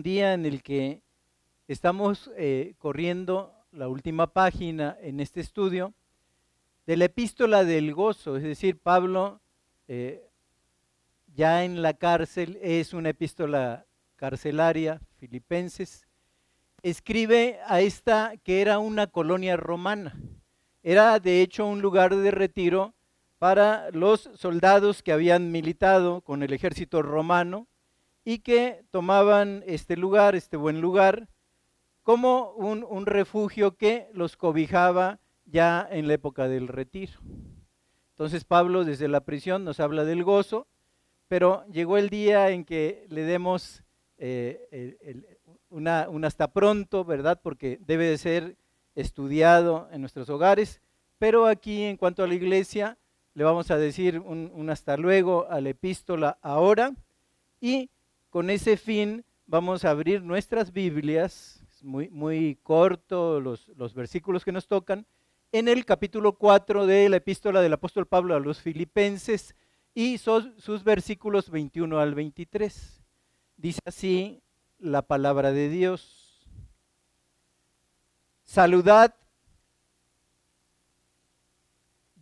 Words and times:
un 0.00 0.04
día 0.04 0.32
en 0.32 0.46
el 0.46 0.62
que 0.62 1.02
estamos 1.68 2.30
eh, 2.38 2.72
corriendo 2.78 3.52
la 3.70 3.86
última 3.86 4.32
página 4.32 4.96
en 5.02 5.20
este 5.20 5.42
estudio 5.42 5.92
de 6.86 6.96
la 6.96 7.04
epístola 7.04 7.64
del 7.64 7.92
gozo, 7.92 8.38
es 8.38 8.42
decir, 8.42 8.78
Pablo 8.78 9.42
eh, 9.88 10.26
ya 11.34 11.64
en 11.64 11.82
la 11.82 11.92
cárcel, 11.92 12.58
es 12.62 12.94
una 12.94 13.10
epístola 13.10 13.84
carcelaria, 14.16 15.02
Filipenses, 15.18 16.06
escribe 16.82 17.58
a 17.66 17.82
esta 17.82 18.38
que 18.42 18.62
era 18.62 18.78
una 18.78 19.06
colonia 19.06 19.58
romana. 19.58 20.18
Era 20.82 21.20
de 21.20 21.42
hecho 21.42 21.66
un 21.66 21.82
lugar 21.82 22.16
de 22.16 22.30
retiro 22.30 22.94
para 23.38 23.90
los 23.90 24.30
soldados 24.34 25.02
que 25.02 25.12
habían 25.12 25.52
militado 25.52 26.22
con 26.22 26.42
el 26.42 26.54
ejército 26.54 27.02
romano 27.02 27.66
y 28.30 28.38
que 28.38 28.84
tomaban 28.92 29.64
este 29.66 29.96
lugar, 29.96 30.36
este 30.36 30.56
buen 30.56 30.80
lugar, 30.80 31.26
como 32.04 32.52
un, 32.52 32.86
un 32.88 33.06
refugio 33.06 33.76
que 33.76 34.08
los 34.12 34.36
cobijaba 34.36 35.18
ya 35.46 35.84
en 35.90 36.06
la 36.06 36.14
época 36.14 36.46
del 36.46 36.68
retiro. 36.68 37.14
Entonces 38.10 38.44
Pablo 38.44 38.84
desde 38.84 39.08
la 39.08 39.22
prisión 39.22 39.64
nos 39.64 39.80
habla 39.80 40.04
del 40.04 40.22
gozo, 40.22 40.68
pero 41.26 41.64
llegó 41.72 41.98
el 41.98 42.08
día 42.08 42.50
en 42.50 42.64
que 42.64 43.04
le 43.08 43.24
demos 43.24 43.82
eh, 44.16 45.26
una, 45.68 46.06
hasta 46.22 46.52
pronto, 46.52 47.04
¿verdad? 47.04 47.40
Porque 47.42 47.80
debe 47.80 48.04
de 48.04 48.16
ser 48.16 48.56
estudiado 48.94 49.88
en 49.90 50.02
nuestros 50.02 50.30
hogares, 50.30 50.80
pero 51.18 51.46
aquí 51.46 51.82
en 51.82 51.96
cuanto 51.96 52.22
a 52.22 52.28
la 52.28 52.34
iglesia 52.34 52.96
le 53.34 53.42
vamos 53.42 53.72
a 53.72 53.76
decir 53.76 54.20
un, 54.20 54.52
un 54.54 54.70
hasta 54.70 54.96
luego 54.96 55.48
a 55.50 55.60
la 55.60 55.70
epístola 55.70 56.38
ahora 56.42 56.92
y 57.60 57.90
con 58.30 58.48
ese 58.48 58.76
fin 58.76 59.24
vamos 59.46 59.84
a 59.84 59.90
abrir 59.90 60.22
nuestras 60.22 60.72
Biblias, 60.72 61.64
muy, 61.82 62.08
muy 62.08 62.56
corto 62.62 63.40
los, 63.40 63.68
los 63.76 63.92
versículos 63.94 64.44
que 64.44 64.52
nos 64.52 64.68
tocan, 64.68 65.06
en 65.52 65.66
el 65.66 65.84
capítulo 65.84 66.34
4 66.34 66.86
de 66.86 67.08
la 67.08 67.16
epístola 67.16 67.60
del 67.60 67.72
apóstol 67.72 68.06
Pablo 68.06 68.36
a 68.36 68.40
los 68.40 68.60
filipenses 68.60 69.56
y 69.94 70.18
son 70.18 70.54
sus 70.60 70.84
versículos 70.84 71.50
21 71.50 71.98
al 71.98 72.14
23. 72.14 73.02
Dice 73.56 73.80
así 73.84 74.40
la 74.78 75.02
palabra 75.02 75.50
de 75.50 75.68
Dios. 75.68 76.48
Saludad. 78.44 79.16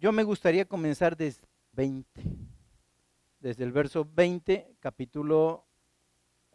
Yo 0.01 0.13
me 0.13 0.23
gustaría 0.23 0.65
comenzar 0.65 1.17
desde 1.17 1.47
20, 1.73 2.23
desde 3.41 3.65
el 3.65 3.73
verso 3.73 4.09
20, 4.15 4.77
capítulo 4.81 5.68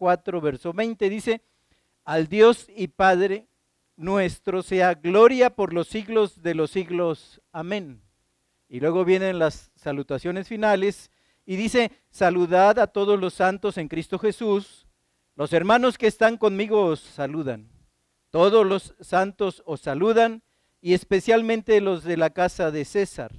4, 0.03 0.41
verso 0.41 0.73
20. 0.73 1.09
Dice, 1.09 1.41
al 2.03 2.27
Dios 2.27 2.67
y 2.75 2.89
Padre 2.89 3.47
nuestro 3.95 4.61
sea 4.61 4.95
gloria 4.95 5.55
por 5.55 5.71
los 5.71 5.87
siglos 5.87 6.43
de 6.43 6.55
los 6.55 6.71
siglos. 6.71 7.41
Amén. 7.53 8.01
Y 8.67 8.81
luego 8.81 9.05
vienen 9.05 9.39
las 9.39 9.71
salutaciones 9.75 10.49
finales 10.49 11.09
y 11.45 11.55
dice, 11.55 11.89
saludad 12.09 12.79
a 12.79 12.87
todos 12.87 13.17
los 13.17 13.33
santos 13.33 13.77
en 13.77 13.87
Cristo 13.87 14.19
Jesús. 14.19 14.87
Los 15.37 15.53
hermanos 15.53 15.97
que 15.97 16.07
están 16.07 16.35
conmigo 16.35 16.83
os 16.87 16.99
saludan. 16.99 17.69
Todos 18.29 18.65
los 18.67 18.95
santos 18.99 19.63
os 19.65 19.79
saludan 19.79 20.43
y 20.81 20.95
especialmente 20.95 21.79
los 21.79 22.03
de 22.03 22.17
la 22.17 22.31
casa 22.31 22.71
de 22.71 22.83
César. 22.83 23.31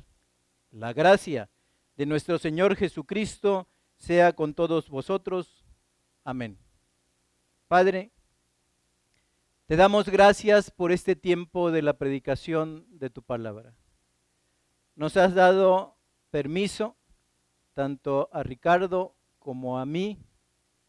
La 0.71 0.95
gracia 0.95 1.51
de 1.99 2.07
nuestro 2.07 2.39
Señor 2.39 2.75
Jesucristo 2.75 3.69
sea 3.99 4.33
con 4.33 4.55
todos 4.55 4.89
vosotros. 4.89 5.64
Amén. 6.27 6.57
Padre, 7.69 8.11
te 9.67 9.77
damos 9.77 10.09
gracias 10.09 10.71
por 10.71 10.91
este 10.91 11.17
tiempo 11.17 11.71
de 11.71 11.83
la 11.83 11.99
predicación 11.99 12.87
de 12.89 13.11
tu 13.11 13.23
palabra. 13.23 13.75
Nos 14.97 15.19
has 15.19 15.35
dado 15.35 15.99
permiso, 16.31 16.97
tanto 17.75 18.31
a 18.33 18.43
Ricardo 18.43 19.15
como 19.39 19.79
a 19.79 19.85
mí, 19.85 20.19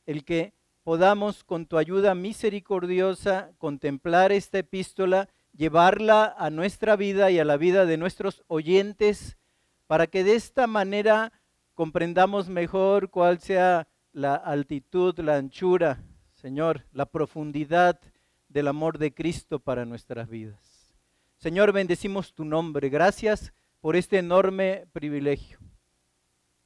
el 0.05 0.23
que 0.23 0.53
podamos 0.83 1.43
con 1.43 1.65
tu 1.65 1.77
ayuda 1.77 2.15
misericordiosa 2.15 3.51
contemplar 3.57 4.31
esta 4.31 4.59
epístola, 4.59 5.27
llevarla 5.51 6.33
a 6.37 6.49
nuestra 6.49 6.95
vida 6.95 7.29
y 7.29 7.39
a 7.39 7.45
la 7.45 7.57
vida 7.57 7.85
de 7.85 7.97
nuestros 7.97 8.45
oyentes, 8.47 9.37
para 9.85 10.07
que 10.07 10.23
de 10.23 10.35
esta 10.35 10.65
manera 10.65 11.33
comprendamos 11.73 12.47
mejor 12.47 13.09
cuál 13.09 13.39
sea 13.39 13.89
la 14.15 14.35
altitud, 14.35 15.19
la 15.19 15.35
anchura, 15.35 16.01
Señor, 16.35 16.85
la 16.93 17.05
profundidad 17.05 17.99
del 18.47 18.69
amor 18.69 18.97
de 18.97 19.13
Cristo 19.13 19.59
para 19.59 19.83
nuestras 19.83 20.29
vidas. 20.29 20.95
Señor, 21.35 21.73
bendecimos 21.73 22.33
tu 22.33 22.45
nombre. 22.45 22.87
Gracias 22.87 23.51
por 23.81 23.97
este 23.97 24.17
enorme 24.17 24.87
privilegio. 24.93 25.59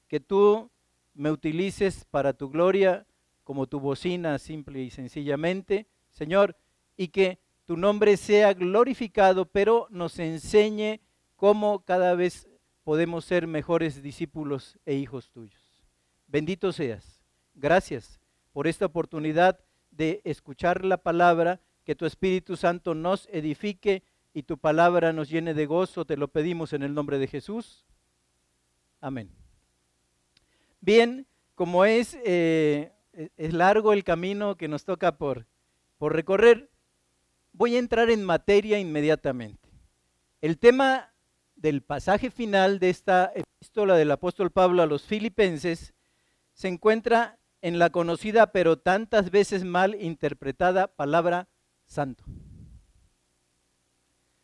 Que 0.07 0.19
tú 0.19 0.69
me 1.15 1.31
utilices 1.31 2.05
para 2.05 2.33
tu 2.33 2.51
gloria 2.51 3.07
como 3.43 3.65
tu 3.65 3.79
bocina 3.79 4.37
simple 4.37 4.83
y 4.83 4.91
sencillamente, 4.91 5.87
Señor, 6.11 6.55
y 6.95 7.07
que 7.07 7.39
tu 7.65 7.77
nombre 7.77 8.15
sea 8.17 8.53
glorificado, 8.53 9.45
pero 9.45 9.87
nos 9.89 10.19
enseñe 10.19 11.01
cómo 11.35 11.79
cada 11.83 12.13
vez 12.13 12.47
podemos 12.83 13.25
ser 13.25 13.47
mejores 13.47 14.03
discípulos 14.03 14.77
e 14.85 14.93
hijos 14.93 15.31
tuyos. 15.31 15.83
Bendito 16.27 16.71
seas. 16.71 17.18
Gracias 17.55 18.19
por 18.51 18.67
esta 18.67 18.85
oportunidad 18.85 19.59
de 19.91 20.21
escuchar 20.23 20.85
la 20.85 20.97
palabra 20.97 21.61
que 21.83 21.95
tu 21.95 22.05
Espíritu 22.05 22.55
Santo 22.55 22.93
nos 22.93 23.27
edifique 23.31 24.03
y 24.33 24.43
tu 24.43 24.57
palabra 24.57 25.11
nos 25.13 25.29
llene 25.29 25.53
de 25.53 25.65
gozo. 25.65 26.05
Te 26.05 26.17
lo 26.17 26.27
pedimos 26.27 26.73
en 26.73 26.83
el 26.83 26.93
nombre 26.93 27.17
de 27.17 27.27
Jesús. 27.27 27.85
Amén. 29.01 29.31
Bien, 30.81 31.27
como 31.55 31.85
es, 31.85 32.17
eh, 32.23 32.91
es 33.35 33.53
largo 33.53 33.93
el 33.93 34.03
camino 34.03 34.55
que 34.55 34.67
nos 34.67 34.85
toca 34.85 35.17
por, 35.17 35.47
por 35.97 36.13
recorrer, 36.13 36.69
voy 37.53 37.75
a 37.75 37.79
entrar 37.79 38.09
en 38.09 38.23
materia 38.23 38.79
inmediatamente. 38.79 39.69
El 40.41 40.57
tema 40.57 41.13
del 41.55 41.81
pasaje 41.81 42.31
final 42.31 42.79
de 42.79 42.89
esta 42.89 43.33
epístola 43.35 43.97
del 43.97 44.11
apóstol 44.11 44.51
Pablo 44.51 44.81
a 44.81 44.85
los 44.85 45.03
filipenses 45.03 45.93
se 46.53 46.67
encuentra 46.67 47.38
en 47.61 47.79
la 47.79 47.89
conocida 47.89 48.51
pero 48.51 48.77
tantas 48.77 49.31
veces 49.31 49.63
mal 49.63 49.95
interpretada 49.99 50.87
palabra 50.87 51.47
santo. 51.85 52.23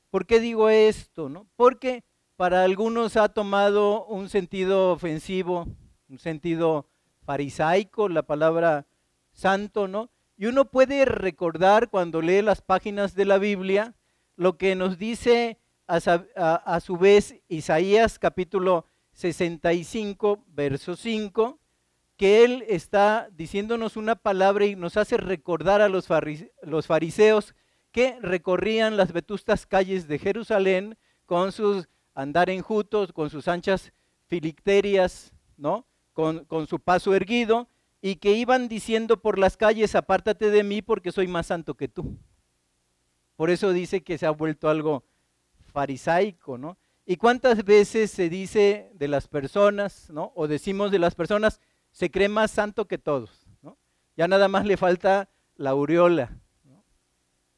¿Por 0.10 0.26
qué 0.26 0.40
digo 0.40 0.70
esto? 0.70 1.30
No? 1.30 1.48
Porque 1.56 2.04
para 2.36 2.64
algunos 2.64 3.18
ha 3.18 3.30
tomado 3.30 4.06
un 4.06 4.30
sentido 4.30 4.92
ofensivo, 4.92 5.68
un 6.10 6.20
sentido 6.20 6.88
farisaico, 7.26 8.10
la 8.10 8.24
palabra 8.24 8.86
santo, 9.34 9.88
¿no? 9.88 10.10
Y 10.38 10.48
uno 10.48 10.66
puede 10.66 11.06
recordar 11.06 11.90
cuando 11.90 12.22
lee 12.22 12.42
las 12.42 12.62
páginas 12.62 13.16
de 13.16 13.26
la 13.26 13.38
Biblia 13.38 13.96
lo 14.36 14.58
que 14.58 14.76
nos 14.76 14.98
dice 14.98 15.60
a, 15.88 15.96
a, 15.96 16.80
su 16.80 16.98
vez 16.98 17.36
Isaías 17.48 18.20
capítulo 18.20 18.86
65, 19.14 20.44
verso 20.48 20.96
5, 20.96 21.60
que 22.18 22.46
él 22.46 22.64
está 22.68 23.30
diciéndonos 23.34 23.98
una 23.98 24.16
palabra 24.16 24.66
y 24.66 24.76
nos 24.76 24.98
hace 24.98 25.18
recordar 25.18 25.82
a 25.82 25.90
los, 25.90 26.08
fariseos 26.08 27.56
que 27.92 28.18
recorrían 28.22 28.98
las 28.98 29.12
vetustas 29.12 29.66
calles 29.66 30.08
de 30.08 30.20
Jerusalén 30.20 30.98
con 31.26 31.52
sus 31.52 31.90
andar 32.14 32.50
enjutos, 32.50 33.12
con 33.12 33.30
sus 33.30 33.48
anchas 33.48 33.92
filicterias, 34.28 35.34
¿no? 35.58 35.86
Con, 36.14 36.46
su 36.68 36.80
paso 36.80 37.14
erguido, 37.14 37.68
y 38.02 38.16
que 38.16 38.32
iban 38.34 38.70
diciendo 38.70 39.22
por 39.22 39.38
las 39.38 39.58
calles, 39.58 39.96
apártate 39.96 40.50
de 40.50 40.64
mí 40.64 40.82
porque 40.82 41.12
soy 41.12 41.28
más 41.28 41.48
santo 41.48 41.76
que 41.76 41.90
tú. 41.90 42.18
Por 43.36 43.50
eso 43.50 43.74
dice 43.74 44.02
que 44.02 44.18
se 44.18 44.26
ha 44.26 44.32
vuelto 44.32 44.70
algo 44.70 45.04
farisaico, 45.74 46.58
¿no? 46.58 46.78
¿Y 47.06 47.18
cuántas 47.18 47.66
veces 47.66 48.12
se 48.12 48.30
dice 48.30 48.90
de 48.94 49.08
las 49.10 49.28
personas, 49.28 50.10
¿no? 50.10 50.32
O 50.36 50.48
decimos 50.48 50.92
de 50.92 51.00
las 51.00 51.16
personas, 51.16 51.60
se 51.96 52.12
cree 52.12 52.28
más 52.28 52.52
santo 52.52 52.90
que 52.90 52.98
todos. 52.98 53.48
Ya 54.18 54.28
nada 54.28 54.50
más 54.50 54.66
le 54.66 54.76
falta 54.76 55.30
la 55.56 55.70
aureola, 55.70 56.38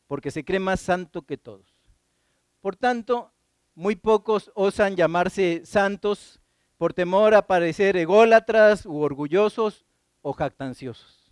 porque 0.05 0.29
se 0.29 0.45
cree 0.45 0.59
más 0.59 0.79
santo 0.79 1.23
que 1.23 1.37
todos. 1.37 1.65
Por 2.61 2.75
tanto, 2.75 3.31
muy 3.73 3.95
pocos 3.95 4.51
osan 4.53 4.95
llamarse 4.95 5.63
santos 5.65 6.39
por 6.77 6.93
temor 6.93 7.33
a 7.33 7.47
parecer 7.47 7.97
ególatras 7.97 8.85
u 8.85 8.97
orgullosos 8.99 9.85
o 10.21 10.33
jactanciosos. 10.33 11.31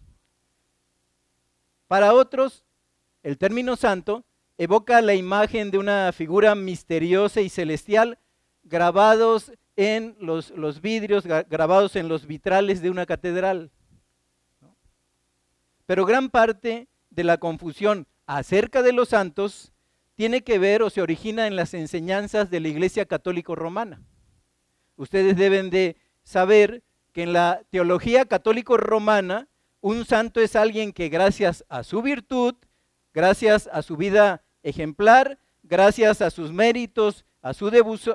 Para 1.88 2.12
otros, 2.12 2.66
el 3.22 3.38
término 3.38 3.76
santo 3.76 4.26
evoca 4.58 5.00
la 5.02 5.14
imagen 5.14 5.70
de 5.70 5.78
una 5.78 6.12
figura 6.12 6.56
misteriosa 6.56 7.42
y 7.42 7.50
celestial 7.50 8.18
grabados 8.64 9.52
en 9.76 10.16
los, 10.20 10.52
los 10.52 10.82
vidrios, 10.82 11.26
grabados 11.26 11.96
en 11.96 12.08
los 12.08 12.26
vitrales 12.28 12.82
de 12.82 12.90
una 12.90 13.06
catedral. 13.06 13.72
Pero 15.86 16.06
gran 16.06 16.30
parte 16.30 16.88
de 17.10 17.24
la 17.24 17.38
confusión 17.38 18.08
acerca 18.26 18.82
de 18.82 18.94
los 18.94 19.10
santos 19.10 19.74
tiene 20.16 20.44
que 20.44 20.60
ver 20.60 20.82
o 20.82 20.90
se 20.90 21.02
origina 21.02 21.48
en 21.48 21.56
las 21.56 21.74
enseñanzas 21.74 22.50
de 22.50 22.60
la 22.60 22.70
Iglesia 22.70 23.06
Católico 23.06 23.56
Romana. 23.56 24.02
Ustedes 24.96 25.36
deben 25.36 25.70
de 25.70 25.98
saber 26.24 26.84
que 27.12 27.24
en 27.24 27.34
la 27.34 27.62
teología 27.70 28.26
católico 28.26 28.78
romana 28.78 29.48
un 29.82 30.06
santo 30.06 30.42
es 30.42 30.56
alguien 30.56 30.94
que 30.94 31.10
gracias 31.10 31.64
a 31.70 31.84
su 31.84 32.02
virtud, 32.02 32.56
gracias 33.14 33.70
a 33.72 33.82
su 33.84 33.98
vida 33.98 34.44
ejemplar, 34.64 35.38
gracias 35.64 36.22
a 36.22 36.32
sus 36.32 36.52
méritos, 36.52 37.26
a 37.46 37.54
su, 37.54 37.70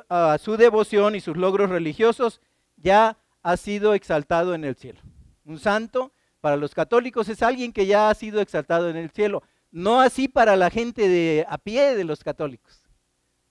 a 0.08 0.38
su 0.38 0.56
devoción 0.56 1.14
y 1.14 1.20
sus 1.20 1.36
logros 1.36 1.70
religiosos, 1.70 2.40
ya 2.76 3.16
ha 3.44 3.56
sido 3.56 3.94
exaltado 3.94 4.54
en 4.54 4.64
el 4.64 4.74
cielo. 4.74 4.98
Un 5.44 5.60
santo 5.60 6.10
para 6.40 6.56
los 6.56 6.74
católicos 6.74 7.28
es 7.28 7.40
alguien 7.40 7.72
que 7.72 7.86
ya 7.86 8.10
ha 8.10 8.14
sido 8.14 8.40
exaltado 8.40 8.90
en 8.90 8.96
el 8.96 9.10
cielo. 9.10 9.44
No 9.70 10.00
así 10.00 10.26
para 10.26 10.56
la 10.56 10.68
gente 10.68 11.08
de 11.08 11.46
a 11.48 11.58
pie 11.58 11.94
de 11.94 12.02
los 12.02 12.24
católicos, 12.24 12.82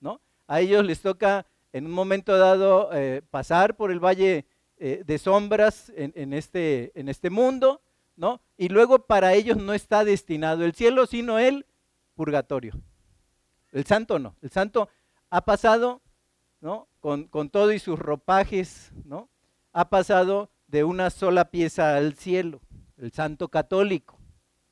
¿no? 0.00 0.20
A 0.46 0.60
ellos 0.60 0.84
les 0.84 1.00
toca 1.00 1.46
en 1.72 1.86
un 1.86 1.92
momento 1.92 2.36
dado 2.36 2.90
eh, 2.92 3.22
pasar 3.30 3.74
por 3.74 3.90
el 3.90 4.00
valle 4.00 4.44
eh, 4.76 5.02
de 5.06 5.16
sombras 5.18 5.90
en, 5.96 6.34
este, 6.34 6.92
en 6.94 7.08
este 7.08 7.30
mundo, 7.30 7.80
¿no? 8.16 8.42
Y 8.58 8.68
luego 8.68 9.06
para 9.06 9.32
ellos 9.32 9.56
no 9.56 9.72
está 9.72 10.04
destinado 10.04 10.62
el 10.66 10.74
cielo, 10.74 11.06
sino 11.06 11.38
el 11.38 11.64
purgatorio. 12.14 12.74
El 13.72 13.86
santo 13.86 14.18
no. 14.18 14.36
El 14.42 14.50
santo 14.50 14.90
ha 15.30 15.44
pasado, 15.44 16.02
¿no? 16.60 16.88
Con, 17.00 17.28
todo 17.50 17.72
y 17.72 17.78
sus 17.78 17.98
ropajes, 17.98 18.92
¿no? 19.04 19.30
Ha 19.72 19.88
pasado 19.88 20.50
de 20.66 20.84
una 20.84 21.10
sola 21.10 21.50
pieza 21.50 21.96
al 21.96 22.14
cielo, 22.14 22.60
el 22.98 23.12
santo 23.12 23.48
católico, 23.48 24.18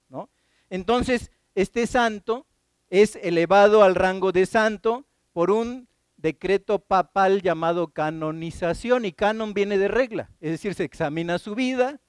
¿no? 0.08 0.28
Entonces, 0.68 1.30
este 1.54 1.86
santo 1.86 2.46
es 2.90 3.16
elevado 3.16 3.82
al 3.82 3.94
rango 3.94 4.32
de 4.32 4.46
santo 4.46 5.06
por 5.32 5.50
un 5.50 5.88
decreto 6.16 6.80
papal 6.80 7.42
llamado 7.42 7.88
canonización 7.88 9.04
y 9.04 9.12
canon 9.12 9.54
viene 9.54 9.78
de 9.78 9.88
regla, 9.88 10.30
es 10.40 10.50
decir, 10.50 10.74
se 10.74 10.84
examina 10.84 11.38
su 11.38 11.54
vida, 11.54 12.00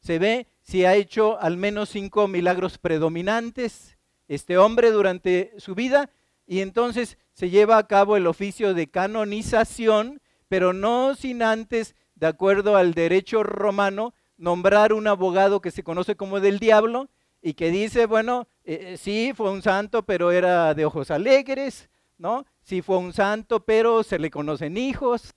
se 0.00 0.18
ve 0.18 0.48
si 0.62 0.86
ha 0.86 0.94
hecho 0.94 1.38
al 1.40 1.58
menos 1.58 1.90
cinco 1.90 2.26
milagros 2.26 2.78
predominantes 2.78 3.98
este 4.28 4.56
hombre 4.56 4.90
durante 4.92 5.52
su 5.58 5.74
vida 5.74 6.10
y 6.50 6.62
entonces 6.62 7.16
se 7.32 7.48
lleva 7.48 7.78
a 7.78 7.86
cabo 7.86 8.16
el 8.16 8.26
oficio 8.26 8.74
de 8.74 8.90
canonización, 8.90 10.20
pero 10.48 10.72
no 10.72 11.14
sin 11.14 11.44
antes, 11.44 11.94
de 12.16 12.26
acuerdo 12.26 12.74
al 12.74 12.92
derecho 12.92 13.44
romano, 13.44 14.14
nombrar 14.36 14.92
un 14.92 15.06
abogado 15.06 15.60
que 15.60 15.70
se 15.70 15.84
conoce 15.84 16.16
como 16.16 16.40
del 16.40 16.58
diablo 16.58 17.08
y 17.40 17.54
que 17.54 17.70
dice, 17.70 18.06
bueno, 18.06 18.48
eh, 18.64 18.80
eh, 18.82 18.96
sí, 18.96 19.32
fue 19.32 19.52
un 19.52 19.62
santo, 19.62 20.04
pero 20.04 20.32
era 20.32 20.74
de 20.74 20.84
ojos 20.84 21.12
alegres, 21.12 21.88
¿no? 22.18 22.44
Sí 22.62 22.82
fue 22.82 22.98
un 22.98 23.12
santo, 23.12 23.64
pero 23.64 24.02
se 24.02 24.18
le 24.18 24.28
conocen 24.28 24.76
hijos, 24.76 25.32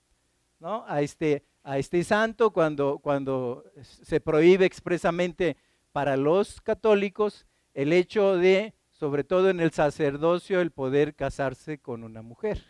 ¿no? 0.58 0.84
A 0.88 1.00
este, 1.00 1.44
a 1.62 1.78
este 1.78 2.02
santo 2.02 2.50
cuando, 2.50 2.98
cuando 2.98 3.62
se 3.82 4.18
prohíbe 4.18 4.66
expresamente 4.66 5.58
para 5.92 6.16
los 6.16 6.60
católicos 6.60 7.46
el 7.72 7.92
hecho 7.92 8.36
de, 8.36 8.74
sobre 8.94 9.24
todo 9.24 9.50
en 9.50 9.60
el 9.60 9.72
sacerdocio, 9.72 10.60
el 10.60 10.70
poder 10.70 11.14
casarse 11.14 11.78
con 11.78 12.04
una 12.04 12.22
mujer. 12.22 12.64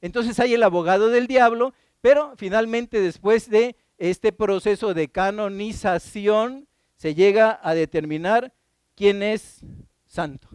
Entonces 0.00 0.38
hay 0.40 0.54
el 0.54 0.62
abogado 0.62 1.08
del 1.08 1.26
diablo, 1.26 1.72
pero 2.00 2.34
finalmente 2.36 3.00
después 3.00 3.48
de 3.48 3.76
este 3.98 4.32
proceso 4.32 4.94
de 4.94 5.08
canonización, 5.08 6.66
se 6.96 7.14
llega 7.14 7.58
a 7.62 7.74
determinar 7.74 8.52
quién 8.94 9.22
es 9.22 9.60
santo, 10.04 10.48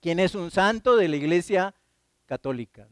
quién 0.00 0.18
es 0.18 0.34
un 0.34 0.50
santo 0.50 0.96
de 0.96 1.08
la 1.08 1.16
iglesia 1.16 1.74
católica. 2.24 2.88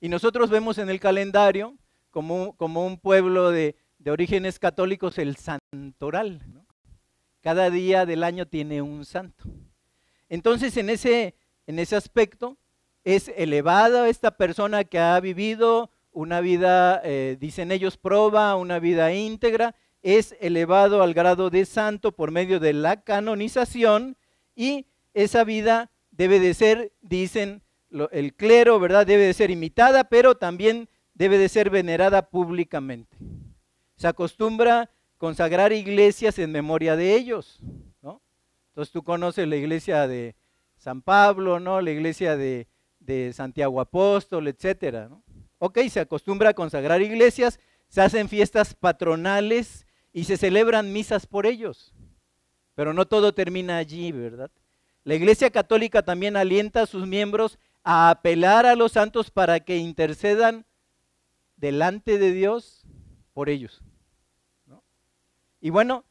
Y 0.00 0.08
nosotros 0.08 0.50
vemos 0.50 0.78
en 0.78 0.88
el 0.90 1.00
calendario, 1.00 1.76
como, 2.10 2.56
como 2.56 2.86
un 2.86 2.98
pueblo 2.98 3.50
de, 3.50 3.76
orígenes 4.06 4.58
católicos, 4.58 5.18
el 5.18 5.36
santoral. 5.36 6.42
Cada 7.40 7.70
día 7.70 8.06
del 8.06 8.22
año 8.22 8.46
tiene 8.46 8.82
un 8.82 9.04
santo. 9.04 9.44
Entonces, 10.34 10.76
en 10.76 10.90
ese, 10.90 11.36
en 11.68 11.78
ese 11.78 11.94
aspecto, 11.94 12.58
es 13.04 13.30
elevada 13.36 14.08
esta 14.08 14.36
persona 14.36 14.82
que 14.82 14.98
ha 14.98 15.20
vivido 15.20 15.90
una 16.10 16.40
vida, 16.40 17.00
eh, 17.04 17.36
dicen 17.38 17.70
ellos, 17.70 17.96
proba, 17.96 18.56
una 18.56 18.80
vida 18.80 19.12
íntegra, 19.12 19.76
es 20.02 20.34
elevado 20.40 21.04
al 21.04 21.14
grado 21.14 21.50
de 21.50 21.64
santo 21.64 22.10
por 22.10 22.32
medio 22.32 22.58
de 22.58 22.72
la 22.72 23.02
canonización 23.02 24.16
y 24.56 24.86
esa 25.12 25.44
vida 25.44 25.92
debe 26.10 26.40
de 26.40 26.52
ser, 26.54 26.92
dicen 27.00 27.62
el 28.10 28.34
clero, 28.34 28.80
¿verdad? 28.80 29.06
Debe 29.06 29.26
de 29.26 29.34
ser 29.34 29.52
imitada, 29.52 30.02
pero 30.02 30.34
también 30.34 30.88
debe 31.14 31.38
de 31.38 31.48
ser 31.48 31.70
venerada 31.70 32.28
públicamente. 32.28 33.16
Se 33.94 34.08
acostumbra 34.08 34.90
consagrar 35.16 35.72
iglesias 35.72 36.40
en 36.40 36.50
memoria 36.50 36.96
de 36.96 37.14
ellos. 37.14 37.60
Entonces 38.74 38.92
tú 38.92 39.02
conoces 39.02 39.48
la 39.48 39.56
iglesia 39.56 40.06
de 40.06 40.34
San 40.76 41.00
Pablo, 41.00 41.60
¿no? 41.60 41.80
La 41.80 41.90
iglesia 41.90 42.36
de, 42.36 42.66
Santiago 43.32 43.80
Apóstol, 43.80 44.48
etcétera, 44.48 45.08
¿no? 45.08 45.22
Ok, 45.58 45.78
se 45.88 46.00
acostumbra 46.00 46.50
a 46.50 46.54
consagrar 46.54 47.00
iglesias, 47.02 47.60
se 47.88 48.00
hacen 48.00 48.28
fiestas 48.28 48.74
patronales, 48.74 49.86
y 50.14 50.24
se 50.24 50.38
celebran 50.38 50.92
misas 50.92 51.26
por 51.26 51.44
ellos. 51.44 51.92
Pero 52.76 52.94
no 52.94 53.04
todo 53.04 53.34
termina 53.34 53.76
allí, 53.76 54.12
¿verdad? 54.12 54.50
La 55.02 55.16
Iglesia 55.16 55.50
Católica 55.50 56.02
también 56.02 56.36
alienta 56.36 56.82
a 56.82 56.86
sus 56.86 57.06
miembros 57.06 57.58
a 57.82 58.08
apelar 58.08 58.64
a 58.64 58.76
los 58.76 58.92
santos 58.92 59.30
para 59.30 59.60
que 59.60 59.76
intercedan 59.76 60.64
delante 61.56 62.16
de 62.16 62.32
Dios 62.32 62.86
por 63.34 63.50
ellos. 63.50 63.82
Y 65.60 65.70
bueno, 65.70 66.04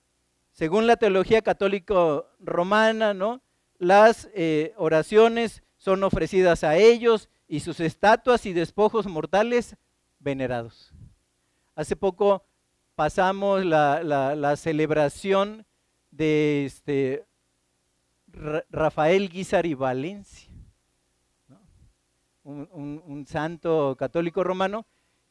según 0.53 0.87
la 0.87 0.95
teología 0.95 1.41
católica 1.41 2.23
romana, 2.39 3.13
¿no? 3.13 3.41
las 3.83 4.29
eh, 4.33 4.73
oraciones 4.77 5.63
son 5.77 6.03
ofrecidas 6.03 6.63
a 6.63 6.77
ellos 6.77 7.29
y 7.47 7.59
sus 7.59 7.79
estatuas 7.79 8.45
y 8.45 8.53
despojos 8.53 9.05
mortales 9.07 9.75
venerados. 10.19 10.93
Hace 11.75 11.95
poco 11.95 12.45
pasamos 12.95 13.65
la, 13.65 14.55
celebración 14.55 15.65
de 16.11 16.65
este, 16.65 17.25
Rafael 18.69 19.29
Guizar 19.29 19.67
Valencia, 19.75 20.49
un, 22.43 23.25
santo 23.27 23.95
católico 23.97 24.43
romano, 24.43 24.85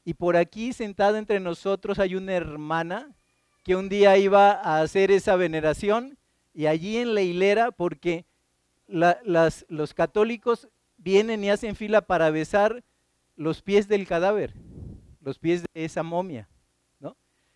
y 0.04 0.14
por 0.14 0.36
aquí 0.36 0.72
sentada 0.72 1.18
entre 1.18 1.38
nosotros 1.40 1.98
hay 1.98 2.16
una 2.16 2.34
hermana 2.34 3.14
que 3.62 3.76
un 3.76 3.88
día 3.88 4.16
iba 4.16 4.52
a 4.52 4.80
hacer 4.80 5.10
esa 5.10 5.36
veneración 5.36 6.18
y 6.52 6.66
allí 6.66 6.98
en 6.98 7.14
la 7.14 7.22
hilera, 7.22 7.70
porque 7.70 8.26
los 8.86 9.94
católicos 9.94 10.68
vienen 10.96 11.42
y 11.44 11.50
hacen 11.50 11.76
fila 11.76 12.02
para 12.02 12.30
besar 12.30 12.84
los 13.36 13.62
pies 13.62 13.88
del 13.88 14.06
cadáver, 14.06 14.54
los 15.20 15.38
pies 15.38 15.64
de 15.74 15.84
esa 15.84 16.02
momia. 16.02 16.48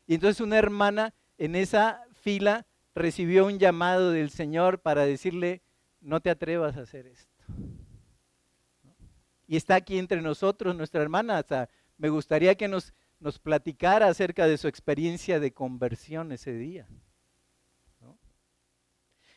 Y 0.07 0.15
entonces 0.15 0.41
una 0.41 0.57
hermana 0.57 1.15
en 1.37 1.57
esa 1.57 2.01
fila 2.15 2.65
recibió 2.95 3.47
un 3.47 3.59
llamado 3.59 4.13
del 4.13 4.31
Señor 4.31 4.79
para 4.79 5.05
decirle, 5.05 5.63
no 6.01 6.21
te 6.21 6.31
atrevas 6.31 6.77
a 6.77 6.83
hacer 6.83 7.07
esto. 7.07 7.45
Y 9.49 9.57
está 9.57 9.75
aquí 9.75 9.99
entre 9.99 10.23
nosotros 10.23 10.77
nuestra 10.77 11.03
hermana. 11.03 11.39
Hasta 11.39 11.69
me 11.99 12.09
gustaría 12.09 12.55
que 12.55 12.69
nos, 12.69 12.95
nos 13.19 13.39
platicara 13.39 14.09
acerca 14.09 14.47
de 14.47 14.59
su 14.59 14.69
experiencia 14.69 15.41
de 15.41 15.53
conversión 15.53 16.33
ese 16.33 16.53
día. 16.53 16.89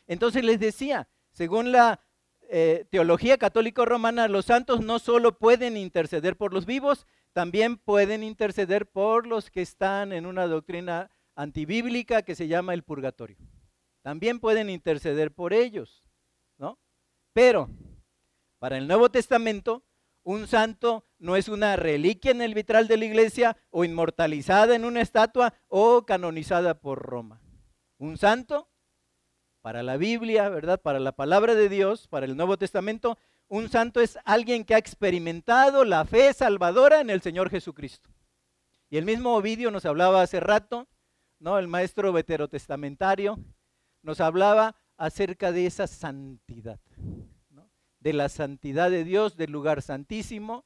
Entonces 0.06 0.44
les 0.44 0.58
decía, 0.58 1.08
según 1.30 1.70
la 1.70 2.00
eh, 2.48 2.84
teología 2.90 3.38
católico 3.38 3.84
romana, 3.84 4.26
los 4.26 4.46
santos 4.46 4.80
no 4.80 4.98
solo 4.98 5.38
pueden 5.38 5.76
interceder 5.76 6.36
por 6.36 6.52
los 6.52 6.66
vivos, 6.66 7.06
también 7.32 7.76
pueden 7.76 8.24
interceder 8.24 8.86
por 8.86 9.26
los 9.26 9.50
que 9.50 9.62
están 9.62 10.12
en 10.12 10.26
una 10.26 10.48
doctrina 10.48 11.10
antibíblica 11.36 12.22
que 12.22 12.34
se 12.34 12.48
llama 12.48 12.74
el 12.74 12.82
purgatorio. 12.82 13.36
También 14.02 14.40
pueden 14.40 14.68
interceder 14.68 15.32
por 15.32 15.52
ellos, 15.52 16.04
¿no? 16.58 16.78
Pero 17.32 17.70
para 18.58 18.78
el 18.78 18.88
Nuevo 18.88 19.10
Testamento, 19.10 19.84
un 20.30 20.46
santo 20.46 21.04
no 21.18 21.34
es 21.34 21.48
una 21.48 21.74
reliquia 21.74 22.30
en 22.30 22.40
el 22.40 22.54
vitral 22.54 22.86
de 22.86 22.96
la 22.96 23.04
iglesia 23.04 23.56
o 23.70 23.84
inmortalizada 23.84 24.76
en 24.76 24.84
una 24.84 25.00
estatua 25.00 25.54
o 25.66 26.06
canonizada 26.06 26.80
por 26.80 27.02
Roma. 27.02 27.42
Un 27.98 28.16
santo, 28.16 28.70
para 29.60 29.82
la 29.82 29.96
Biblia, 29.96 30.48
¿verdad? 30.48 30.80
Para 30.80 31.00
la 31.00 31.12
palabra 31.12 31.56
de 31.56 31.68
Dios, 31.68 32.06
para 32.06 32.26
el 32.26 32.36
Nuevo 32.36 32.56
Testamento, 32.58 33.18
un 33.48 33.68
santo 33.68 34.00
es 34.00 34.20
alguien 34.24 34.64
que 34.64 34.76
ha 34.76 34.78
experimentado 34.78 35.84
la 35.84 36.04
fe 36.04 36.32
salvadora 36.32 37.00
en 37.00 37.10
el 37.10 37.20
Señor 37.22 37.50
Jesucristo. 37.50 38.08
Y 38.88 38.98
el 38.98 39.04
mismo 39.04 39.34
Ovidio 39.34 39.72
nos 39.72 39.84
hablaba 39.84 40.22
hace 40.22 40.38
rato, 40.38 40.86
¿no? 41.40 41.58
El 41.58 41.66
maestro 41.66 42.12
veterotestamentario 42.12 43.36
nos 44.02 44.20
hablaba 44.20 44.76
acerca 44.96 45.50
de 45.50 45.66
esa 45.66 45.88
santidad, 45.88 46.78
de 48.00 48.12
la 48.12 48.28
santidad 48.28 48.90
de 48.90 49.04
Dios, 49.04 49.36
del 49.36 49.52
lugar 49.52 49.82
santísimo, 49.82 50.64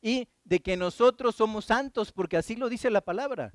y 0.00 0.28
de 0.44 0.60
que 0.60 0.76
nosotros 0.76 1.34
somos 1.34 1.64
santos, 1.64 2.12
porque 2.12 2.36
así 2.36 2.54
lo 2.54 2.68
dice 2.68 2.90
la 2.90 3.00
palabra. 3.00 3.52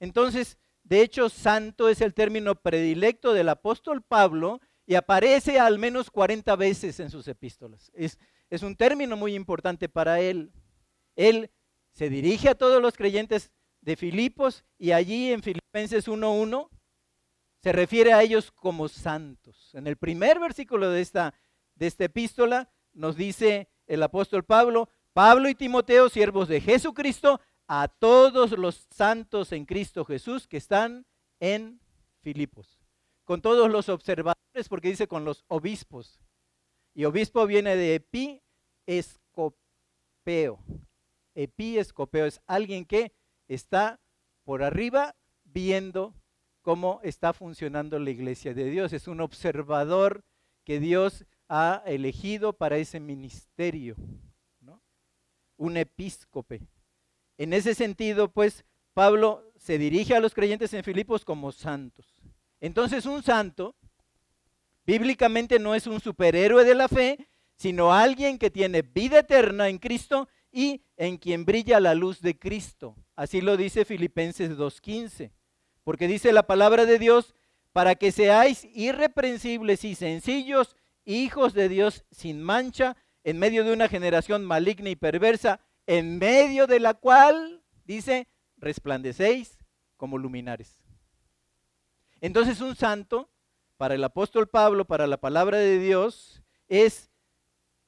Entonces, 0.00 0.58
de 0.82 1.02
hecho, 1.02 1.28
santo 1.28 1.88
es 1.88 2.00
el 2.00 2.14
término 2.14 2.56
predilecto 2.56 3.32
del 3.32 3.48
apóstol 3.48 4.02
Pablo 4.02 4.60
y 4.86 4.96
aparece 4.96 5.60
al 5.60 5.78
menos 5.78 6.10
40 6.10 6.56
veces 6.56 6.98
en 6.98 7.10
sus 7.10 7.28
epístolas. 7.28 7.92
Es, 7.94 8.18
es 8.48 8.62
un 8.62 8.74
término 8.74 9.16
muy 9.16 9.34
importante 9.34 9.88
para 9.88 10.20
él. 10.20 10.50
Él 11.14 11.50
se 11.92 12.08
dirige 12.08 12.48
a 12.48 12.56
todos 12.56 12.82
los 12.82 12.96
creyentes 12.96 13.52
de 13.82 13.94
Filipos 13.94 14.64
y 14.78 14.92
allí 14.92 15.30
en 15.32 15.42
Filipenses 15.42 16.08
1.1 16.08 16.68
se 17.62 17.72
refiere 17.72 18.12
a 18.12 18.22
ellos 18.22 18.50
como 18.50 18.88
santos. 18.88 19.74
En 19.74 19.86
el 19.86 19.96
primer 19.96 20.38
versículo 20.38 20.90
de 20.90 21.00
esta, 21.00 21.34
de 21.74 21.86
esta 21.86 22.04
epístola 22.04 22.70
nos 22.92 23.16
dice 23.16 23.68
el 23.86 24.02
apóstol 24.02 24.44
Pablo, 24.44 24.88
Pablo 25.12 25.48
y 25.48 25.54
Timoteo, 25.54 26.08
siervos 26.08 26.48
de 26.48 26.60
Jesucristo, 26.60 27.40
a 27.66 27.88
todos 27.88 28.52
los 28.52 28.86
santos 28.90 29.52
en 29.52 29.64
Cristo 29.64 30.04
Jesús 30.04 30.46
que 30.48 30.56
están 30.56 31.06
en 31.38 31.80
Filipos. 32.20 32.80
Con 33.24 33.42
todos 33.42 33.70
los 33.70 33.88
observadores, 33.88 34.68
porque 34.68 34.88
dice 34.88 35.06
con 35.06 35.24
los 35.24 35.44
obispos. 35.48 36.20
Y 36.94 37.04
obispo 37.04 37.46
viene 37.46 37.76
de 37.76 37.96
epi 37.96 38.42
escopeo. 38.86 40.58
Epi 41.34 41.78
escopeo 41.78 42.26
es 42.26 42.40
alguien 42.46 42.84
que 42.84 43.12
está 43.46 44.00
por 44.44 44.62
arriba 44.62 45.14
viendo 45.44 46.14
cómo 46.62 47.00
está 47.02 47.32
funcionando 47.32 47.98
la 47.98 48.10
iglesia 48.10 48.54
de 48.54 48.70
Dios. 48.70 48.92
Es 48.92 49.08
un 49.08 49.20
observador 49.20 50.24
que 50.64 50.80
Dios 50.80 51.24
ha 51.48 51.82
elegido 51.86 52.52
para 52.52 52.76
ese 52.76 53.00
ministerio, 53.00 53.96
¿no? 54.60 54.82
un 55.56 55.76
episcope. 55.76 56.62
En 57.38 57.52
ese 57.52 57.74
sentido, 57.74 58.30
pues, 58.30 58.64
Pablo 58.92 59.50
se 59.56 59.78
dirige 59.78 60.14
a 60.14 60.20
los 60.20 60.34
creyentes 60.34 60.72
en 60.74 60.84
Filipos 60.84 61.24
como 61.24 61.52
santos. 61.52 62.14
Entonces, 62.60 63.06
un 63.06 63.22
santo, 63.22 63.74
bíblicamente 64.84 65.58
no 65.58 65.74
es 65.74 65.86
un 65.86 66.00
superhéroe 66.00 66.64
de 66.64 66.74
la 66.74 66.88
fe, 66.88 67.30
sino 67.56 67.92
alguien 67.92 68.38
que 68.38 68.50
tiene 68.50 68.82
vida 68.82 69.20
eterna 69.20 69.68
en 69.68 69.78
Cristo 69.78 70.28
y 70.52 70.82
en 70.96 71.16
quien 71.16 71.44
brilla 71.44 71.80
la 71.80 71.94
luz 71.94 72.20
de 72.20 72.38
Cristo. 72.38 72.96
Así 73.16 73.40
lo 73.40 73.56
dice 73.56 73.84
Filipenses 73.84 74.56
2.15. 74.56 75.30
Porque 75.90 76.06
dice 76.06 76.30
la 76.30 76.44
palabra 76.44 76.86
de 76.86 77.00
Dios, 77.00 77.34
para 77.72 77.96
que 77.96 78.12
seáis 78.12 78.64
irreprensibles 78.74 79.84
y 79.84 79.96
sencillos, 79.96 80.76
hijos 81.04 81.52
de 81.52 81.68
Dios 81.68 82.04
sin 82.12 82.40
mancha, 82.40 82.96
en 83.24 83.40
medio 83.40 83.64
de 83.64 83.72
una 83.72 83.88
generación 83.88 84.44
maligna 84.44 84.88
y 84.88 84.94
perversa, 84.94 85.58
en 85.88 86.18
medio 86.18 86.68
de 86.68 86.78
la 86.78 86.94
cual, 86.94 87.64
dice, 87.86 88.28
resplandecéis 88.56 89.58
como 89.96 90.16
luminares. 90.16 90.80
Entonces 92.20 92.60
un 92.60 92.76
santo, 92.76 93.28
para 93.76 93.96
el 93.96 94.04
apóstol 94.04 94.46
Pablo, 94.46 94.84
para 94.84 95.08
la 95.08 95.16
palabra 95.16 95.58
de 95.58 95.80
Dios, 95.80 96.40
es 96.68 97.10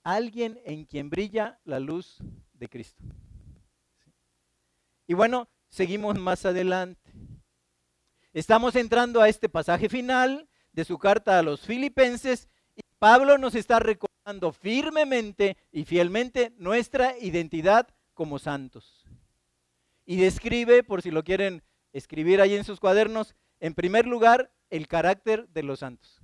alguien 0.03 0.61
en 0.65 0.87
quien 0.87 1.09
brilla 1.09 1.61
la 1.65 1.79
luz 1.79 2.19
de 2.55 2.69
Cristo. 2.69 3.05
Y 5.07 5.15
bueno, 5.15 5.47
seguimos 5.69 6.19
más 6.19 6.45
adelante. 6.45 7.02
Estamos 8.33 8.77
entrando 8.77 9.21
a 9.21 9.29
este 9.29 9.49
pasaje 9.49 9.89
final 9.89 10.49
de 10.73 10.85
su 10.85 10.99
carta 10.99 11.39
a 11.39 11.43
los 11.43 11.61
filipenses 11.61 12.49
Pablo 13.03 13.37
nos 13.37 13.57
está 13.57 13.81
recordando 13.81 14.53
firmemente 14.53 15.57
y 15.73 15.85
fielmente 15.85 16.53
nuestra 16.57 17.19
identidad 17.19 17.89
como 18.15 18.39
santos. 18.39 19.05
Y 20.07 20.19
describe, 20.19 20.85
por 20.85 21.03
si 21.03 21.11
lo 21.11 21.25
quieren 21.25 21.65
escribir 21.93 22.41
ahí 22.41 22.55
en 22.55 22.63
sus 22.63 22.79
cuadernos, 22.79 23.35
en 23.59 23.75
primer 23.75 24.07
lugar, 24.07 24.53
el 24.71 24.87
carácter 24.87 25.49
de 25.49 25.65
los 25.65 25.81
santos. 25.81 26.21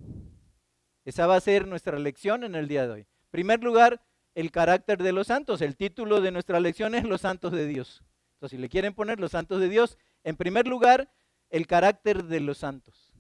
Esa 1.05 1.27
va 1.27 1.35
a 1.35 1.41
ser 1.41 1.67
nuestra 1.67 1.99
lección 1.99 2.45
en 2.45 2.55
el 2.55 2.69
día 2.69 2.87
de 2.87 2.93
hoy. 2.93 3.01
En 3.01 3.31
primer 3.33 3.65
lugar, 3.65 4.01
el 4.37 4.53
carácter 4.53 5.03
de 5.03 5.11
los 5.11 5.27
santos. 5.27 5.63
El 5.63 5.77
título 5.77 6.21
de 6.21 6.31
nuestra 6.31 6.61
lección 6.61 6.95
es 6.95 7.03
Los 7.03 7.23
santos 7.23 7.51
de 7.51 7.67
Dios. 7.67 8.05
Entonces, 8.35 8.57
si 8.57 8.63
le 8.63 8.69
quieren 8.69 8.95
poner 8.95 9.19
los 9.19 9.33
santos 9.33 9.61
de 9.61 9.69
Dios, 9.69 9.99
en 10.23 10.37
primer 10.37 10.69
lugar, 10.69 11.11
el 11.51 11.67
carácter 11.67 12.25
de 12.25 12.41
los 12.41 12.59
santos. 12.59 13.13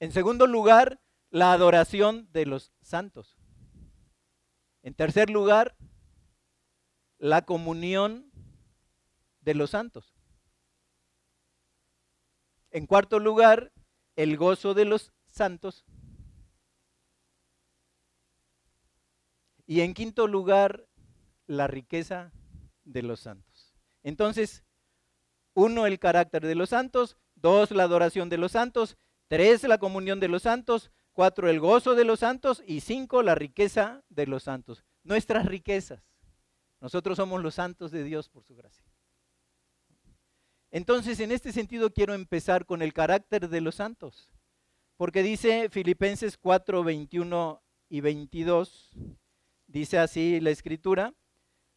En 0.00 0.12
segundo 0.12 0.46
lugar, 0.46 1.00
la 1.30 1.52
adoración 1.52 2.28
de 2.32 2.46
los 2.46 2.72
santos. 2.80 3.36
En 4.82 4.94
tercer 4.94 5.28
lugar, 5.30 5.76
la 7.18 7.42
comunión 7.44 8.30
de 9.40 9.54
los 9.54 9.70
santos. 9.70 10.14
En 12.70 12.86
cuarto 12.86 13.18
lugar, 13.18 13.72
el 14.14 14.36
gozo 14.36 14.74
de 14.74 14.84
los 14.84 15.12
santos. 15.30 15.84
Y 19.66 19.80
en 19.80 19.94
quinto 19.94 20.26
lugar, 20.26 20.88
la 21.46 21.66
riqueza 21.66 22.32
de 22.84 23.02
los 23.02 23.20
santos. 23.20 23.74
Entonces, 24.02 24.64
uno, 25.54 25.86
el 25.86 25.98
carácter 25.98 26.46
de 26.46 26.54
los 26.54 26.70
santos, 26.70 27.16
dos, 27.34 27.70
la 27.70 27.84
adoración 27.84 28.28
de 28.28 28.38
los 28.38 28.52
santos, 28.52 28.96
tres, 29.28 29.62
la 29.64 29.78
comunión 29.78 30.20
de 30.20 30.28
los 30.28 30.42
santos, 30.42 30.90
Cuatro, 31.18 31.50
el 31.50 31.58
gozo 31.58 31.96
de 31.96 32.04
los 32.04 32.20
santos. 32.20 32.62
Y 32.64 32.80
cinco, 32.80 33.24
la 33.24 33.34
riqueza 33.34 34.04
de 34.08 34.28
los 34.28 34.44
santos. 34.44 34.84
Nuestras 35.02 35.46
riquezas. 35.46 36.00
Nosotros 36.80 37.16
somos 37.16 37.42
los 37.42 37.56
santos 37.56 37.90
de 37.90 38.04
Dios 38.04 38.28
por 38.28 38.44
su 38.44 38.54
gracia. 38.54 38.84
Entonces, 40.70 41.18
en 41.18 41.32
este 41.32 41.50
sentido 41.50 41.92
quiero 41.92 42.14
empezar 42.14 42.66
con 42.66 42.82
el 42.82 42.92
carácter 42.92 43.48
de 43.48 43.60
los 43.60 43.74
santos. 43.74 44.30
Porque 44.96 45.24
dice 45.24 45.68
Filipenses 45.70 46.38
4, 46.38 46.84
21 46.84 47.64
y 47.88 48.00
22, 48.00 48.92
dice 49.66 49.98
así 49.98 50.38
la 50.38 50.50
escritura, 50.50 51.14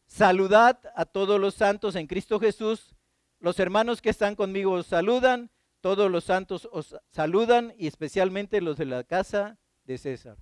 saludad 0.06 0.78
a 0.94 1.04
todos 1.04 1.40
los 1.40 1.56
santos 1.56 1.96
en 1.96 2.06
Cristo 2.06 2.38
Jesús, 2.38 2.94
los 3.42 3.58
hermanos 3.58 4.00
que 4.00 4.10
están 4.10 4.36
conmigo 4.36 4.70
os 4.70 4.86
saludan, 4.86 5.50
todos 5.80 6.08
los 6.08 6.22
santos 6.22 6.68
os 6.70 6.96
saludan 7.10 7.74
y 7.76 7.88
especialmente 7.88 8.60
los 8.60 8.76
de 8.76 8.84
la 8.84 9.02
casa 9.02 9.58
de 9.82 9.98
César. 9.98 10.38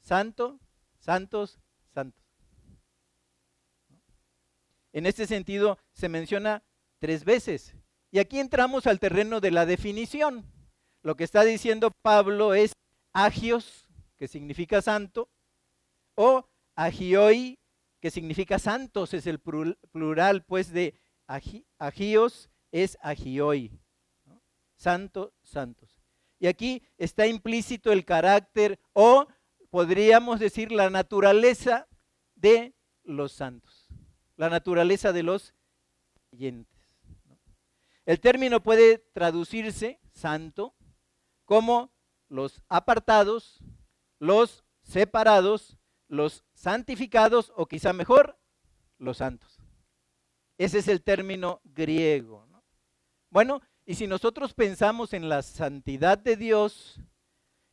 Santo, 0.00 0.58
santos, 0.98 1.60
santos. 1.94 2.20
En 4.92 5.06
este 5.06 5.28
sentido 5.28 5.78
se 5.92 6.08
menciona 6.08 6.64
tres 6.98 7.24
veces. 7.24 7.76
Y 8.10 8.18
aquí 8.18 8.40
entramos 8.40 8.88
al 8.88 8.98
terreno 8.98 9.40
de 9.40 9.52
la 9.52 9.64
definición. 9.64 10.44
Lo 11.02 11.14
que 11.14 11.22
está 11.22 11.44
diciendo 11.44 11.92
Pablo 12.02 12.54
es 12.54 12.72
agios, 13.12 13.86
que 14.18 14.26
significa 14.26 14.82
santo, 14.82 15.30
o 16.16 16.48
agioi, 16.74 17.60
que 18.00 18.10
significa 18.10 18.58
santos, 18.58 19.14
es 19.14 19.28
el 19.28 19.38
plural 19.38 20.42
pues 20.42 20.72
de 20.72 21.00
agios, 21.26 22.50
es 22.70 22.96
agioi 23.00 23.70
santo, 24.82 25.32
santos. 25.42 25.96
Y 26.40 26.48
aquí 26.48 26.82
está 26.98 27.26
implícito 27.26 27.92
el 27.92 28.04
carácter 28.04 28.80
o 28.92 29.28
podríamos 29.70 30.40
decir 30.40 30.72
la 30.72 30.90
naturaleza 30.90 31.86
de 32.34 32.74
los 33.04 33.30
santos, 33.32 33.86
la 34.36 34.50
naturaleza 34.50 35.12
de 35.12 35.22
los 35.22 35.54
creyentes. 36.30 36.82
El 38.04 38.18
término 38.18 38.60
puede 38.60 38.98
traducirse, 38.98 40.00
santo, 40.12 40.74
como 41.44 41.92
los 42.28 42.60
apartados, 42.68 43.60
los 44.18 44.64
separados, 44.82 45.78
los 46.08 46.44
santificados 46.54 47.52
o 47.54 47.66
quizá 47.66 47.92
mejor, 47.92 48.36
los 48.98 49.18
santos. 49.18 49.51
Ese 50.62 50.78
es 50.78 50.86
el 50.86 51.02
término 51.02 51.60
griego. 51.64 52.46
Bueno, 53.30 53.62
y 53.84 53.96
si 53.96 54.06
nosotros 54.06 54.54
pensamos 54.54 55.12
en 55.12 55.28
la 55.28 55.42
santidad 55.42 56.18
de 56.18 56.36
Dios, 56.36 57.00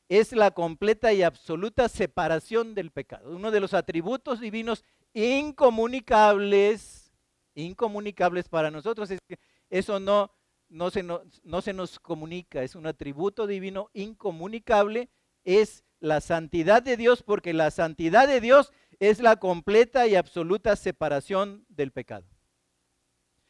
es 0.08 0.32
la 0.32 0.50
completa 0.50 1.14
y 1.14 1.22
absoluta 1.22 1.88
separación 1.88 2.74
del 2.74 2.90
pecado. 2.90 3.30
Uno 3.30 3.52
de 3.52 3.60
los 3.60 3.76
atributos 3.76 4.40
divinos 4.40 4.84
incomunicables, 5.14 7.14
incomunicables 7.54 8.50
para 8.50 8.72
nosotros, 8.72 9.12
es 9.12 9.20
que 9.28 9.38
eso 9.70 10.00
no, 10.00 10.32
no, 10.68 10.90
se, 10.90 11.04
no, 11.04 11.22
no 11.44 11.62
se 11.62 11.74
nos 11.74 12.00
comunica, 12.00 12.64
es 12.64 12.74
un 12.74 12.88
atributo 12.88 13.46
divino 13.46 13.92
incomunicable, 13.94 15.10
es 15.44 15.84
la 16.00 16.22
santidad 16.22 16.82
de 16.82 16.98
Dios, 16.98 17.22
porque 17.22 17.54
la 17.54 17.70
santidad 17.70 18.28
de 18.28 18.42
Dios 18.42 18.74
es 19.00 19.20
la 19.20 19.36
completa 19.36 20.08
y 20.08 20.16
absoluta 20.16 20.76
separación 20.76 21.68
del 21.70 21.92
pecado. 21.92 22.26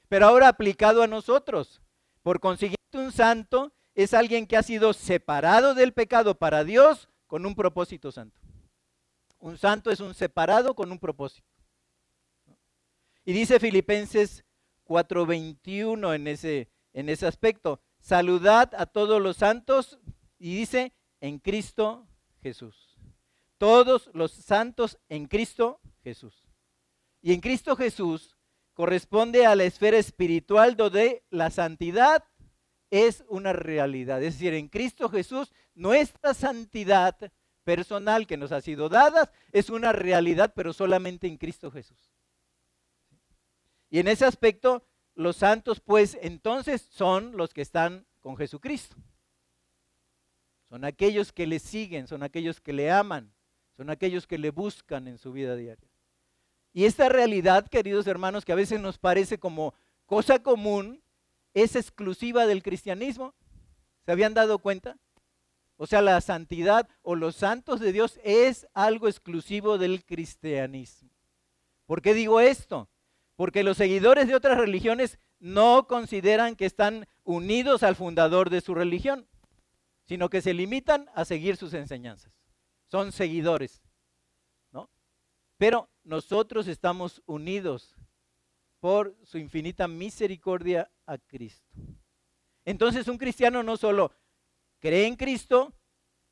Pero 0.10 0.26
ahora 0.26 0.48
aplicado 0.48 1.02
a 1.02 1.08
nosotros, 1.08 1.82
Por 2.22 2.42
consiguiente, 2.42 2.98
un 2.98 3.14
santo 3.14 3.72
es 3.96 4.14
alguien 4.14 4.46
que 4.46 4.58
ha 4.58 4.64
sido 4.64 4.92
separado 4.92 5.74
del 5.74 5.94
pecado 5.94 6.36
para 6.36 6.66
Dios 6.66 7.08
con 7.28 7.46
un 7.46 7.56
propósito 7.56 8.12
santo. 8.12 8.40
Un 9.40 9.58
santo 9.58 9.90
es 9.90 10.02
un 10.02 10.14
separado 10.14 10.76
con 10.76 10.92
un 10.92 11.00
propósito. 11.00 11.48
Y 13.24 13.32
dice 13.32 13.60
Filipenses 13.60 14.44
4:21 14.84 16.14
en 16.14 16.28
ese, 16.28 16.70
en 16.94 17.08
ese 17.08 17.26
aspecto, 17.26 17.80
saludad 18.00 18.74
a 18.76 18.86
todos 18.86 19.22
los 19.22 19.38
santos 19.38 20.00
y 20.38 20.58
dice 20.58 20.94
en 21.22 21.40
Cristo 21.40 22.06
Jesús. 22.42 22.98
Todos 23.58 24.10
los 24.14 24.32
santos 24.32 24.98
en 25.08 25.28
Cristo 25.28 25.80
Jesús. 26.04 26.44
Y 27.22 27.34
en 27.34 27.42
Cristo 27.42 27.76
Jesús 27.76 28.36
corresponde 28.80 29.46
a 29.46 29.58
la 29.58 29.66
esfera 29.66 29.98
espiritual 29.98 30.78
donde 30.78 31.26
la 31.32 31.50
santidad 31.50 32.24
es 32.90 33.26
una 33.28 33.52
realidad. 33.52 34.24
Es 34.24 34.36
decir, 34.36 34.54
en 34.54 34.70
Cristo 34.70 35.10
Jesús 35.10 35.52
nuestra 35.76 36.34
santidad 36.34 37.18
personal 37.66 38.26
que 38.26 38.38
nos 38.38 38.54
ha 38.54 38.62
sido 38.62 38.88
dada 38.88 39.34
es 39.52 39.70
una 39.70 39.92
realidad, 39.92 40.54
pero 40.56 40.72
solamente 40.72 41.28
en 41.28 41.36
Cristo 41.36 41.70
Jesús. 41.72 42.10
Y 43.90 44.00
en 44.00 44.08
ese 44.08 44.24
aspecto, 44.24 44.86
los 45.14 45.36
santos 45.36 45.82
pues 45.82 46.18
entonces 46.22 46.82
son 46.90 47.36
los 47.36 47.54
que 47.54 47.64
están 47.64 48.08
con 48.22 48.38
Jesucristo. 48.38 48.96
Son 50.70 50.86
aquellos 50.86 51.34
que 51.34 51.48
le 51.48 51.60
siguen, 51.60 52.08
son 52.08 52.24
aquellos 52.24 52.62
que 52.62 52.72
le 52.72 52.90
aman, 52.90 53.34
son 53.76 53.90
aquellos 53.90 54.26
que 54.26 54.38
le 54.38 54.52
buscan 54.52 55.10
en 55.10 55.18
su 55.18 55.34
vida 55.34 55.58
diaria. 55.58 55.89
Y 56.74 56.86
esta 56.86 57.10
realidad, 57.10 57.68
queridos 57.68 58.08
hermanos, 58.08 58.46
que 58.46 58.52
a 58.52 58.56
veces 58.56 58.80
nos 58.80 58.98
parece 58.98 59.40
como 59.40 59.74
cosa 60.06 60.40
común, 60.40 61.02
es 61.54 61.76
exclusiva 61.76 62.46
del 62.46 62.64
cristianismo. 62.64 63.34
¿Se 64.06 64.12
habían 64.12 64.34
dado 64.34 64.60
cuenta? 64.60 64.98
O 65.78 65.88
sea, 65.88 66.02
la 66.02 66.20
santidad 66.22 66.90
o 67.02 67.16
los 67.16 67.36
santos 67.36 67.80
de 67.80 67.92
Dios 67.92 68.20
es 68.24 68.68
algo 68.74 69.08
exclusivo 69.08 69.78
del 69.78 70.04
cristianismo. 70.04 71.10
¿Por 71.86 72.02
qué 72.02 72.14
digo 72.14 72.40
esto? 72.40 72.90
Porque 73.36 73.64
los 73.64 73.78
seguidores 73.78 74.28
de 74.28 74.36
otras 74.36 74.58
religiones 74.58 75.20
no 75.40 75.88
consideran 75.88 76.56
que 76.56 76.66
están 76.66 77.08
unidos 77.24 77.84
al 77.84 77.96
fundador 77.96 78.50
de 78.50 78.62
su 78.62 78.76
religión, 78.76 79.26
sino 80.06 80.30
que 80.30 80.42
se 80.42 80.54
limitan 80.54 81.10
a 81.16 81.24
seguir 81.24 81.56
sus 81.56 81.74
enseñanzas. 81.74 82.34
Son 82.92 83.12
seguidores, 83.12 83.82
¿no? 84.72 84.90
Pero 85.58 85.90
nosotros 86.10 86.68
estamos 86.68 87.22
unidos 87.28 87.96
por 88.80 89.16
su 89.24 89.38
infinita 89.38 89.88
misericordia 89.88 90.92
a 91.06 91.20
Cristo. 91.20 91.70
Entonces 92.66 93.08
un 93.08 93.20
cristiano 93.20 93.62
no 93.62 93.78
solo 93.78 94.12
cree 94.80 95.06
en 95.06 95.16
Cristo, 95.16 95.72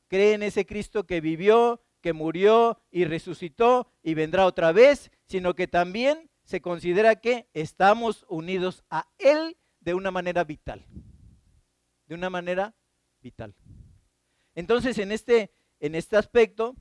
cree 0.08 0.34
en 0.34 0.42
ese 0.42 0.66
Cristo 0.66 1.06
que 1.06 1.20
vivió, 1.20 1.80
que 2.00 2.12
murió 2.12 2.82
y 2.90 3.04
resucitó 3.04 3.92
y 4.02 4.14
vendrá 4.14 4.46
otra 4.46 4.72
vez, 4.72 5.12
sino 5.26 5.54
que 5.54 5.68
también 5.68 6.28
se 6.42 6.60
considera 6.60 7.20
que 7.20 7.48
estamos 7.54 8.26
unidos 8.28 8.82
a 8.90 9.08
Él 9.18 9.58
de 9.78 9.94
una 9.94 10.10
manera 10.10 10.42
vital. 10.42 10.86
De 12.06 12.16
una 12.16 12.30
manera 12.30 12.74
vital. 13.20 13.54
Entonces, 14.56 14.98
en 14.98 15.12
este, 15.12 15.52
en 15.78 15.94
este 15.94 16.16
aspecto, 16.16 16.74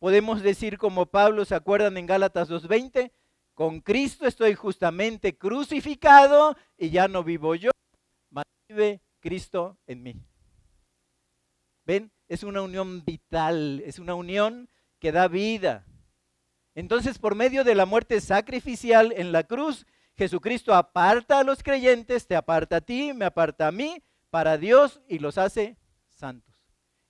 podemos 0.00 0.42
decir 0.42 0.78
como 0.78 1.06
Pablo, 1.06 1.44
¿se 1.44 1.54
acuerdan 1.54 1.96
en 1.96 2.06
Gálatas 2.06 2.50
2.20? 2.50 3.12
Con 3.54 3.80
Cristo 3.80 4.26
estoy 4.26 4.54
justamente 4.54 5.36
crucificado 5.36 6.56
y 6.76 6.90
ya 6.90 7.06
no 7.06 7.22
vivo 7.22 7.54
yo, 7.54 7.70
mas 8.30 8.44
vive 8.68 9.02
Cristo 9.20 9.78
en 9.86 10.02
mí. 10.02 10.16
¿Ven? 11.84 12.10
Es 12.26 12.42
una 12.42 12.62
unión 12.62 13.04
vital, 13.04 13.82
es 13.84 13.98
una 13.98 14.14
unión 14.14 14.68
que 14.98 15.12
da 15.12 15.28
vida. 15.28 15.84
Entonces, 16.74 17.18
por 17.18 17.34
medio 17.34 17.62
de 17.62 17.74
la 17.74 17.84
muerte 17.84 18.20
sacrificial 18.20 19.12
en 19.14 19.32
la 19.32 19.44
cruz, 19.44 19.86
Jesucristo 20.16 20.74
aparta 20.74 21.40
a 21.40 21.44
los 21.44 21.62
creyentes, 21.62 22.26
te 22.26 22.36
aparta 22.36 22.76
a 22.76 22.80
ti, 22.80 23.12
me 23.12 23.26
aparta 23.26 23.66
a 23.66 23.72
mí, 23.72 24.02
para 24.30 24.56
Dios 24.56 25.02
y 25.08 25.18
los 25.18 25.36
hace 25.36 25.76
santos. 26.08 26.54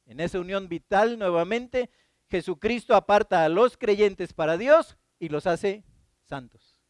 En 0.07 0.19
esa 0.19 0.41
unión 0.41 0.69
vital, 0.69 1.19
nuevamente, 1.19 1.91
Jesucristo 2.31 2.95
aparta 2.95 3.45
a 3.45 3.49
los 3.49 3.77
creyentes 3.77 4.33
para 4.33 4.57
Dios 4.57 4.97
y 5.19 5.29
los 5.29 5.47
hace 5.47 5.85
santos. 6.23 6.81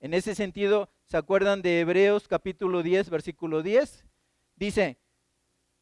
En 0.00 0.12
ese 0.12 0.34
sentido, 0.34 0.90
¿se 1.06 1.16
acuerdan 1.16 1.62
de 1.62 1.80
Hebreos 1.80 2.26
capítulo 2.26 2.82
10, 2.82 3.10
versículo 3.10 3.62
10? 3.62 4.04
Dice, 4.56 4.98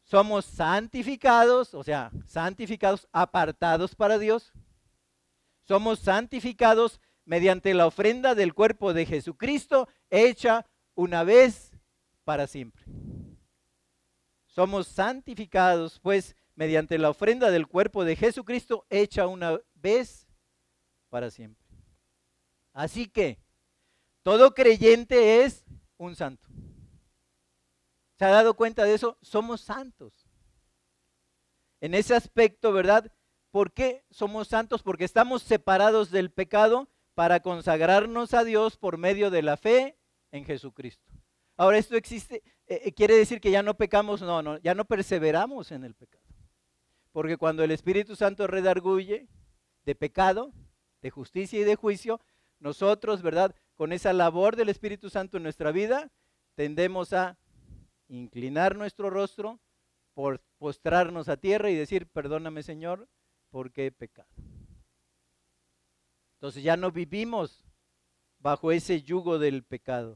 somos 0.03 0.45
santificados, 0.45 1.73
o 1.73 1.83
sea, 1.83 2.11
santificados, 2.25 3.07
apartados 3.11 3.95
para 3.95 4.19
Dios. 4.19 4.53
Somos 5.63 5.99
santificados 5.99 7.01
mediante 7.25 7.73
la 7.73 7.87
ofrenda 7.87 8.35
del 8.35 8.53
cuerpo 8.53 8.93
de 8.93 9.05
Jesucristo 9.05 9.87
hecha 10.09 10.65
una 10.93 11.23
vez 11.23 11.71
para 12.23 12.47
siempre. 12.47 12.85
Somos 14.45 14.87
santificados, 14.87 15.99
pues, 15.99 16.35
mediante 16.55 16.97
la 16.97 17.09
ofrenda 17.09 17.51
del 17.51 17.67
cuerpo 17.67 18.05
de 18.05 18.15
Jesucristo 18.15 18.85
hecha 18.89 19.27
una 19.27 19.59
vez 19.75 20.27
para 21.09 21.29
siempre. 21.31 21.63
Así 22.73 23.07
que 23.07 23.39
todo 24.23 24.53
creyente 24.53 25.43
es 25.43 25.65
un 25.97 26.15
santo. 26.15 26.47
¿Se 28.17 28.25
ha 28.25 28.29
dado 28.29 28.55
cuenta 28.55 28.83
de 28.83 28.93
eso? 28.93 29.17
Somos 29.21 29.61
santos. 29.61 30.13
En 31.81 31.93
ese 31.93 32.15
aspecto, 32.15 32.71
¿verdad? 32.71 33.11
¿Por 33.51 33.73
qué 33.73 34.05
somos 34.09 34.47
santos? 34.47 34.81
Porque 34.81 35.03
estamos 35.03 35.43
separados 35.43 36.09
del 36.09 36.31
pecado 36.31 36.89
para 37.13 37.41
consagrarnos 37.41 38.33
a 38.33 38.43
Dios 38.43 38.77
por 38.77 38.97
medio 38.97 39.29
de 39.29 39.41
la 39.41 39.57
fe 39.57 39.97
en 40.31 40.45
Jesucristo. 40.45 41.11
Ahora, 41.57 41.77
esto 41.77 41.95
existe, 41.95 42.41
eh, 42.67 42.81
eh, 42.85 42.93
quiere 42.93 43.15
decir 43.15 43.39
que 43.39 43.51
ya 43.51 43.61
no 43.61 43.75
pecamos, 43.75 44.21
no, 44.21 44.41
no, 44.41 44.57
ya 44.59 44.73
no 44.73 44.85
perseveramos 44.85 45.71
en 45.71 45.83
el 45.83 45.93
pecado. 45.93 46.22
Porque 47.13 47.37
cuando 47.37 47.63
el 47.63 47.71
Espíritu 47.71 48.17
Santo 48.17 48.47
redarguye 48.47 49.29
de 49.85 49.95
pecado, 49.95 50.51
de 51.01 51.09
justicia 51.09 51.61
y 51.61 51.63
de 51.63 51.77
juicio, 51.77 52.19
nosotros, 52.59 53.21
¿verdad? 53.21 53.55
Con 53.75 53.93
esa 53.93 54.11
labor 54.11 54.57
del 54.57 54.67
Espíritu 54.67 55.09
Santo 55.09 55.37
en 55.37 55.43
nuestra 55.43 55.71
vida, 55.71 56.11
tendemos 56.55 57.13
a 57.13 57.37
inclinar 58.09 58.75
nuestro 58.75 59.09
rostro, 59.09 59.61
por 60.13 60.41
postrarnos 60.57 61.27
a 61.29 61.37
tierra 61.37 61.69
y 61.69 61.75
decir, 61.75 62.07
perdóname 62.07 62.63
Señor, 62.63 63.07
porque 63.49 63.87
he 63.87 63.91
pecado. 63.91 64.29
Entonces 66.35 66.63
ya 66.63 66.77
no 66.77 66.91
vivimos 66.91 67.65
bajo 68.39 68.71
ese 68.71 69.01
yugo 69.01 69.39
del 69.39 69.63
pecado. 69.63 70.15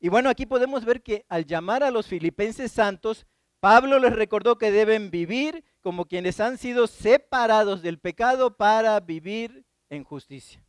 Y 0.00 0.08
bueno, 0.08 0.30
aquí 0.30 0.46
podemos 0.46 0.84
ver 0.84 1.02
que 1.02 1.26
al 1.28 1.44
llamar 1.44 1.82
a 1.82 1.90
los 1.90 2.06
filipenses 2.06 2.70
santos, 2.70 3.26
Pablo 3.60 3.98
les 3.98 4.14
recordó 4.14 4.56
que 4.58 4.70
deben 4.70 5.10
vivir 5.10 5.64
como 5.80 6.06
quienes 6.06 6.40
han 6.40 6.58
sido 6.58 6.86
separados 6.86 7.82
del 7.82 7.98
pecado 7.98 8.56
para 8.56 8.98
vivir 9.00 9.64
en 9.90 10.04
justicia. 10.04 10.64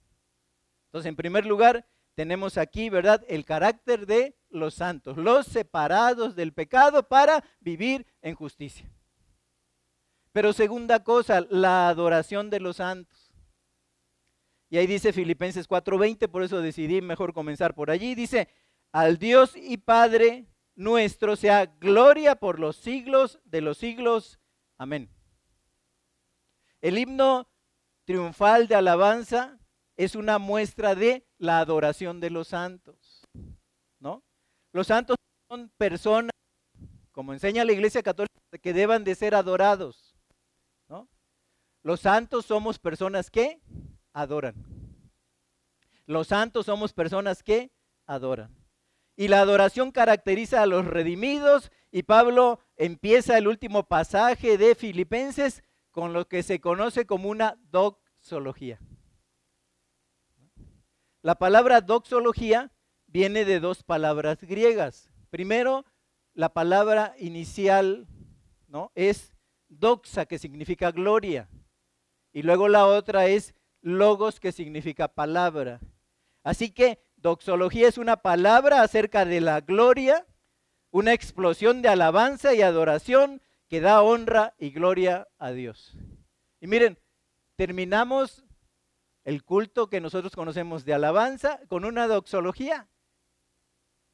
Entonces, 0.85 1.09
en 1.09 1.15
primer 1.15 1.45
lugar, 1.45 1.85
tenemos 2.15 2.57
aquí, 2.57 2.89
¿verdad?, 2.89 3.23
el 3.27 3.45
carácter 3.45 4.05
de 4.07 4.35
los 4.49 4.73
santos, 4.73 5.17
los 5.17 5.45
separados 5.45 6.35
del 6.35 6.51
pecado 6.51 7.07
para 7.07 7.43
vivir 7.59 8.07
en 8.21 8.33
justicia. 8.33 8.89
Pero 10.31 10.53
segunda 10.53 11.03
cosa, 11.03 11.45
la 11.49 11.89
adoración 11.89 12.49
de 12.49 12.59
los 12.59 12.77
santos. 12.77 13.31
Y 14.69 14.77
ahí 14.77 14.87
dice 14.87 15.13
Filipenses 15.13 15.67
4:20, 15.67 16.27
por 16.27 16.43
eso 16.43 16.61
decidí 16.61 17.01
mejor 17.01 17.33
comenzar 17.33 17.73
por 17.73 17.89
allí. 17.89 18.15
Dice, 18.15 18.47
al 18.91 19.17
Dios 19.17 19.55
y 19.55 19.77
Padre 19.77 20.45
nuestro 20.79 21.35
sea 21.35 21.65
gloria 21.65 22.35
por 22.35 22.57
los 22.57 22.77
siglos 22.77 23.37
de 23.43 23.59
los 23.59 23.77
siglos. 23.77 24.39
Amén. 24.77 25.09
El 26.79 26.97
himno 26.97 27.49
triunfal 28.05 28.69
de 28.69 28.75
alabanza 28.75 29.59
es 29.97 30.15
una 30.15 30.37
muestra 30.37 30.95
de 30.95 31.27
la 31.37 31.59
adoración 31.59 32.21
de 32.21 32.29
los 32.29 32.47
santos. 32.47 33.27
¿No? 33.99 34.23
Los 34.71 34.87
santos 34.87 35.17
son 35.49 35.69
personas, 35.75 36.31
como 37.11 37.33
enseña 37.33 37.65
la 37.65 37.73
Iglesia 37.73 38.01
Católica, 38.01 38.39
que 38.61 38.71
deban 38.71 39.03
de 39.03 39.15
ser 39.15 39.35
adorados. 39.35 40.15
¿no? 40.87 41.09
Los 41.83 41.99
santos 41.99 42.45
somos 42.45 42.79
personas 42.79 43.29
que 43.29 43.59
adoran. 44.13 44.55
Los 46.05 46.27
santos 46.27 46.67
somos 46.67 46.93
personas 46.93 47.43
que 47.43 47.69
adoran. 48.05 48.58
Y 49.19 49.27
la 49.27 49.41
adoración 49.41 49.91
caracteriza 49.91 50.61
a 50.61 50.65
los 50.65 50.87
redimidos 50.87 51.73
y 51.91 52.03
Pablo 52.03 52.61
empieza 52.77 53.37
el 53.37 53.49
último 53.49 53.83
pasaje 53.83 54.57
de 54.57 54.75
Filipenses 54.75 55.61
con 55.91 56.13
lo 56.13 56.29
que 56.29 56.41
se 56.41 56.61
conoce 56.61 57.05
como 57.05 57.27
una 57.27 57.59
doxología. 57.69 58.79
La 61.21 61.35
palabra 61.35 61.81
doxología 61.81 62.71
viene 63.07 63.43
de 63.43 63.59
dos 63.59 63.83
palabras 63.83 64.41
griegas. 64.41 65.11
Primero, 65.29 65.83
la 66.33 66.53
palabra 66.53 67.13
inicial 67.19 68.07
¿no? 68.69 68.93
es 68.95 69.35
doxa, 69.67 70.27
que 70.27 70.39
significa 70.39 70.91
gloria. 70.91 71.49
Y 72.31 72.43
luego 72.43 72.69
la 72.69 72.87
otra 72.87 73.27
es 73.27 73.53
logos, 73.81 74.39
que 74.39 74.53
significa 74.53 75.09
palabra. 75.09 75.81
Así 76.41 76.71
que 76.71 76.99
doxología 77.21 77.87
es 77.87 77.97
una 77.97 78.17
palabra 78.17 78.81
acerca 78.81 79.25
de 79.25 79.41
la 79.41 79.61
gloria, 79.61 80.25
una 80.91 81.13
explosión 81.13 81.81
de 81.81 81.89
alabanza 81.89 82.53
y 82.53 82.61
adoración 82.61 83.41
que 83.67 83.81
da 83.81 84.01
honra 84.01 84.55
y 84.57 84.71
gloria 84.71 85.27
a 85.37 85.51
Dios. 85.51 85.95
Y 86.59 86.67
miren, 86.67 86.97
terminamos 87.55 88.43
el 89.23 89.43
culto 89.43 89.89
que 89.89 90.01
nosotros 90.01 90.35
conocemos 90.35 90.85
de 90.85 90.93
alabanza 90.93 91.59
con 91.67 91.85
una 91.85 92.07
doxología. 92.07 92.87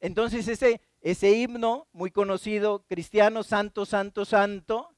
Entonces 0.00 0.46
ese, 0.48 0.82
ese 1.00 1.32
himno 1.32 1.88
muy 1.92 2.10
conocido, 2.10 2.84
cristiano, 2.86 3.42
santo, 3.42 3.86
santo, 3.86 4.24
santo, 4.24 4.94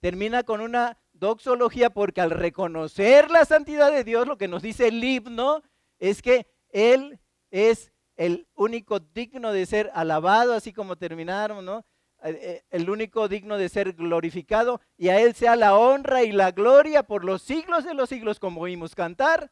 termina 0.00 0.44
con 0.44 0.62
una 0.62 0.96
doxología 1.12 1.90
porque 1.90 2.22
al 2.22 2.30
reconocer 2.30 3.30
la 3.30 3.44
santidad 3.44 3.92
de 3.92 4.04
Dios, 4.04 4.26
lo 4.26 4.38
que 4.38 4.48
nos 4.48 4.62
dice 4.62 4.88
el 4.88 5.04
himno 5.04 5.62
es 5.98 6.22
que 6.22 6.46
Él 6.70 7.20
es 7.50 7.92
el 8.16 8.46
único 8.54 9.00
digno 9.00 9.52
de 9.52 9.66
ser 9.66 9.90
alabado, 9.94 10.54
así 10.54 10.72
como 10.72 10.96
terminaron, 10.96 11.64
¿no? 11.64 11.84
Eh, 12.22 12.38
eh, 12.42 12.64
el 12.70 12.90
único 12.90 13.28
digno 13.28 13.56
de 13.56 13.68
ser 13.68 13.94
glorificado, 13.94 14.80
y 14.98 15.08
a 15.08 15.20
Él 15.20 15.34
sea 15.34 15.56
la 15.56 15.76
honra 15.76 16.22
y 16.22 16.32
la 16.32 16.50
gloria 16.50 17.02
por 17.02 17.24
los 17.24 17.40
siglos 17.42 17.84
de 17.84 17.94
los 17.94 18.10
siglos, 18.10 18.38
como 18.38 18.60
oímos 18.60 18.94
cantar. 18.94 19.50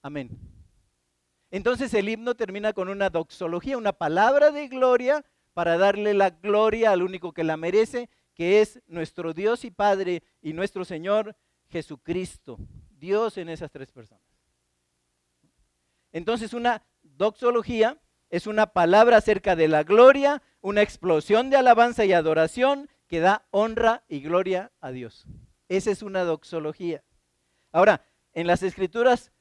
Amén. 0.00 0.30
Entonces 1.50 1.92
el 1.92 2.08
himno 2.08 2.34
termina 2.34 2.72
con 2.72 2.88
una 2.88 3.10
doxología, 3.10 3.76
una 3.76 3.92
palabra 3.92 4.50
de 4.50 4.68
gloria 4.68 5.22
para 5.52 5.76
darle 5.76 6.14
la 6.14 6.30
gloria 6.30 6.90
al 6.90 7.02
único 7.02 7.32
que 7.32 7.44
la 7.44 7.58
merece, 7.58 8.08
que 8.34 8.62
es 8.62 8.80
nuestro 8.86 9.34
Dios 9.34 9.66
y 9.66 9.70
Padre 9.70 10.22
y 10.40 10.54
nuestro 10.54 10.86
Señor 10.86 11.36
Jesucristo. 11.68 12.58
Dios 12.90 13.36
en 13.36 13.50
esas 13.50 13.70
tres 13.70 13.92
personas. 13.92 14.21
Entonces 16.12 16.54
una 16.54 16.84
doxología 17.02 17.98
es 18.30 18.46
una 18.46 18.66
palabra 18.66 19.18
acerca 19.18 19.56
de 19.56 19.68
la 19.68 19.82
gloria, 19.82 20.42
una 20.60 20.82
explosión 20.82 21.50
de 21.50 21.56
alabanza 21.56 22.04
y 22.04 22.12
adoración 22.12 22.88
que 23.06 23.20
da 23.20 23.46
honra 23.50 24.04
y 24.08 24.20
gloria 24.20 24.72
a 24.80 24.90
Dios. 24.90 25.26
Esa 25.68 25.90
es 25.90 26.02
una 26.02 26.24
doxología. 26.24 27.04
Ahora, 27.72 28.04
en 28.32 28.46
las 28.46 28.62
escrituras, 28.62 29.32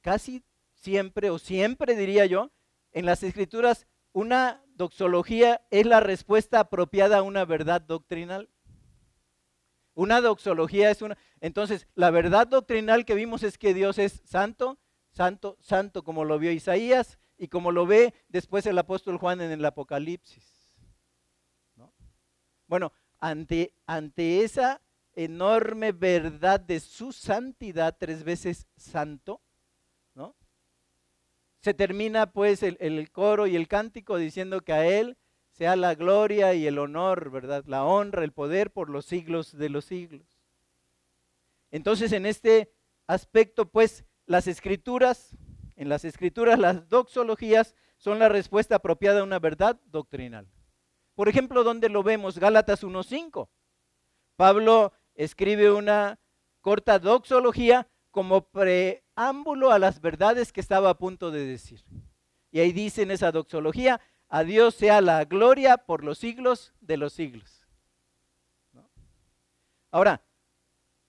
casi 0.00 0.42
siempre, 0.74 1.30
o 1.30 1.38
siempre 1.38 1.94
diría 1.94 2.26
yo, 2.26 2.50
en 2.92 3.06
las 3.06 3.22
escrituras, 3.22 3.86
una 4.12 4.62
doxología 4.74 5.62
es 5.70 5.86
la 5.86 6.00
respuesta 6.00 6.60
apropiada 6.60 7.18
a 7.18 7.22
una 7.22 7.44
verdad 7.44 7.80
doctrinal. 7.80 8.50
Una 9.94 10.20
doxología 10.20 10.90
es 10.90 11.02
una... 11.02 11.16
Entonces, 11.40 11.86
la 11.94 12.10
verdad 12.10 12.46
doctrinal 12.46 13.04
que 13.04 13.14
vimos 13.14 13.42
es 13.42 13.58
que 13.58 13.74
Dios 13.74 13.98
es 13.98 14.22
santo, 14.24 14.78
santo, 15.12 15.56
santo, 15.60 16.02
como 16.02 16.24
lo 16.24 16.38
vio 16.38 16.50
Isaías, 16.50 17.18
y 17.38 17.48
como 17.48 17.72
lo 17.72 17.86
ve 17.86 18.14
después 18.28 18.66
el 18.66 18.78
apóstol 18.78 19.18
Juan 19.18 19.40
en 19.40 19.50
el 19.50 19.64
Apocalipsis. 19.64 20.70
Bueno, 22.66 22.92
ante, 23.18 23.74
ante 23.86 24.44
esa 24.44 24.80
enorme 25.14 25.92
verdad 25.92 26.58
de 26.58 26.80
su 26.80 27.12
santidad, 27.12 27.96
tres 27.98 28.24
veces 28.24 28.66
santo, 28.76 29.42
¿no? 30.14 30.34
Se 31.60 31.74
termina 31.74 32.32
pues 32.32 32.62
el, 32.62 32.78
el, 32.80 33.10
coro 33.10 33.46
y 33.46 33.56
el 33.56 33.68
cántico 33.68 34.16
diciendo 34.16 34.62
que 34.62 34.72
a 34.72 34.86
Él 34.86 35.18
sea 35.50 35.76
la 35.76 35.94
gloria 35.94 36.54
y 36.54 36.66
el 36.66 36.78
honor, 36.78 37.30
¿verdad? 37.30 37.64
La 37.66 37.84
honra, 37.84 38.24
el 38.24 38.32
poder 38.32 38.72
por 38.72 38.88
los 38.88 39.04
siglos 39.04 39.56
de 39.56 39.68
los 39.68 39.84
siglos. 39.84 40.26
Entonces 41.70 42.12
en 42.12 42.24
este 42.24 42.72
aspecto 43.06 43.68
pues 43.68 44.04
las 44.26 44.46
escrituras 44.46 45.36
en 45.76 45.88
las 45.88 46.04
escrituras, 46.04 46.58
las 46.58 46.88
doxologías 46.88 47.74
son 47.96 48.18
la 48.18 48.28
respuesta 48.28 48.76
apropiada 48.76 49.20
a 49.20 49.24
una 49.24 49.38
verdad 49.38 49.80
doctrinal. 49.86 50.46
Por 51.14 51.28
ejemplo, 51.28 51.64
¿dónde 51.64 51.88
lo 51.88 52.02
vemos? 52.02 52.38
Gálatas 52.38 52.84
1.5. 52.84 53.48
Pablo 54.36 54.92
escribe 55.14 55.72
una 55.72 56.18
corta 56.60 56.98
doxología 56.98 57.88
como 58.10 58.48
preámbulo 58.48 59.72
a 59.72 59.78
las 59.78 60.00
verdades 60.00 60.52
que 60.52 60.60
estaba 60.60 60.90
a 60.90 60.98
punto 60.98 61.30
de 61.30 61.46
decir. 61.46 61.84
Y 62.50 62.60
ahí 62.60 62.72
dice 62.72 63.02
en 63.02 63.10
esa 63.10 63.32
doxología, 63.32 64.00
a 64.28 64.44
Dios 64.44 64.74
sea 64.74 65.00
la 65.00 65.24
gloria 65.24 65.78
por 65.78 66.04
los 66.04 66.18
siglos 66.18 66.74
de 66.80 66.96
los 66.96 67.12
siglos. 67.12 67.66
Ahora, 69.90 70.22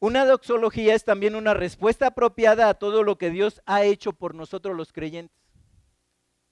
una 0.04 0.26
doxología 0.26 0.96
es 0.96 1.06
también 1.06 1.34
una 1.34 1.54
respuesta 1.54 2.08
apropiada 2.08 2.68
a 2.68 2.74
todo 2.74 3.04
lo 3.04 3.18
que 3.18 3.30
Dios 3.30 3.62
ha 3.66 3.86
hecho 3.86 4.12
por 4.12 4.36
nosotros 4.36 4.76
los 4.76 4.92
creyentes. 4.92 5.39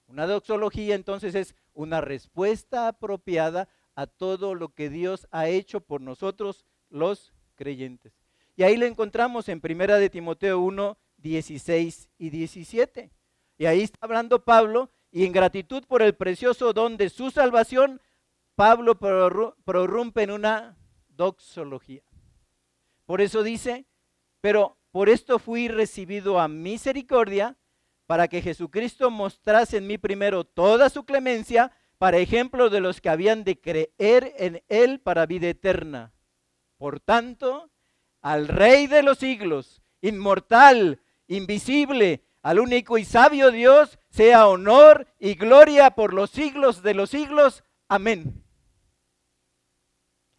Una 0.06 0.26
doxología 0.26 0.94
entonces 0.94 1.34
es 1.34 1.54
una 1.74 2.00
respuesta 2.00 2.88
apropiada 2.88 3.68
a 3.94 4.06
todo 4.06 4.54
lo 4.54 4.70
que 4.70 4.88
Dios 4.88 5.28
ha 5.32 5.48
hecho 5.48 5.82
por 5.82 6.00
nosotros 6.00 6.64
los 6.88 7.34
creyentes. 7.54 8.14
Y 8.56 8.62
ahí 8.62 8.78
lo 8.78 8.86
encontramos 8.86 9.50
en 9.50 9.60
Primera 9.60 9.98
de 9.98 10.08
Timoteo 10.08 10.58
1, 10.58 10.96
16 11.18 12.08
y 12.16 12.30
17. 12.30 13.10
Y 13.58 13.66
ahí 13.66 13.82
está 13.82 13.98
hablando 14.00 14.46
Pablo 14.46 14.88
y 15.10 15.26
en 15.26 15.32
gratitud 15.32 15.84
por 15.86 16.00
el 16.00 16.14
precioso 16.14 16.72
don 16.72 16.96
de 16.96 17.10
su 17.10 17.30
salvación, 17.30 18.00
Pablo 18.54 18.98
prorrumpe 18.98 20.22
en 20.22 20.30
una 20.30 20.78
doxología. 21.10 22.02
Por 23.12 23.20
eso 23.20 23.42
dice, 23.42 23.84
pero 24.40 24.78
por 24.90 25.10
esto 25.10 25.38
fui 25.38 25.68
recibido 25.68 26.40
a 26.40 26.48
misericordia, 26.48 27.58
para 28.06 28.26
que 28.26 28.40
Jesucristo 28.40 29.10
mostrase 29.10 29.76
en 29.76 29.86
mí 29.86 29.98
primero 29.98 30.44
toda 30.44 30.88
su 30.88 31.04
clemencia, 31.04 31.72
para 31.98 32.16
ejemplo 32.16 32.70
de 32.70 32.80
los 32.80 33.02
que 33.02 33.10
habían 33.10 33.44
de 33.44 33.60
creer 33.60 34.32
en 34.38 34.62
Él 34.68 34.98
para 34.98 35.26
vida 35.26 35.48
eterna. 35.48 36.14
Por 36.78 37.00
tanto, 37.00 37.70
al 38.22 38.48
Rey 38.48 38.86
de 38.86 39.02
los 39.02 39.18
siglos, 39.18 39.82
inmortal, 40.00 41.02
invisible, 41.26 42.24
al 42.40 42.60
único 42.60 42.96
y 42.96 43.04
sabio 43.04 43.50
Dios, 43.50 43.98
sea 44.08 44.48
honor 44.48 45.06
y 45.18 45.34
gloria 45.34 45.90
por 45.90 46.14
los 46.14 46.30
siglos 46.30 46.82
de 46.82 46.94
los 46.94 47.10
siglos. 47.10 47.62
Amén. 47.88 48.42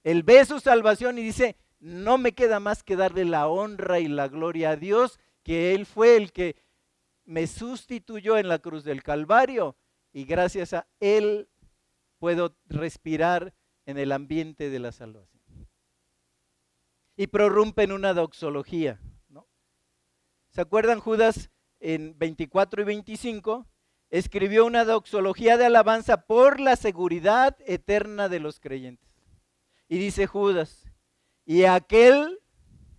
Él 0.04 0.24
ve 0.24 0.44
su 0.44 0.60
salvación 0.60 1.20
y 1.20 1.22
dice, 1.22 1.56
no 1.84 2.18
me 2.18 2.32
queda 2.32 2.62
más 2.62 2.82
que 2.82 2.96
darle 2.96 3.26
la 3.26 3.48
honra 3.50 4.00
y 4.00 4.08
la 4.08 4.30
gloria 4.30 4.72
a 4.72 4.76
Dios, 4.78 5.20
que 5.44 5.76
Él 5.76 5.86
fue 5.86 6.16
el 6.16 6.32
que 6.32 6.56
me 7.26 7.46
sustituyó 7.46 8.38
en 8.38 8.48
la 8.48 8.60
cruz 8.60 8.86
del 8.86 9.04
Calvario 9.04 9.76
y 10.14 10.24
gracias 10.24 10.72
a 10.72 10.88
Él 11.02 11.50
puedo 12.20 12.56
respirar 12.68 13.54
en 13.86 13.98
el 13.98 14.14
ambiente 14.14 14.70
de 14.70 14.80
la 14.80 14.94
salvación. 14.94 15.44
Y 17.18 17.28
prorrumpe 17.28 17.84
en 17.84 17.92
una 17.92 18.14
doxología. 18.14 19.02
¿no? 19.28 19.46
¿Se 20.52 20.62
acuerdan 20.62 21.02
Judas 21.02 21.52
en 21.82 22.18
24 22.18 22.82
y 22.82 22.86
25? 22.86 23.68
Escribió 24.10 24.66
una 24.66 24.86
doxología 24.86 25.58
de 25.58 25.66
alabanza 25.66 26.26
por 26.28 26.62
la 26.62 26.78
seguridad 26.78 27.58
eterna 27.66 28.30
de 28.30 28.40
los 28.40 28.62
creyentes. 28.62 29.10
Y 29.90 29.98
dice 29.98 30.28
Judas, 30.28 30.93
y 31.46 31.66
aquel, 31.66 32.40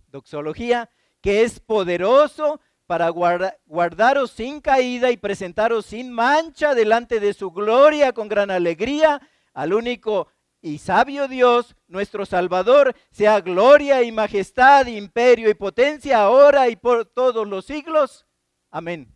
doxología, 0.07 0.89
que 1.21 1.43
es 1.43 1.59
poderoso 1.59 2.59
para 2.85 3.09
guardaros 3.09 4.31
sin 4.31 4.61
caída 4.61 5.11
y 5.11 5.17
presentaros 5.17 5.87
sin 5.87 6.11
mancha 6.11 6.75
delante 6.75 7.19
de 7.19 7.33
su 7.33 7.51
gloria 7.51 8.13
con 8.13 8.27
gran 8.27 8.51
alegría 8.51 9.21
al 9.53 9.73
único 9.73 10.27
y 10.61 10.79
sabio 10.79 11.27
Dios, 11.27 11.75
nuestro 11.87 12.25
Salvador, 12.25 12.95
sea 13.11 13.39
gloria 13.41 14.01
y 14.01 14.11
majestad, 14.11 14.87
imperio 14.87 15.49
y 15.49 15.53
potencia 15.53 16.21
ahora 16.21 16.69
y 16.69 16.75
por 16.75 17.05
todos 17.05 17.47
los 17.47 17.65
siglos. 17.65 18.25
Amén. 18.71 19.15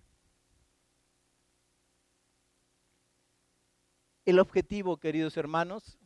El 4.25 4.37
objetivo, 4.37 4.97
queridos 4.97 5.37
hermanos, 5.37 5.97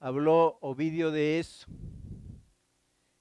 habló 0.00 0.58
Ovidio 0.60 1.12
de 1.12 1.38
eso. 1.38 1.68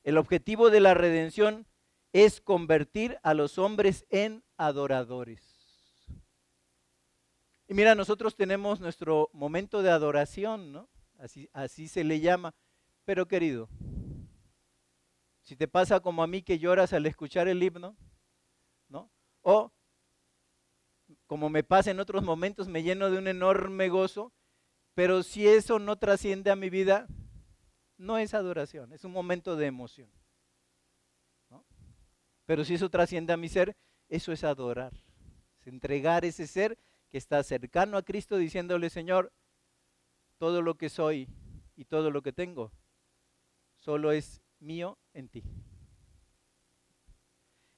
El 0.07 0.17
objetivo 0.17 0.69
de 0.69 0.79
la 0.79 0.93
redención 0.93 1.67
es 2.13 2.39
convertir 2.39 3.19
a 3.23 3.33
los 3.33 3.57
hombres 3.57 4.05
en 4.09 4.41
adoradores. 4.55 5.43
Y 7.67 7.73
mira, 7.73 7.93
nosotros 7.93 8.37
tenemos 8.37 8.79
nuestro 8.79 9.29
momento 9.33 9.81
de 9.81 9.91
adoración, 9.91 10.71
¿no? 10.71 10.87
Así, 11.19 11.49
así 11.51 11.89
se 11.89 12.05
le 12.05 12.21
llama. 12.21 12.55
Pero 13.03 13.27
querido, 13.27 13.67
si 15.41 15.57
te 15.57 15.67
pasa 15.67 15.99
como 15.99 16.23
a 16.23 16.27
mí 16.27 16.41
que 16.41 16.57
lloras 16.57 16.93
al 16.93 17.05
escuchar 17.05 17.49
el 17.49 17.61
himno, 17.61 17.97
¿no? 18.87 19.11
O 19.41 19.73
como 21.25 21.49
me 21.49 21.65
pasa 21.65 21.91
en 21.91 21.99
otros 21.99 22.23
momentos, 22.23 22.69
me 22.69 22.81
lleno 22.81 23.11
de 23.11 23.17
un 23.17 23.27
enorme 23.27 23.89
gozo, 23.89 24.31
pero 24.93 25.21
si 25.21 25.49
eso 25.49 25.79
no 25.79 25.97
trasciende 25.97 26.49
a 26.49 26.55
mi 26.55 26.69
vida, 26.69 27.07
no 27.97 28.17
es 28.17 28.33
adoración, 28.33 28.93
es 28.93 29.03
un 29.03 29.11
momento 29.11 29.55
de 29.55 29.65
emoción. 29.65 30.09
Pero 32.45 32.63
si 32.63 32.75
eso 32.75 32.89
trasciende 32.89 33.33
a 33.33 33.37
mi 33.37 33.49
ser, 33.49 33.75
eso 34.07 34.31
es 34.31 34.43
adorar, 34.43 34.93
es 35.59 35.67
entregar 35.67 36.23
ese 36.23 36.47
ser 36.47 36.77
que 37.09 37.17
está 37.17 37.43
cercano 37.43 37.97
a 37.97 38.03
Cristo 38.03 38.37
diciéndole, 38.37 38.89
Señor, 38.89 39.33
todo 40.37 40.61
lo 40.61 40.75
que 40.75 40.89
soy 40.89 41.27
y 41.75 41.85
todo 41.85 42.09
lo 42.09 42.21
que 42.21 42.31
tengo, 42.31 42.71
solo 43.75 44.11
es 44.11 44.41
mío 44.59 44.97
en 45.13 45.27
ti. 45.27 45.43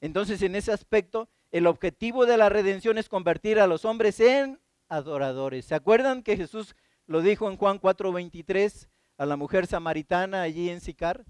Entonces, 0.02 0.42
en 0.42 0.56
ese 0.56 0.72
aspecto, 0.72 1.30
el 1.52 1.68
objetivo 1.68 2.26
de 2.26 2.38
la 2.38 2.50
redención 2.50 2.98
es 2.98 3.10
convertir 3.10 3.60
a 3.60 3.68
los 3.68 3.86
hombres 3.86 4.20
en 4.20 4.60
adoradores. 4.88 5.66
¿Se 5.66 5.76
acuerdan 5.76 6.24
que 6.24 6.38
Jesús 6.38 6.76
lo 7.06 7.22
dijo 7.22 7.50
en 7.50 7.58
Juan 7.58 7.80
4:23 7.80 8.88
a 9.20 9.26
la 9.26 9.36
mujer 9.36 9.68
samaritana 9.68 10.42
allí 10.42 10.70
en 10.70 10.80
Sicar? 10.80 11.26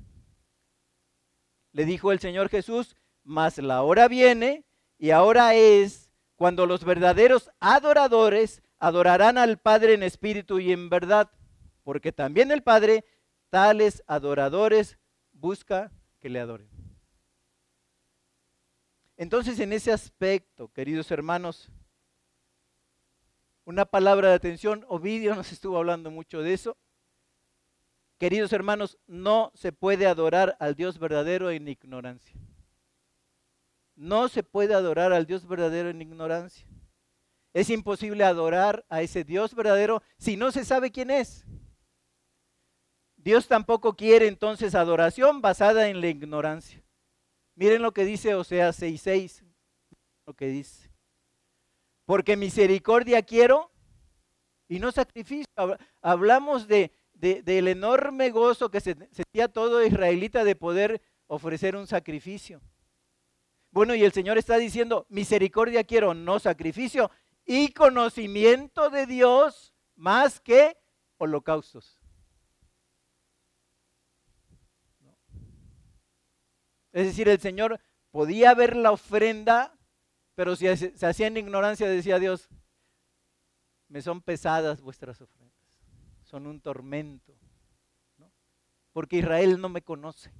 Le 1.72 1.86
dijo 1.86 2.12
el 2.12 2.20
Señor 2.20 2.48
Jesús, 2.48 2.96
mas 3.24 3.58
la 3.58 3.82
hora 3.82 4.08
viene 4.08 4.64
y 5.00 5.10
ahora 5.10 5.56
es 5.56 6.12
cuando 6.36 6.68
los 6.68 6.86
verdaderos 6.86 7.50
adoradores 7.60 8.62
adorarán 8.78 9.40
al 9.40 9.58
Padre 9.58 9.96
en 9.96 10.04
espíritu 10.04 10.60
y 10.60 10.72
en 10.72 10.90
verdad, 10.90 11.32
porque 11.84 12.12
también 12.12 12.52
el 12.52 12.62
Padre 12.62 13.06
tales 13.50 14.04
adoradores 14.06 15.00
busca 15.32 15.92
que 16.20 16.30
le 16.30 16.40
adoren. 16.40 16.70
Entonces, 19.18 19.60
en 19.60 19.74
ese 19.74 19.92
aspecto, 19.92 20.72
queridos 20.72 21.10
hermanos, 21.10 21.72
una 23.66 23.86
palabra 23.86 24.30
de 24.30 24.36
atención, 24.36 24.86
Ovidio 24.88 25.34
nos 25.34 25.52
estuvo 25.52 25.78
hablando 25.78 26.12
mucho 26.12 26.42
de 26.44 26.54
eso. 26.54 26.78
Queridos 28.20 28.52
hermanos, 28.52 28.98
no 29.08 29.52
se 29.56 29.72
puede 29.72 30.06
adorar 30.06 30.58
al 30.60 30.76
Dios 30.76 31.00
verdadero 31.00 31.52
en 31.52 31.70
ignorancia. 31.70 32.36
No 33.96 34.28
se 34.28 34.44
puede 34.44 34.74
adorar 34.74 35.14
al 35.14 35.26
Dios 35.26 35.48
verdadero 35.48 35.90
en 35.90 36.02
ignorancia. 36.02 36.68
Es 37.54 37.70
imposible 37.70 38.26
adorar 38.26 38.86
a 38.90 39.02
ese 39.02 39.24
Dios 39.24 39.56
verdadero 39.56 40.04
si 40.18 40.36
no 40.36 40.52
se 40.52 40.66
sabe 40.66 40.92
quién 40.92 41.12
es. 41.12 41.46
Dios 43.16 43.48
tampoco 43.48 43.96
quiere 43.96 44.28
entonces 44.28 44.76
adoración 44.76 45.42
basada 45.42 45.88
en 45.88 46.02
la 46.02 46.08
ignorancia. 46.08 46.84
Miren 47.56 47.82
lo 47.82 47.94
que 47.94 48.04
dice 48.04 48.36
Oseas 48.36 48.82
6:6, 48.82 49.44
lo 50.26 50.34
que 50.34 50.48
dice. 50.48 50.92
Porque 52.06 52.36
misericordia 52.36 53.22
quiero 53.22 53.72
y 54.68 54.80
no 54.80 54.92
sacrificio. 54.92 55.46
Hablamos 56.02 56.68
de, 56.68 56.94
del 57.20 57.68
enorme 57.68 58.30
gozo 58.30 58.72
que 58.72 58.80
sentía 58.80 59.50
todo 59.50 59.84
israelita 59.84 60.44
de 60.44 60.56
poder 60.56 61.02
ofrecer 61.28 61.76
un 61.76 61.86
sacrificio. 61.86 62.62
Bueno, 63.72 63.94
y 63.94 64.04
el 64.04 64.14
Señor 64.14 64.38
está 64.38 64.58
diciendo, 64.58 65.06
misericordia 65.10 65.84
quiero, 65.84 66.14
no 66.14 66.40
sacrificio, 66.40 67.12
y 67.46 67.74
conocimiento 67.74 68.90
de 68.90 69.06
Dios 69.06 69.74
más 69.96 70.40
que 70.40 70.78
holocaustos. 71.18 72.00
Es 76.92 77.06
decir, 77.06 77.30
el 77.30 77.40
Señor 77.40 77.80
podía 78.12 78.54
ver 78.56 78.76
la 78.76 78.92
ofrenda, 78.92 79.78
pero 80.36 80.56
si 80.56 80.66
se 80.76 81.06
hacía 81.06 81.28
en 81.28 81.38
ignorancia, 81.38 81.88
decía 81.88 82.18
Dios, 82.18 82.50
me 83.88 84.02
son 84.02 84.22
pesadas 84.22 84.82
vuestras 84.82 85.22
ofrendas, 85.22 85.49
son 86.30 86.46
un 86.46 86.62
tormento, 86.62 87.34
porque 88.94 89.18
Israel 89.18 89.60
no 89.60 89.68
me 89.68 89.82
conoce. 89.82 90.32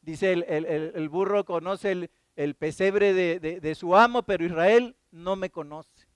Dice 0.00 0.32
el, 0.32 1.08
burro 1.08 1.44
conoce 1.44 2.10
el, 2.34 2.54
pesebre 2.56 3.12
de, 3.12 3.38
de, 3.38 3.74
su 3.76 3.94
amo, 3.96 4.22
pero 4.24 4.44
Israel 4.44 4.96
no 5.12 5.36
me 5.36 5.50
conoce. 5.50 6.08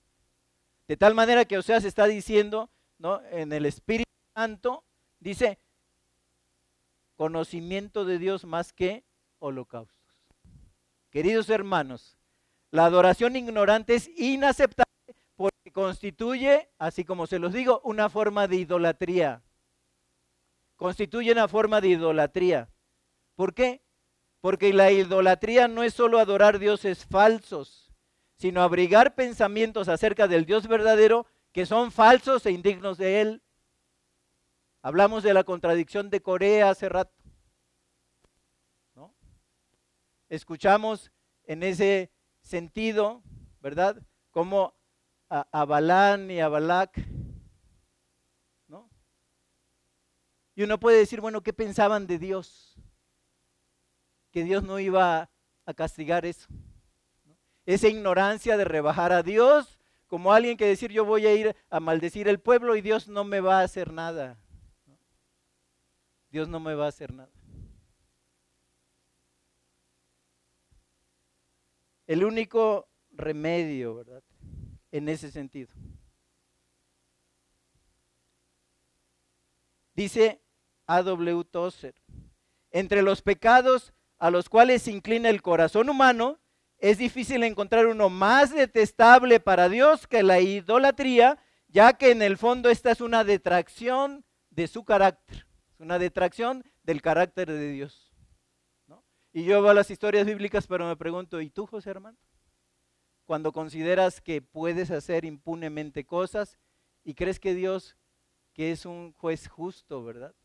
De 0.87 0.97
tal 0.97 1.15
manera 1.15 1.45
que 1.45 1.57
Oseas 1.57 1.85
está 1.85 2.07
diciendo, 2.07 2.69
¿no? 2.97 3.21
En 3.31 3.53
el 3.53 3.65
Espíritu 3.65 4.09
Santo, 4.35 4.83
dice, 5.19 5.59
conocimiento 7.15 8.03
de 8.03 8.19
Dios 8.19 8.43
más 8.43 8.73
que 8.73 9.05
holocaustos. 9.39 10.01
Queridos 11.09 11.49
hermanos, 11.49 12.17
la 12.71 12.85
adoración 12.85 13.37
ignorante 13.37 13.95
es 13.95 14.09
inaceptable 14.17 14.92
constituye, 15.73 16.69
así 16.77 17.03
como 17.03 17.27
se 17.27 17.39
los 17.39 17.51
digo, 17.51 17.81
una 17.83 18.07
forma 18.07 18.47
de 18.47 18.55
idolatría. 18.55 19.41
Constituye 20.77 21.31
una 21.31 21.47
forma 21.49 21.81
de 21.81 21.89
idolatría. 21.89 22.69
¿Por 23.35 23.53
qué? 23.53 23.83
Porque 24.39 24.71
la 24.71 24.91
idolatría 24.91 25.67
no 25.67 25.83
es 25.83 25.93
solo 25.93 26.19
adorar 26.19 26.59
dioses 26.59 27.05
falsos, 27.05 27.91
sino 28.37 28.61
abrigar 28.61 29.15
pensamientos 29.15 29.89
acerca 29.89 30.27
del 30.27 30.45
Dios 30.45 30.67
verdadero 30.67 31.25
que 31.51 31.65
son 31.65 31.91
falsos 31.91 32.45
e 32.45 32.51
indignos 32.51 32.97
de 32.97 33.21
Él. 33.21 33.41
Hablamos 34.81 35.23
de 35.23 35.33
la 35.33 35.43
contradicción 35.43 36.09
de 36.09 36.21
Corea 36.21 36.69
hace 36.69 36.89
rato. 36.89 37.23
¿no? 38.95 39.13
Escuchamos 40.29 41.11
en 41.45 41.63
ese 41.63 42.11
sentido, 42.41 43.23
¿verdad? 43.61 44.03
Como 44.31 44.75
a, 45.33 45.65
Balán 45.65 46.29
y 46.29 46.39
a 46.39 46.47
Balak. 46.47 46.97
¿no? 48.67 48.89
Y 50.55 50.63
uno 50.63 50.79
puede 50.79 50.99
decir, 50.99 51.21
bueno, 51.21 51.41
¿qué 51.41 51.53
pensaban 51.53 52.05
de 52.05 52.19
Dios? 52.19 52.75
Que 54.31 54.43
Dios 54.43 54.63
no 54.63 54.79
iba 54.79 55.29
a 55.65 55.73
castigar 55.73 56.25
eso. 56.25 56.47
Esa 57.65 57.87
ignorancia 57.87 58.57
de 58.57 58.65
rebajar 58.65 59.11
a 59.11 59.23
Dios 59.23 59.79
como 60.07 60.33
alguien 60.33 60.57
que 60.57 60.67
decir 60.67 60.91
yo 60.91 61.05
voy 61.05 61.25
a 61.25 61.33
ir 61.33 61.55
a 61.69 61.79
maldecir 61.79 62.27
el 62.27 62.39
pueblo 62.39 62.75
y 62.75 62.81
Dios 62.81 63.07
no 63.07 63.23
me 63.23 63.39
va 63.39 63.61
a 63.61 63.63
hacer 63.63 63.91
nada. 63.91 64.37
Dios 66.29 66.47
no 66.47 66.59
me 66.59 66.75
va 66.75 66.85
a 66.85 66.89
hacer 66.89 67.13
nada. 67.13 67.31
El 72.05 72.25
único 72.25 72.89
remedio, 73.11 73.95
¿verdad? 73.95 74.23
En 74.93 75.09
ese 75.09 75.29
sentido. 75.29 75.73
Dice 79.93 80.41
A.W. 80.87 81.43
Tozer, 81.43 81.95
entre 82.71 83.01
los 83.01 83.21
pecados 83.21 83.93
a 84.17 84.31
los 84.31 84.47
cuales 84.47 84.83
se 84.83 84.91
inclina 84.91 85.27
el 85.29 85.41
corazón 85.41 85.89
humano, 85.89 86.39
es 86.77 86.97
difícil 86.97 87.43
encontrar 87.43 87.87
uno 87.87 88.09
más 88.09 88.53
detestable 88.53 89.41
para 89.41 89.67
Dios 89.67 90.07
que 90.07 90.23
la 90.23 90.39
idolatría, 90.39 91.37
ya 91.67 91.93
que 91.93 92.11
en 92.11 92.21
el 92.21 92.37
fondo 92.37 92.69
esta 92.69 92.91
es 92.91 93.01
una 93.01 93.25
detracción 93.25 94.23
de 94.49 94.67
su 94.67 94.85
carácter 94.85 95.45
una 95.83 95.99
detracción 95.99 96.63
del 96.83 97.01
carácter 97.01 97.51
de 97.51 97.71
Dios. 97.71 98.09
Y 99.31 99.45
yo 99.45 99.61
veo 99.61 99.73
las 99.73 99.89
historias 99.89 100.25
bíblicas, 100.25 100.67
pero 100.67 100.87
me 100.87 100.95
pregunto, 100.95 101.41
¿y 101.41 101.49
tú, 101.49 101.65
José 101.65 101.89
hermano? 101.89 102.17
Cuando 103.33 103.51
consideras 103.51 104.21
que 104.21 104.43
puedes 104.43 104.91
hacer 104.91 105.25
impunemente 105.25 106.05
cosas 106.05 106.59
y 107.03 107.15
crees 107.15 107.39
que 107.39 107.55
Dios, 107.55 107.97
que 108.53 108.71
es 108.71 108.85
un 108.85 109.11
juez 109.13 109.47
justo, 109.47 110.03
¿verdad? 110.03 110.35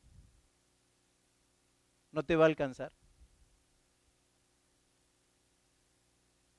No 2.13 2.23
te 2.23 2.35
va 2.35 2.45
a 2.45 2.49
alcanzar. 2.49 2.91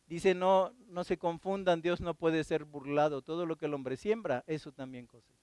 Dice, 0.06 0.36
no, 0.36 0.72
no 0.86 1.04
se 1.04 1.18
confundan, 1.18 1.82
Dios 1.82 2.00
no 2.00 2.14
puede 2.14 2.44
ser 2.44 2.64
burlado. 2.64 3.24
Todo 3.24 3.48
lo 3.48 3.56
que 3.56 3.66
el 3.66 3.74
hombre 3.74 3.98
siembra, 3.98 4.44
eso 4.46 4.72
también 4.72 5.08
cosecha. 5.08 5.34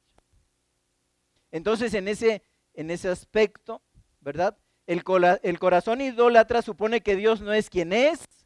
Entonces, 1.51 1.94
en 1.94 2.07
ese 2.07 2.44
en 2.75 2.92
ese 2.92 3.09
aspecto, 3.09 3.83
¿verdad? 4.20 4.57
El, 4.87 5.03
el 5.42 5.59
corazón 5.59 6.01
idólatra 6.01 6.62
supone 6.62 7.01
que 7.01 7.16
Dios 7.16 7.40
no 7.40 7.53
es 7.53 7.70
quien 7.70 7.92
es, 7.92 8.45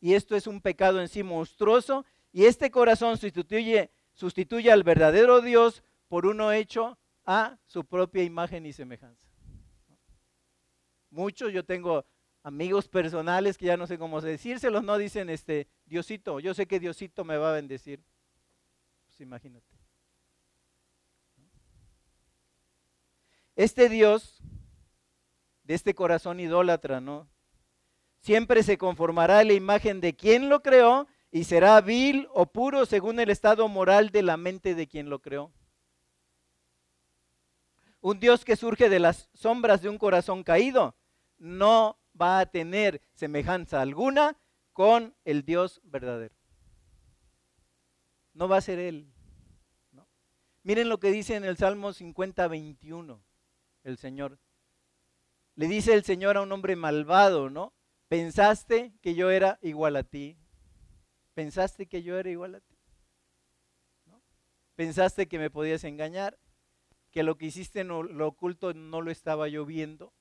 y 0.00 0.14
esto 0.14 0.34
es 0.34 0.46
un 0.46 0.60
pecado 0.60 1.00
en 1.00 1.08
sí 1.08 1.22
monstruoso, 1.22 2.04
y 2.32 2.44
este 2.44 2.70
corazón 2.70 3.16
sustituye, 3.18 3.90
sustituye 4.12 4.70
al 4.70 4.82
verdadero 4.82 5.40
Dios 5.40 5.82
por 6.08 6.26
uno 6.26 6.52
hecho 6.52 6.98
a 7.24 7.58
su 7.66 7.84
propia 7.84 8.22
imagen 8.22 8.66
y 8.66 8.72
semejanza. 8.72 9.26
Muchos, 11.10 11.52
yo 11.52 11.64
tengo 11.64 12.04
amigos 12.42 12.88
personales 12.88 13.58
que 13.58 13.66
ya 13.66 13.76
no 13.76 13.86
sé 13.86 13.98
cómo 13.98 14.20
decírselos, 14.20 14.82
no 14.82 14.96
dicen 14.96 15.28
este 15.28 15.68
Diosito, 15.86 16.40
yo 16.40 16.54
sé 16.54 16.66
que 16.66 16.80
Diosito 16.80 17.24
me 17.24 17.36
va 17.36 17.50
a 17.50 17.54
bendecir. 17.54 18.02
Pues 19.06 19.20
imagínate. 19.20 19.66
Este 23.56 23.88
Dios, 23.88 24.40
de 25.64 25.74
este 25.74 25.94
corazón 25.94 26.40
idólatra, 26.40 27.00
¿no? 27.00 27.28
Siempre 28.20 28.62
se 28.62 28.78
conformará 28.78 29.38
a 29.38 29.44
la 29.44 29.54
imagen 29.54 30.00
de 30.00 30.14
quien 30.14 30.48
lo 30.48 30.62
creó 30.62 31.08
y 31.30 31.44
será 31.44 31.80
vil 31.80 32.28
o 32.32 32.46
puro 32.46 32.86
según 32.86 33.18
el 33.20 33.30
estado 33.30 33.68
moral 33.68 34.10
de 34.10 34.22
la 34.22 34.36
mente 34.36 34.74
de 34.74 34.86
quien 34.86 35.08
lo 35.08 35.20
creó. 35.20 35.52
Un 38.00 38.20
Dios 38.20 38.44
que 38.44 38.56
surge 38.56 38.88
de 38.88 38.98
las 38.98 39.28
sombras 39.34 39.82
de 39.82 39.88
un 39.88 39.98
corazón 39.98 40.42
caído 40.42 40.94
no 41.38 41.98
va 42.20 42.40
a 42.40 42.46
tener 42.46 43.00
semejanza 43.12 43.80
alguna 43.80 44.36
con 44.72 45.14
el 45.24 45.44
Dios 45.44 45.80
verdadero. 45.84 46.34
No 48.32 48.48
va 48.48 48.58
a 48.58 48.62
ser 48.62 48.78
Él. 48.78 49.12
Miren 50.62 50.88
lo 50.88 51.00
que 51.00 51.10
dice 51.10 51.36
en 51.36 51.44
el 51.44 51.56
Salmo 51.56 51.92
50, 51.92 52.46
21 52.48 53.22
el 53.84 53.96
Señor. 53.96 54.38
Le 55.54 55.68
dice 55.68 55.94
el 55.94 56.04
Señor 56.04 56.36
a 56.36 56.42
un 56.42 56.52
hombre 56.52 56.76
malvado, 56.76 57.48
¿no? 57.48 57.72
Pensaste 58.10 58.92
que 59.02 59.14
yo 59.14 59.30
era 59.30 59.60
igual 59.62 59.94
a 59.94 60.02
ti. 60.02 60.36
Pensaste 61.32 61.86
que 61.86 62.02
yo 62.02 62.18
era 62.18 62.28
igual 62.28 62.56
a 62.56 62.60
ti. 62.60 62.76
Pensaste 64.74 65.28
que 65.28 65.38
me 65.38 65.48
podías 65.48 65.84
engañar, 65.84 66.36
que 67.12 67.22
lo 67.22 67.38
que 67.38 67.46
hiciste 67.46 67.78
en 67.78 67.88
lo 67.88 68.26
oculto 68.26 68.74
no 68.74 69.00
lo 69.00 69.12
estaba 69.12 69.46
yo 69.46 69.64
viendo. 69.64 70.12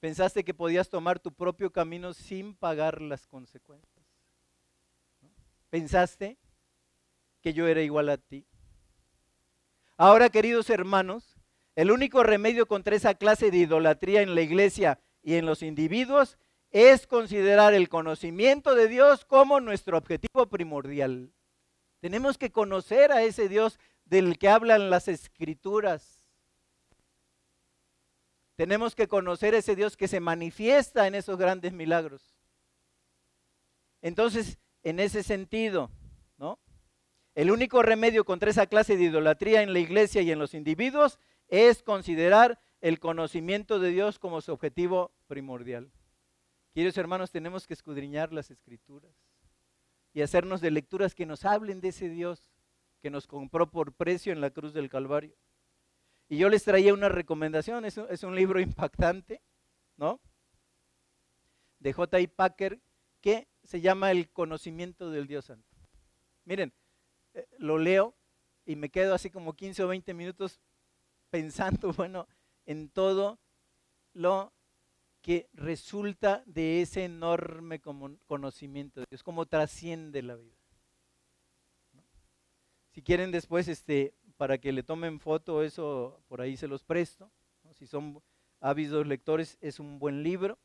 Pensaste 0.00 0.44
que 0.44 0.52
podías 0.52 0.90
tomar 0.90 1.20
tu 1.20 1.32
propio 1.32 1.72
camino 1.72 2.12
sin 2.12 2.54
pagar 2.54 3.00
las 3.00 3.26
consecuencias. 3.26 4.04
Pensaste 5.70 6.36
que 7.40 7.54
yo 7.54 7.66
era 7.66 7.80
igual 7.80 8.10
a 8.10 8.18
ti. 8.18 8.46
Ahora, 9.96 10.28
queridos 10.28 10.68
hermanos, 10.68 11.38
el 11.76 11.90
único 11.90 12.24
remedio 12.24 12.66
contra 12.66 12.94
esa 12.94 13.14
clase 13.14 13.50
de 13.50 13.56
idolatría 13.56 14.20
en 14.20 14.34
la 14.34 14.42
iglesia 14.42 15.00
y 15.22 15.36
en 15.36 15.46
los 15.46 15.62
individuos 15.62 16.36
es 16.70 17.06
considerar 17.06 17.74
el 17.74 17.88
conocimiento 17.88 18.74
de 18.74 18.88
Dios 18.88 19.24
como 19.24 19.60
nuestro 19.60 19.98
objetivo 19.98 20.46
primordial. 20.48 21.32
Tenemos 22.00 22.38
que 22.38 22.50
conocer 22.50 23.12
a 23.12 23.22
ese 23.22 23.48
Dios 23.48 23.78
del 24.04 24.38
que 24.38 24.48
hablan 24.48 24.90
las 24.90 25.08
escrituras. 25.08 26.20
Tenemos 28.56 28.94
que 28.94 29.08
conocer 29.08 29.54
a 29.54 29.58
ese 29.58 29.74
Dios 29.74 29.96
que 29.96 30.08
se 30.08 30.20
manifiesta 30.20 31.06
en 31.06 31.14
esos 31.14 31.38
grandes 31.38 31.72
milagros. 31.72 32.36
Entonces, 34.02 34.58
en 34.82 35.00
ese 35.00 35.22
sentido, 35.22 35.90
¿no? 36.38 36.58
El 37.34 37.50
único 37.50 37.82
remedio 37.82 38.24
contra 38.24 38.50
esa 38.50 38.66
clase 38.66 38.96
de 38.96 39.04
idolatría 39.04 39.62
en 39.62 39.72
la 39.72 39.78
iglesia 39.78 40.22
y 40.22 40.30
en 40.30 40.38
los 40.38 40.54
individuos 40.54 41.18
es 41.48 41.82
considerar 41.82 42.60
el 42.80 42.98
conocimiento 42.98 43.78
de 43.78 43.90
Dios 43.90 44.18
como 44.18 44.40
su 44.40 44.52
objetivo 44.52 45.12
primordial. 45.26 45.90
Queridos 46.72 46.96
hermanos, 46.98 47.30
tenemos 47.30 47.66
que 47.66 47.74
escudriñar 47.74 48.32
las 48.32 48.50
escrituras 48.50 49.12
y 50.12 50.22
hacernos 50.22 50.60
de 50.60 50.70
lecturas 50.70 51.14
que 51.14 51.26
nos 51.26 51.44
hablen 51.44 51.80
de 51.80 51.88
ese 51.88 52.08
Dios 52.08 52.50
que 53.00 53.10
nos 53.10 53.26
compró 53.26 53.70
por 53.70 53.92
precio 53.92 54.32
en 54.32 54.40
la 54.40 54.50
cruz 54.50 54.72
del 54.72 54.88
Calvario. 54.88 55.34
Y 56.28 56.38
yo 56.38 56.48
les 56.48 56.62
traía 56.62 56.94
una 56.94 57.08
recomendación, 57.08 57.84
es 57.84 57.96
un, 57.96 58.36
libro 58.36 58.60
impactante, 58.60 59.42
¿no? 59.96 60.20
De 61.80 61.92
J.I. 61.92 62.26
Packer, 62.28 62.80
que 63.20 63.48
se 63.64 63.80
llama 63.80 64.12
El 64.12 64.30
conocimiento 64.30 65.10
del 65.10 65.26
Dios 65.26 65.46
Santo. 65.46 65.76
Miren, 66.44 66.72
eh, 67.34 67.46
lo 67.58 67.78
leo 67.78 68.14
y 68.64 68.76
me 68.76 68.90
quedo 68.90 69.14
así 69.14 69.30
como 69.30 69.54
15 69.54 69.82
o 69.82 69.88
20 69.88 70.14
minutos 70.14 70.60
pensando, 71.30 71.92
bueno, 71.96 72.28
en 72.66 72.90
todo 72.90 73.40
lo 74.12 74.52
que 75.22 75.48
resulta 75.52 76.42
de 76.46 76.82
ese 76.82 77.04
enorme 77.04 77.80
conocimiento 77.80 79.00
de 79.00 79.06
Dios, 79.10 79.22
cómo 79.22 79.46
trasciende 79.46 80.22
la 80.22 80.36
vida. 80.36 80.56
Si 82.92 83.02
quieren 83.02 83.30
después, 83.30 83.68
este, 83.68 84.14
para 84.36 84.58
que 84.58 84.72
le 84.72 84.82
tomen 84.82 85.20
foto, 85.20 85.62
eso 85.62 86.20
por 86.28 86.40
ahí 86.40 86.56
se 86.56 86.68
los 86.68 86.82
presto. 86.82 87.30
Si 87.74 87.86
son 87.86 88.22
ávidos 88.60 89.06
lectores, 89.06 89.58
es 89.60 89.78
un 89.78 89.98
buen 89.98 90.22
libro. 90.22 90.58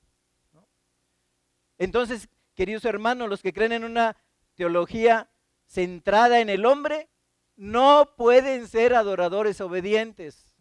Entonces, 1.78 2.30
queridos 2.56 2.86
hermanos, 2.86 3.30
los 3.30 3.42
que 3.42 3.54
creen 3.54 3.74
en 3.74 3.84
una 3.84 4.16
teología 4.56 5.30
centrada 5.68 6.40
en 6.40 6.50
el 6.50 6.66
hombre, 6.66 7.10
no 7.58 8.14
pueden 8.18 8.68
ser 8.68 8.94
adoradores 8.94 9.60
obedientes. 9.62 10.56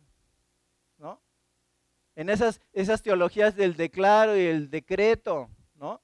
¿no? 0.99 1.21
En 2.17 2.29
esas, 2.29 2.61
esas 2.73 3.03
teologías 3.03 3.57
del 3.57 3.77
declaro 3.77 4.37
y 4.37 4.43
el 4.43 4.71
decreto, 4.71 5.51
¿no? 5.75 6.01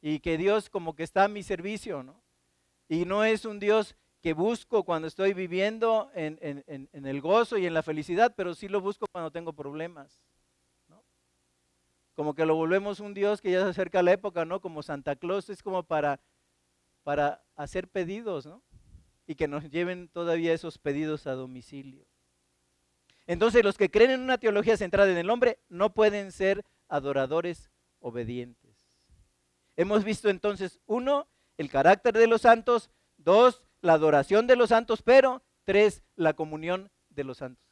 Y 0.00 0.20
que 0.20 0.36
Dios 0.36 0.68
como 0.68 0.94
que 0.94 1.04
está 1.04 1.24
a 1.24 1.28
mi 1.28 1.42
servicio, 1.42 2.02
¿no? 2.02 2.20
Y 2.88 3.04
no 3.04 3.24
es 3.24 3.44
un 3.44 3.60
Dios 3.60 3.94
que 4.20 4.32
busco 4.34 4.84
cuando 4.84 5.08
estoy 5.08 5.34
viviendo 5.34 6.10
en, 6.14 6.38
el 6.92 7.20
gozo 7.20 7.58
y 7.58 7.66
en 7.66 7.74
la 7.74 7.82
felicidad, 7.82 8.34
pero 8.36 8.54
sí 8.54 8.68
lo 8.68 8.80
busco 8.80 9.06
cuando 9.12 9.30
tengo 9.30 9.52
problemas. 9.52 10.22
Como 12.14 12.34
que 12.34 12.44
lo 12.44 12.54
volvemos 12.54 13.00
un 13.00 13.14
Dios 13.14 13.40
que 13.40 13.50
ya 13.50 13.62
se 13.62 13.70
acerca 13.70 14.00
a 14.00 14.02
la 14.02 14.12
época, 14.12 14.44
¿no? 14.44 14.60
Como 14.60 14.82
Santa 14.82 15.16
Claus 15.16 15.48
es 15.48 15.62
como 15.62 15.82
para, 15.82 16.20
para 17.02 17.42
hacer 17.56 17.88
pedidos, 17.88 18.46
¿no? 18.46 18.62
Y 19.26 19.34
que 19.34 19.48
nos 19.48 19.70
lleven 19.70 20.08
todavía 20.08 20.52
esos 20.52 20.78
pedidos 20.78 21.26
a 21.26 21.32
domicilio. 21.32 22.06
Entonces 23.26 23.64
los 23.64 23.76
que 23.76 23.90
creen 23.90 24.10
en 24.10 24.20
una 24.20 24.38
teología 24.38 24.76
centrada 24.76 25.10
en 25.10 25.18
el 25.18 25.30
hombre 25.30 25.60
no 25.68 25.94
pueden 25.94 26.32
ser 26.32 26.64
adoradores 26.88 27.70
obedientes. 28.00 28.72
Hemos 29.76 30.04
visto 30.04 30.28
entonces, 30.28 30.80
uno, 30.86 31.28
el 31.56 31.70
carácter 31.70 32.14
de 32.14 32.26
los 32.26 32.42
santos, 32.42 32.90
dos, 33.16 33.64
la 33.80 33.94
adoración 33.94 34.46
de 34.46 34.56
los 34.56 34.68
santos, 34.68 35.02
pero 35.02 35.42
tres, 35.64 36.02
la 36.16 36.34
comunión 36.34 36.90
de 37.10 37.24
los 37.24 37.38
santos. 37.38 37.64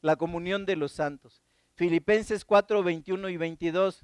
La 0.00 0.16
comunión 0.16 0.66
de 0.66 0.76
los 0.76 0.92
santos. 0.92 1.42
Filipenses 1.74 2.44
4, 2.44 2.82
21 2.82 3.28
y 3.28 3.36
22 3.36 4.02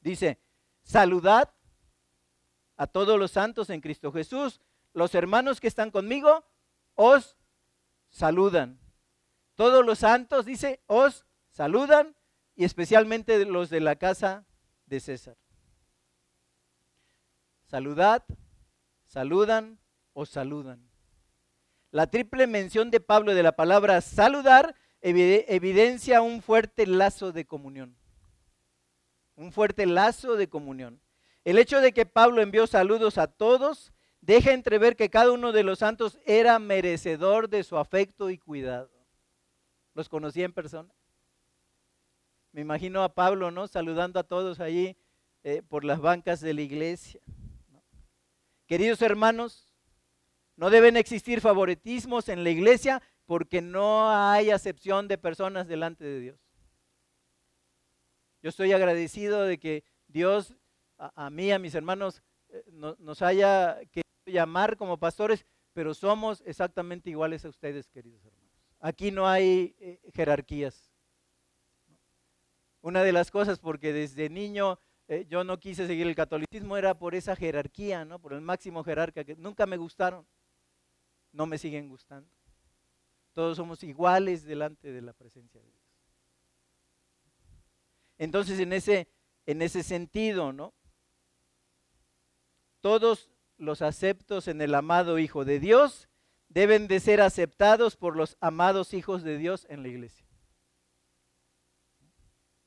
dice, 0.00 0.40
saludad 0.82 1.52
a 2.76 2.86
todos 2.86 3.18
los 3.18 3.30
santos 3.30 3.70
en 3.70 3.80
Cristo 3.80 4.10
Jesús. 4.10 4.60
Los 4.94 5.14
hermanos 5.14 5.60
que 5.60 5.68
están 5.68 5.90
conmigo 5.90 6.44
os 6.94 7.36
saludan. 8.08 8.79
Todos 9.60 9.84
los 9.84 9.98
santos, 9.98 10.46
dice, 10.46 10.80
os 10.86 11.26
saludan 11.50 12.16
y 12.56 12.64
especialmente 12.64 13.44
los 13.44 13.68
de 13.68 13.80
la 13.80 13.96
casa 13.96 14.46
de 14.86 15.00
César. 15.00 15.36
Saludad, 17.66 18.24
saludan, 19.04 19.78
os 20.14 20.30
saludan. 20.30 20.88
La 21.90 22.06
triple 22.06 22.46
mención 22.46 22.90
de 22.90 23.00
Pablo 23.00 23.34
de 23.34 23.42
la 23.42 23.52
palabra 23.52 24.00
saludar 24.00 24.76
evidencia 25.02 26.22
un 26.22 26.40
fuerte 26.40 26.86
lazo 26.86 27.30
de 27.30 27.44
comunión. 27.44 27.98
Un 29.36 29.52
fuerte 29.52 29.84
lazo 29.84 30.36
de 30.36 30.48
comunión. 30.48 31.02
El 31.44 31.58
hecho 31.58 31.82
de 31.82 31.92
que 31.92 32.06
Pablo 32.06 32.40
envió 32.40 32.66
saludos 32.66 33.18
a 33.18 33.26
todos 33.26 33.92
deja 34.22 34.52
entrever 34.52 34.96
que 34.96 35.10
cada 35.10 35.32
uno 35.32 35.52
de 35.52 35.64
los 35.64 35.80
santos 35.80 36.18
era 36.24 36.58
merecedor 36.58 37.50
de 37.50 37.62
su 37.62 37.76
afecto 37.76 38.30
y 38.30 38.38
cuidado. 38.38 38.99
¿Los 40.00 40.08
conocía 40.08 40.46
en 40.46 40.54
persona? 40.54 40.88
Me 42.52 42.62
imagino 42.62 43.02
a 43.02 43.12
Pablo, 43.12 43.50
¿no? 43.50 43.68
Saludando 43.68 44.18
a 44.18 44.22
todos 44.22 44.58
allí 44.58 44.96
eh, 45.44 45.60
por 45.68 45.84
las 45.84 46.00
bancas 46.00 46.40
de 46.40 46.54
la 46.54 46.62
iglesia. 46.62 47.20
Queridos 48.66 49.02
hermanos, 49.02 49.74
no 50.56 50.70
deben 50.70 50.96
existir 50.96 51.42
favoritismos 51.42 52.30
en 52.30 52.44
la 52.44 52.48
iglesia 52.48 53.02
porque 53.26 53.60
no 53.60 54.08
hay 54.10 54.50
acepción 54.50 55.06
de 55.06 55.18
personas 55.18 55.68
delante 55.68 56.02
de 56.02 56.18
Dios. 56.18 56.40
Yo 58.42 58.48
estoy 58.48 58.72
agradecido 58.72 59.42
de 59.42 59.58
que 59.58 59.84
Dios 60.08 60.56
a, 60.96 61.28
mí, 61.28 61.52
a 61.52 61.58
mis 61.58 61.74
hermanos, 61.74 62.22
eh, 62.48 62.64
nos 62.70 63.20
haya 63.20 63.78
querido 63.92 64.08
llamar 64.24 64.78
como 64.78 64.96
pastores, 64.96 65.44
pero 65.74 65.92
somos 65.92 66.42
exactamente 66.46 67.10
iguales 67.10 67.44
a 67.44 67.50
ustedes, 67.50 67.90
queridos 67.90 68.24
hermanos. 68.24 68.39
Aquí 68.80 69.10
no 69.10 69.28
hay 69.28 69.76
eh, 69.78 70.00
jerarquías. 70.14 70.90
Una 72.80 73.02
de 73.02 73.12
las 73.12 73.30
cosas, 73.30 73.58
porque 73.58 73.92
desde 73.92 74.28
niño 74.28 74.80
eh, 75.06 75.26
yo 75.28 75.44
no 75.44 75.60
quise 75.60 75.86
seguir 75.86 76.06
el 76.06 76.14
catolicismo, 76.14 76.76
era 76.76 76.98
por 76.98 77.14
esa 77.14 77.36
jerarquía, 77.36 78.04
¿no? 78.04 78.18
por 78.18 78.32
el 78.32 78.40
máximo 78.40 78.82
jerarca, 78.82 79.24
que 79.24 79.36
nunca 79.36 79.66
me 79.66 79.76
gustaron 79.76 80.26
no 81.32 81.46
me 81.46 81.58
siguen 81.58 81.88
gustando. 81.88 82.28
Todos 83.32 83.56
somos 83.56 83.82
iguales 83.84 84.44
delante 84.44 84.92
de 84.92 85.02
la 85.02 85.12
presencia 85.12 85.60
de 85.60 85.66
Dios. 85.66 85.80
Entonces, 88.18 88.58
en 88.58 88.72
ese, 88.72 89.08
en 89.46 89.62
ese 89.62 89.82
sentido, 89.82 90.52
¿no? 90.52 90.74
Todos 92.80 93.30
los 93.56 93.82
aceptos 93.82 94.48
en 94.48 94.60
el 94.60 94.74
amado 94.74 95.18
Hijo 95.18 95.44
de 95.44 95.60
Dios 95.60 96.08
deben 96.50 96.88
de 96.88 97.00
ser 97.00 97.20
aceptados 97.20 97.96
por 97.96 98.16
los 98.16 98.36
amados 98.40 98.92
hijos 98.92 99.22
de 99.22 99.38
Dios 99.38 99.66
en 99.70 99.82
la 99.82 99.88
iglesia. 99.88 100.26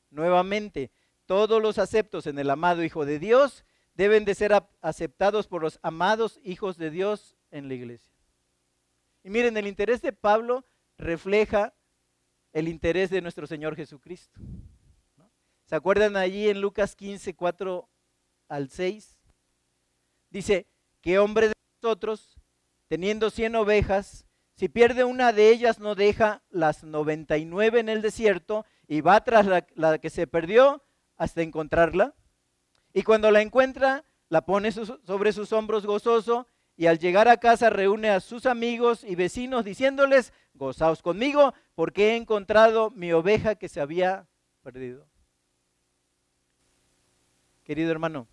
Nuevamente, 0.09 0.91
todos 1.25 1.61
los 1.61 1.77
aceptos 1.77 2.25
en 2.27 2.39
el 2.39 2.49
amado 2.49 2.83
Hijo 2.83 3.05
de 3.05 3.19
Dios 3.19 3.65
deben 3.93 4.25
de 4.25 4.35
ser 4.35 4.53
aceptados 4.81 5.47
por 5.47 5.61
los 5.61 5.79
amados 5.83 6.39
hijos 6.43 6.77
de 6.77 6.89
Dios 6.89 7.35
en 7.51 7.67
la 7.67 7.73
iglesia. 7.75 8.13
Y 9.23 9.29
miren, 9.29 9.55
el 9.57 9.67
interés 9.67 10.01
de 10.01 10.13
Pablo 10.13 10.65
refleja 10.97 11.73
el 12.51 12.67
interés 12.67 13.09
de 13.09 13.21
nuestro 13.21 13.47
Señor 13.47 13.75
Jesucristo. 13.75 14.39
¿Se 15.65 15.75
acuerdan 15.75 16.15
allí 16.15 16.49
en 16.49 16.61
Lucas 16.61 16.95
15, 16.95 17.35
4 17.35 17.89
al 18.49 18.69
6? 18.69 19.19
Dice, 20.29 20.67
¿qué 21.01 21.19
hombre 21.19 21.47
de 21.49 21.53
nosotros, 21.81 22.32
teniendo 22.93 23.31
100 23.31 23.55
ovejas, 23.55 24.27
si 24.53 24.69
pierde 24.69 25.03
una 25.03 25.33
de 25.33 25.49
ellas 25.49 25.79
no 25.79 25.95
deja 25.95 26.43
las 26.51 26.83
99 26.83 27.79
en 27.79 27.89
el 27.89 28.03
desierto 28.03 28.67
y 28.87 29.01
va 29.01 29.23
tras 29.23 29.47
la 29.47 29.97
que 29.97 30.11
se 30.11 30.27
perdió 30.27 30.83
hasta 31.17 31.41
encontrarla? 31.41 32.13
Y 32.93 33.01
cuando 33.01 33.31
la 33.31 33.41
encuentra, 33.41 34.05
la 34.29 34.45
pone 34.45 34.71
sobre 34.71 35.33
sus 35.33 35.51
hombros 35.53 35.87
gozoso 35.87 36.45
y 36.77 36.85
al 36.85 36.99
llegar 36.99 37.27
a 37.27 37.37
casa 37.37 37.71
reúne 37.71 38.11
a 38.11 38.19
sus 38.19 38.45
amigos 38.45 39.03
y 39.03 39.15
vecinos 39.15 39.65
diciéndoles, 39.65 40.31
gozaos 40.53 41.01
conmigo 41.01 41.55
porque 41.73 42.11
he 42.11 42.15
encontrado 42.15 42.91
mi 42.91 43.11
oveja 43.11 43.55
que 43.55 43.69
se 43.69 43.81
había 43.81 44.27
perdido. 44.61 45.07
Querido 47.63 47.89
hermano, 47.89 48.27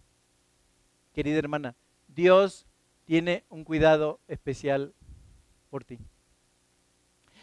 querida 1.15 1.39
hermana, 1.39 1.77
Dios 2.09 2.67
tiene 3.11 3.43
un 3.49 3.65
cuidado 3.65 4.21
especial 4.29 4.95
por 5.69 5.83
ti. 5.83 5.99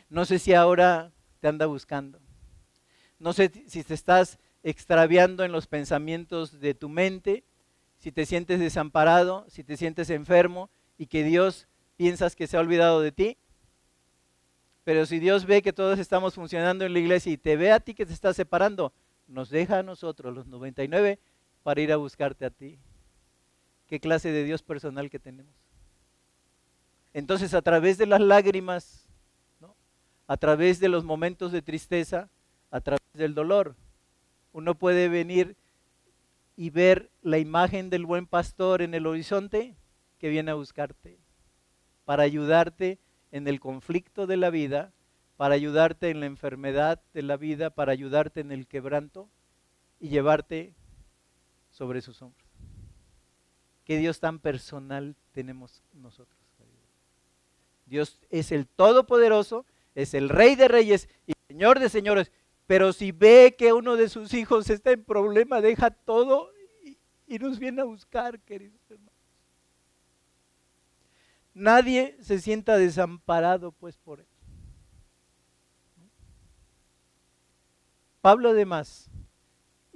No 0.07 0.23
sé 0.23 0.39
si 0.39 0.53
ahora 0.53 1.11
te 1.41 1.49
anda 1.49 1.65
buscando. 1.65 2.21
No 3.19 3.33
sé 3.33 3.51
si 3.67 3.83
te 3.83 3.93
estás 3.93 4.39
extraviando 4.63 5.43
en 5.43 5.51
los 5.51 5.67
pensamientos 5.67 6.61
de 6.61 6.73
tu 6.73 6.87
mente, 6.87 7.43
si 7.97 8.13
te 8.13 8.25
sientes 8.25 8.61
desamparado, 8.61 9.45
si 9.49 9.65
te 9.65 9.75
sientes 9.75 10.09
enfermo 10.09 10.69
y 10.97 11.07
que 11.07 11.25
Dios 11.25 11.67
piensas 11.97 12.33
que 12.33 12.47
se 12.47 12.55
ha 12.55 12.61
olvidado 12.61 13.01
de 13.01 13.11
ti. 13.11 13.37
Pero 14.85 15.05
si 15.05 15.19
Dios 15.19 15.45
ve 15.45 15.61
que 15.61 15.73
todos 15.73 15.99
estamos 15.99 16.35
funcionando 16.35 16.85
en 16.85 16.93
la 16.93 16.99
iglesia 16.99 17.33
y 17.33 17.37
te 17.37 17.57
ve 17.57 17.73
a 17.73 17.81
ti 17.81 17.93
que 17.93 18.05
te 18.05 18.13
estás 18.13 18.37
separando, 18.37 18.93
nos 19.27 19.49
deja 19.49 19.79
a 19.79 19.83
nosotros, 19.83 20.33
los 20.33 20.47
99, 20.47 21.19
para 21.61 21.81
ir 21.81 21.91
a 21.91 21.97
buscarte 21.97 22.45
a 22.45 22.51
ti. 22.51 22.79
¿Qué 23.87 23.99
clase 23.99 24.31
de 24.31 24.43
Dios 24.43 24.63
personal 24.63 25.09
que 25.09 25.19
tenemos? 25.19 25.53
Entonces 27.13 27.53
a 27.53 27.61
través 27.61 27.97
de 27.97 28.05
las 28.05 28.21
lágrimas, 28.21 29.07
a 30.27 30.37
través 30.37 30.79
de 30.79 30.89
los 30.89 31.05
momentos 31.05 31.51
de 31.53 31.61
tristeza, 31.61 32.29
a 32.69 32.81
través 32.81 33.01
del 33.13 33.33
dolor, 33.33 33.75
uno 34.51 34.75
puede 34.75 35.07
venir 35.07 35.55
y 36.57 36.69
ver 36.69 37.09
la 37.21 37.37
imagen 37.37 37.89
del 37.89 38.05
buen 38.05 38.27
pastor 38.27 38.81
en 38.81 38.93
el 38.93 39.07
horizonte 39.07 39.75
que 40.19 40.29
viene 40.29 40.51
a 40.51 40.55
buscarte, 40.55 41.19
para 42.03 42.23
ayudarte 42.23 42.99
en 43.31 43.47
el 43.47 43.59
conflicto 43.59 44.27
de 44.27 44.37
la 44.37 44.49
vida, 44.49 44.91
para 45.37 45.55
ayudarte 45.55 46.09
en 46.09 46.19
la 46.19 46.25
enfermedad 46.25 47.01
de 47.13 47.21
la 47.21 47.37
vida, 47.37 47.69
para 47.69 47.91
ayudarte 47.91 48.41
en 48.41 48.51
el 48.51 48.67
quebranto 48.67 49.29
y 49.99 50.09
llevarte 50.09 50.73
sobre 51.69 52.01
sus 52.01 52.21
hombros. 52.21 52.46
Qué 53.87 53.97
Dios 53.97 54.19
tan 54.19 54.39
personal 54.39 55.15
tenemos 55.31 55.81
nosotros. 55.93 56.37
Dios 57.85 58.19
es 58.29 58.51
el 58.51 58.67
Todopoderoso, 58.67 59.65
es 59.95 60.13
el 60.13 60.27
Rey 60.27 60.57
de 60.57 60.67
Reyes 60.67 61.07
y 61.25 61.31
Señor 61.47 61.79
de 61.79 61.87
Señores, 61.87 62.33
pero 62.67 62.91
si 62.91 63.13
ve 63.13 63.55
que 63.57 63.71
uno 63.71 63.95
de 63.95 64.09
sus 64.09 64.33
hijos 64.33 64.69
está 64.69 64.91
en 64.91 65.05
problema, 65.05 65.61
deja 65.61 65.89
todo 65.89 66.51
y, 67.27 67.39
nos 67.39 67.59
viene 67.59 67.81
a 67.81 67.85
buscar, 67.85 68.41
queridos 68.41 68.81
hermanos. 68.89 69.13
Nadie 71.53 72.17
se 72.19 72.39
sienta 72.39 72.77
desamparado, 72.77 73.71
pues, 73.71 73.95
por 73.95 74.19
él. 74.19 74.27
Pablo 78.19 78.49
además 78.49 79.09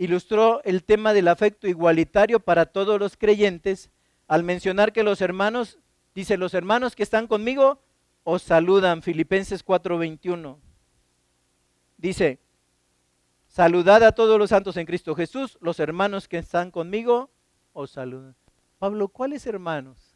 ilustró 0.01 0.63
el 0.63 0.83
tema 0.83 1.13
del 1.13 1.27
afecto 1.27 1.67
igualitario 1.67 2.39
para 2.39 2.65
todos 2.65 2.99
los 2.99 3.17
creyentes 3.17 3.91
al 4.27 4.43
mencionar 4.43 4.93
que 4.93 5.03
los 5.03 5.21
hermanos, 5.21 5.77
dice, 6.15 6.37
los 6.37 6.55
hermanos 6.55 6.95
que 6.95 7.03
están 7.03 7.27
conmigo 7.27 7.79
os 8.23 8.41
saludan, 8.41 9.03
Filipenses 9.03 9.63
4:21. 9.63 10.57
Dice, 11.97 12.39
Saludad 13.45 14.01
a 14.01 14.13
todos 14.13 14.39
los 14.39 14.49
santos 14.49 14.75
en 14.77 14.87
Cristo 14.87 15.13
Jesús. 15.13 15.59
Los 15.61 15.79
hermanos 15.79 16.27
que 16.27 16.39
están 16.39 16.71
conmigo 16.71 17.29
os 17.73 17.91
saludan. 17.91 18.35
Pablo, 18.79 19.07
¿cuáles 19.07 19.45
hermanos? 19.45 20.15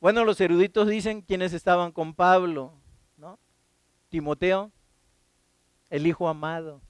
Bueno, 0.00 0.24
los 0.24 0.40
eruditos 0.40 0.86
dicen 0.86 1.22
quienes 1.22 1.52
estaban 1.54 1.90
con 1.90 2.14
Pablo, 2.14 2.74
¿no? 3.16 3.36
Timoteo, 4.10 4.70
el 5.90 6.06
hijo 6.06 6.28
amado. 6.28 6.82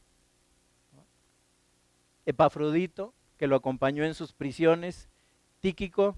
Epafrodito, 2.28 3.14
que 3.36 3.46
lo 3.46 3.56
acompañó 3.56 4.04
en 4.04 4.14
sus 4.14 4.32
prisiones. 4.32 5.08
Tíquico, 5.60 6.16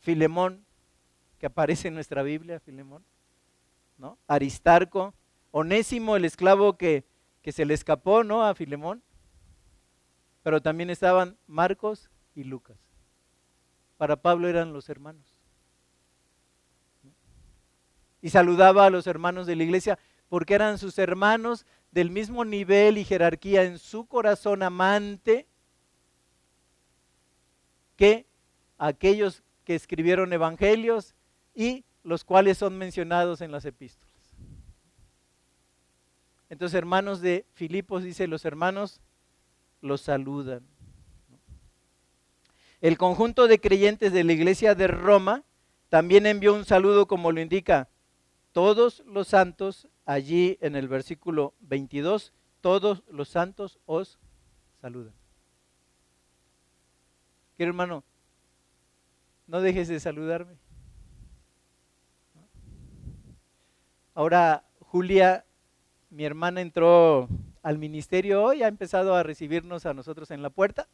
Filemón, 0.00 0.64
que 1.38 1.46
aparece 1.46 1.88
en 1.88 1.94
nuestra 1.94 2.22
Biblia, 2.22 2.60
Filemón. 2.60 3.04
Aristarco, 4.26 5.14
Onésimo, 5.50 6.16
el 6.16 6.24
esclavo 6.24 6.76
que 6.76 7.04
que 7.44 7.52
se 7.52 7.66
le 7.66 7.74
escapó, 7.74 8.24
¿no? 8.24 8.42
A 8.42 8.54
Filemón. 8.54 9.02
Pero 10.42 10.62
también 10.62 10.88
estaban 10.88 11.36
Marcos 11.46 12.08
y 12.34 12.44
Lucas. 12.44 12.78
Para 13.98 14.16
Pablo 14.16 14.48
eran 14.48 14.72
los 14.72 14.88
hermanos. 14.88 15.26
Y 18.22 18.30
saludaba 18.30 18.86
a 18.86 18.90
los 18.90 19.06
hermanos 19.06 19.46
de 19.46 19.56
la 19.56 19.62
iglesia 19.62 19.98
porque 20.30 20.54
eran 20.54 20.78
sus 20.78 20.98
hermanos 20.98 21.66
del 21.94 22.10
mismo 22.10 22.44
nivel 22.44 22.98
y 22.98 23.04
jerarquía 23.04 23.62
en 23.62 23.78
su 23.78 24.06
corazón 24.06 24.64
amante 24.64 25.46
que 27.94 28.26
aquellos 28.78 29.44
que 29.64 29.76
escribieron 29.76 30.32
evangelios 30.32 31.14
y 31.54 31.84
los 32.02 32.24
cuales 32.24 32.58
son 32.58 32.76
mencionados 32.76 33.40
en 33.40 33.52
las 33.52 33.64
epístolas. 33.64 34.10
Entonces, 36.50 36.76
hermanos 36.76 37.20
de 37.20 37.46
Filipos, 37.54 38.02
dice, 38.02 38.26
los 38.26 38.44
hermanos 38.44 39.00
los 39.80 40.00
saludan. 40.00 40.66
El 42.80 42.98
conjunto 42.98 43.46
de 43.46 43.60
creyentes 43.60 44.12
de 44.12 44.24
la 44.24 44.32
iglesia 44.32 44.74
de 44.74 44.88
Roma 44.88 45.44
también 45.90 46.26
envió 46.26 46.54
un 46.54 46.64
saludo 46.64 47.06
como 47.06 47.30
lo 47.30 47.40
indica 47.40 47.88
todos 48.54 49.02
los 49.04 49.28
santos 49.28 49.88
allí 50.06 50.56
en 50.62 50.76
el 50.76 50.88
versículo 50.88 51.52
22, 51.60 52.32
todos 52.62 53.02
los 53.10 53.28
santos 53.28 53.78
os 53.84 54.18
saludan. 54.80 55.12
Querido 57.58 57.72
hermano, 57.72 58.04
no 59.46 59.60
dejes 59.60 59.88
de 59.88 60.00
saludarme. 60.00 60.56
Ahora, 64.14 64.64
Julia 64.80 65.44
mi 66.14 66.24
hermana 66.24 66.60
entró 66.60 67.28
al 67.64 67.76
ministerio 67.76 68.44
hoy, 68.44 68.62
ha 68.62 68.68
empezado 68.68 69.16
a 69.16 69.24
recibirnos 69.24 69.84
a 69.84 69.94
nosotros 69.94 70.30
en 70.30 70.42
la 70.42 70.50
puerta. 70.50 70.86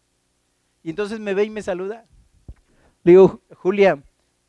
Y 0.83 0.89
entonces 0.89 1.21
me 1.21 1.35
ve 1.35 1.45
y 1.45 1.51
me 1.51 1.61
saluda. 1.61 2.07
Le 3.05 3.13
digo, 3.13 3.43
Julia, 3.55 4.03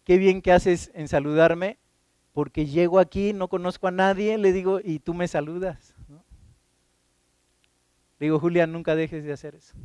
qué 0.06 0.18
bien 0.18 0.42
que 0.42 0.54
haces 0.54 0.90
en 0.94 1.10
saludarme, 1.10 1.78
porque 2.34 2.66
llego 2.66 3.00
aquí, 3.00 3.34
no 3.34 3.48
conozco 3.48 3.88
a 3.88 3.92
nadie, 3.92 4.38
le 4.38 4.52
digo, 4.54 4.80
y 4.84 5.00
tú 5.00 5.14
me 5.14 5.28
saludas. 5.28 5.96
Le 8.20 8.28
digo, 8.28 8.40
Julia, 8.40 8.68
nunca 8.68 8.96
dejes 8.96 9.24
de 9.24 9.34
hacer 9.34 9.56
eso. 9.56 9.76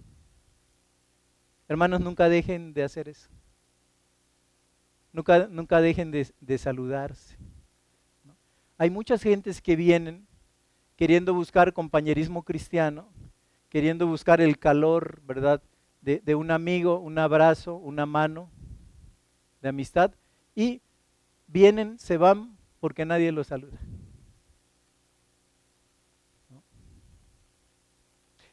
Hermanos, 1.68 2.01
nunca 2.01 2.28
dejen 2.28 2.74
de 2.74 2.84
hacer 2.84 3.09
eso. 3.09 3.28
Nunca, 5.12 5.49
nunca 5.49 5.80
dejen 5.80 6.11
de, 6.11 6.30
de 6.40 6.59
saludarse. 6.59 7.36
Hay 8.78 8.90
muchas 8.90 9.22
gentes 9.22 9.62
que 9.62 9.74
vienen 9.74 10.26
queriendo 10.97 11.34
buscar 11.34 11.72
compañerismo 11.72 12.42
cristiano, 12.42 13.09
queriendo 13.68 14.07
buscar 14.07 14.40
el 14.40 14.59
calor, 14.59 15.20
¿verdad? 15.24 15.62
De, 16.01 16.34
un 16.36 16.51
amigo, 16.53 17.01
un 17.01 17.18
abrazo, 17.18 17.74
una 17.74 18.07
mano 18.07 18.49
de 19.61 19.68
amistad, 19.68 20.12
y 20.55 20.80
vienen, 21.47 21.99
se 21.99 22.16
van 22.16 22.57
porque 22.80 23.05
nadie 23.05 23.32
los 23.32 23.49
saluda. 23.49 23.78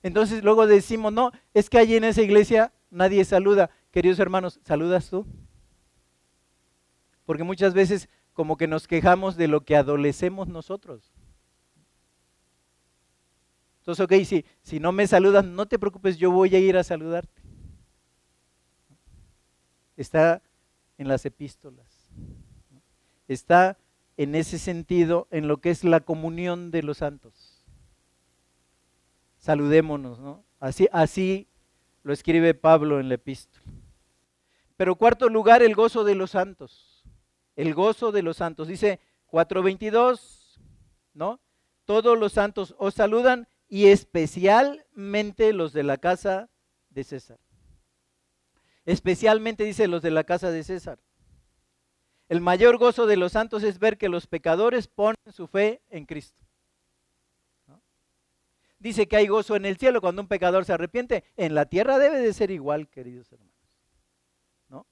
Entonces 0.01 0.43
luego 0.43 0.67
decimos, 0.67 1.13
no, 1.13 1.31
es 1.53 1.69
que 1.69 1.77
allí 1.77 1.95
en 1.95 2.03
esa 2.03 2.21
iglesia 2.21 2.73
nadie 2.89 3.23
saluda. 3.23 3.69
Queridos 3.91 4.19
hermanos, 4.19 4.59
¿saludas 4.63 5.09
tú? 5.09 5.25
Porque 7.25 7.43
muchas 7.43 7.73
veces 7.73 8.09
como 8.33 8.57
que 8.57 8.67
nos 8.67 8.87
quejamos 8.87 9.37
de 9.37 9.47
lo 9.47 9.61
que 9.61 9.75
adolecemos 9.75 10.47
nosotros. 10.47 11.13
Entonces, 13.79 14.03
ok, 14.03 14.13
si, 14.25 14.45
si 14.61 14.79
no 14.79 14.91
me 14.91 15.07
saludas, 15.07 15.45
no 15.45 15.65
te 15.65 15.77
preocupes, 15.77 16.17
yo 16.17 16.31
voy 16.31 16.55
a 16.55 16.59
ir 16.59 16.77
a 16.77 16.83
saludarte. 16.83 17.41
está 19.97 20.41
en 20.97 21.07
las 21.07 21.25
epístolas. 21.25 21.92
Está 23.27 23.77
en 24.17 24.35
ese 24.35 24.59
sentido 24.59 25.27
en 25.31 25.47
lo 25.47 25.57
que 25.57 25.69
es 25.69 25.83
la 25.83 26.01
comunión 26.01 26.71
de 26.71 26.83
los 26.83 26.97
santos. 26.97 27.63
Saludémonos, 29.37 30.19
¿no? 30.19 30.43
Así, 30.59 30.87
así 30.91 31.47
lo 32.03 32.13
escribe 32.13 32.53
Pablo 32.53 32.99
en 32.99 33.09
la 33.09 33.15
epístola. 33.15 33.65
Pero 34.77 34.95
cuarto 34.95 35.29
lugar, 35.29 35.61
el 35.63 35.75
gozo 35.75 36.03
de 36.03 36.15
los 36.15 36.31
santos. 36.31 37.03
El 37.55 37.73
gozo 37.73 38.11
de 38.11 38.23
los 38.23 38.37
santos. 38.37 38.67
Dice 38.67 38.99
4.22, 39.31 40.59
¿no? 41.13 41.39
Todos 41.85 42.17
los 42.17 42.33
santos 42.33 42.75
os 42.77 42.93
saludan 42.93 43.47
y 43.67 43.87
especialmente 43.87 45.53
los 45.53 45.73
de 45.73 45.83
la 45.83 45.97
casa 45.97 46.49
de 46.89 47.03
César. 47.03 47.39
Especialmente 48.85 49.63
dice 49.63 49.87
los 49.87 50.01
de 50.01 50.11
la 50.11 50.23
casa 50.23 50.51
de 50.51 50.63
César. 50.63 50.99
El 52.33 52.41
mayor 52.41 52.79
gozo 52.79 53.05
de 53.05 53.15
los 53.15 53.33
santos 53.33 53.61
es 53.61 53.77
ver 53.77 53.95
que 53.95 54.09
los 54.09 54.25
pecadores 54.25 54.87
ponen 54.87 55.17
su 55.31 55.45
fe 55.45 55.83
en 55.91 56.07
Cristo. 56.07 56.41
Dice 58.79 59.07
que 59.07 59.17
hay 59.17 59.27
gozo 59.27 59.55
en 59.55 59.67
el 59.67 59.77
cielo 59.77 60.01
cuando 60.01 60.23
un 60.23 60.27
pecador 60.27 60.65
se 60.65 60.73
arrepiente. 60.73 61.25
En 61.37 61.53
la 61.53 61.67
tierra 61.67 61.99
debe 61.99 62.17
de 62.17 62.33
ser 62.33 62.49
igual, 62.49 62.87
queridos 62.87 63.31
hermanos. 63.31 63.53
¿No? 64.67 64.87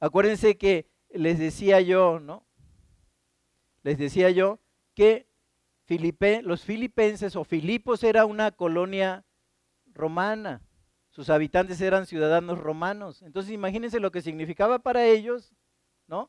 Acuérdense 0.00 0.58
que 0.58 0.90
les 1.10 1.38
decía 1.38 1.80
yo, 1.80 2.18
¿no? 2.18 2.44
Les 3.84 3.96
decía 3.96 4.30
yo 4.30 4.58
que 4.96 5.28
los 6.42 6.64
filipenses 6.64 7.36
o 7.36 7.44
Filipos 7.44 8.02
era 8.02 8.24
una 8.24 8.50
colonia 8.50 9.24
romana. 9.94 10.62
Sus 11.10 11.30
habitantes 11.30 11.80
eran 11.80 12.06
ciudadanos 12.06 12.58
romanos. 12.58 13.22
Entonces 13.22 13.52
imagínense 13.52 14.00
lo 14.00 14.10
que 14.10 14.20
significaba 14.20 14.80
para 14.80 15.06
ellos, 15.06 15.54
¿no? 16.08 16.28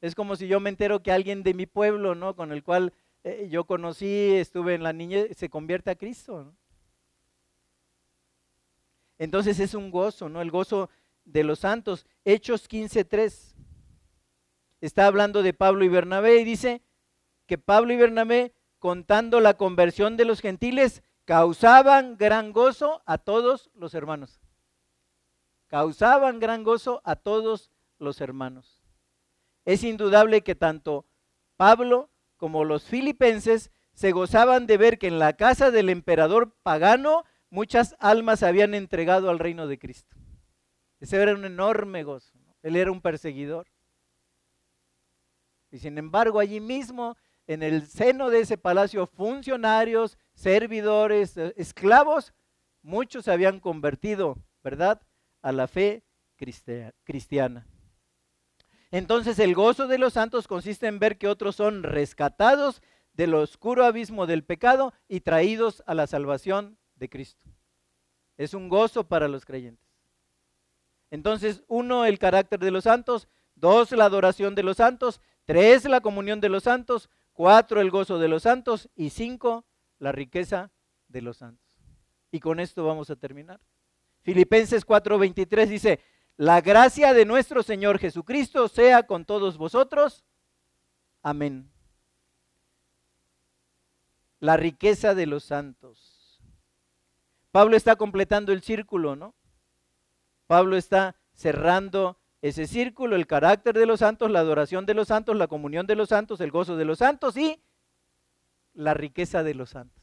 Es 0.00 0.14
como 0.14 0.36
si 0.36 0.48
yo 0.48 0.60
me 0.60 0.70
entero 0.70 1.02
que 1.02 1.12
alguien 1.12 1.42
de 1.42 1.54
mi 1.54 1.66
pueblo, 1.66 2.14
¿no? 2.14 2.34
Con 2.34 2.52
el 2.52 2.62
cual 2.62 2.92
eh, 3.22 3.48
yo 3.50 3.64
conocí, 3.64 4.34
estuve 4.34 4.74
en 4.74 4.82
la 4.82 4.92
niñez, 4.92 5.36
se 5.36 5.50
convierte 5.50 5.90
a 5.90 5.96
Cristo. 5.96 6.54
Entonces 9.18 9.60
es 9.60 9.74
un 9.74 9.90
gozo, 9.90 10.30
¿no? 10.30 10.40
El 10.40 10.50
gozo 10.50 10.88
de 11.26 11.44
los 11.44 11.58
santos. 11.60 12.06
Hechos 12.24 12.68
15.3. 12.68 13.54
Está 14.80 15.06
hablando 15.06 15.42
de 15.42 15.52
Pablo 15.52 15.84
y 15.84 15.88
Bernabé 15.88 16.40
y 16.40 16.44
dice 16.44 16.82
que 17.46 17.58
Pablo 17.58 17.92
y 17.92 17.96
Bernabé, 17.96 18.54
contando 18.78 19.40
la 19.40 19.54
conversión 19.54 20.16
de 20.16 20.24
los 20.24 20.40
gentiles, 20.40 21.02
causaban 21.26 22.16
gran 22.16 22.52
gozo 22.52 23.02
a 23.04 23.18
todos 23.18 23.70
los 23.74 23.92
hermanos. 23.92 24.40
Causaban 25.66 26.40
gran 26.40 26.64
gozo 26.64 27.02
a 27.04 27.16
todos 27.16 27.70
los 27.98 28.22
hermanos. 28.22 28.79
Es 29.64 29.84
indudable 29.84 30.42
que 30.42 30.54
tanto 30.54 31.06
Pablo 31.56 32.10
como 32.36 32.64
los 32.64 32.84
filipenses 32.84 33.70
se 33.92 34.12
gozaban 34.12 34.66
de 34.66 34.78
ver 34.78 34.98
que 34.98 35.08
en 35.08 35.18
la 35.18 35.34
casa 35.34 35.70
del 35.70 35.90
emperador 35.90 36.54
pagano 36.62 37.24
muchas 37.50 37.96
almas 37.98 38.38
se 38.40 38.46
habían 38.46 38.74
entregado 38.74 39.28
al 39.28 39.38
reino 39.38 39.66
de 39.66 39.78
Cristo. 39.78 40.16
Ese 41.00 41.20
era 41.20 41.34
un 41.34 41.44
enorme 41.44 42.02
gozo. 42.02 42.32
Él 42.62 42.76
era 42.76 42.90
un 42.90 43.00
perseguidor. 43.00 43.66
Y 45.70 45.78
sin 45.78 45.98
embargo, 45.98 46.40
allí 46.40 46.60
mismo, 46.60 47.16
en 47.46 47.62
el 47.62 47.86
seno 47.86 48.30
de 48.30 48.40
ese 48.40 48.58
palacio, 48.58 49.06
funcionarios, 49.06 50.18
servidores, 50.34 51.36
eh, 51.36 51.54
esclavos, 51.56 52.34
muchos 52.82 53.24
se 53.24 53.32
habían 53.32 53.60
convertido, 53.60 54.36
¿verdad?, 54.62 55.00
a 55.42 55.52
la 55.52 55.68
fe 55.68 56.02
cristiana. 57.04 57.66
Entonces 58.90 59.38
el 59.38 59.54
gozo 59.54 59.86
de 59.86 59.98
los 59.98 60.14
santos 60.14 60.48
consiste 60.48 60.86
en 60.86 60.98
ver 60.98 61.16
que 61.16 61.28
otros 61.28 61.56
son 61.56 61.82
rescatados 61.82 62.82
del 63.12 63.34
oscuro 63.34 63.84
abismo 63.84 64.26
del 64.26 64.44
pecado 64.44 64.92
y 65.08 65.20
traídos 65.20 65.82
a 65.86 65.94
la 65.94 66.06
salvación 66.06 66.78
de 66.96 67.08
Cristo. 67.08 67.46
Es 68.36 68.54
un 68.54 68.68
gozo 68.68 69.06
para 69.06 69.28
los 69.28 69.44
creyentes. 69.44 69.86
Entonces, 71.10 71.64
uno, 71.66 72.04
el 72.04 72.18
carácter 72.18 72.60
de 72.60 72.70
los 72.70 72.84
santos, 72.84 73.28
dos, 73.54 73.90
la 73.92 74.04
adoración 74.04 74.54
de 74.54 74.62
los 74.62 74.76
santos, 74.76 75.20
tres, 75.44 75.84
la 75.84 76.00
comunión 76.00 76.40
de 76.40 76.48
los 76.48 76.62
santos, 76.62 77.10
cuatro, 77.32 77.80
el 77.80 77.90
gozo 77.90 78.18
de 78.18 78.28
los 78.28 78.44
santos 78.44 78.88
y 78.94 79.10
cinco, 79.10 79.64
la 79.98 80.12
riqueza 80.12 80.70
de 81.08 81.22
los 81.22 81.38
santos. 81.38 81.76
Y 82.30 82.40
con 82.40 82.60
esto 82.60 82.84
vamos 82.84 83.10
a 83.10 83.16
terminar. 83.16 83.60
Filipenses 84.22 84.86
4:23 84.86 85.66
dice, 85.66 86.00
la 86.40 86.62
gracia 86.62 87.12
de 87.12 87.26
nuestro 87.26 87.62
Señor 87.62 87.98
Jesucristo 87.98 88.66
sea 88.68 89.02
con 89.02 89.26
todos 89.26 89.58
vosotros. 89.58 90.24
Amén. 91.22 91.70
La 94.38 94.56
riqueza 94.56 95.14
de 95.14 95.26
los 95.26 95.44
santos. 95.44 96.40
Pablo 97.50 97.76
está 97.76 97.96
completando 97.96 98.52
el 98.52 98.62
círculo, 98.62 99.16
¿no? 99.16 99.34
Pablo 100.46 100.78
está 100.78 101.14
cerrando 101.34 102.18
ese 102.40 102.66
círculo, 102.66 103.16
el 103.16 103.26
carácter 103.26 103.74
de 103.74 103.84
los 103.84 104.00
santos, 104.00 104.30
la 104.30 104.40
adoración 104.40 104.86
de 104.86 104.94
los 104.94 105.08
santos, 105.08 105.36
la 105.36 105.46
comunión 105.46 105.86
de 105.86 105.96
los 105.96 106.08
santos, 106.08 106.40
el 106.40 106.50
gozo 106.50 106.78
de 106.78 106.86
los 106.86 107.00
santos 107.00 107.36
y 107.36 107.62
la 108.72 108.94
riqueza 108.94 109.42
de 109.42 109.52
los 109.52 109.68
santos. 109.68 110.02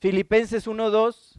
Filipenses 0.00 0.66
1.2, 0.66 1.38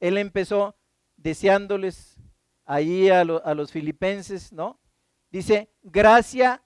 él 0.00 0.18
empezó 0.18 0.76
deseándoles 1.16 2.20
ahí 2.64 3.08
a, 3.08 3.20
a, 3.20 3.54
los 3.54 3.72
filipenses, 3.72 4.52
¿no? 4.52 4.80
Dice, 5.30 5.70
gracia, 5.82 6.62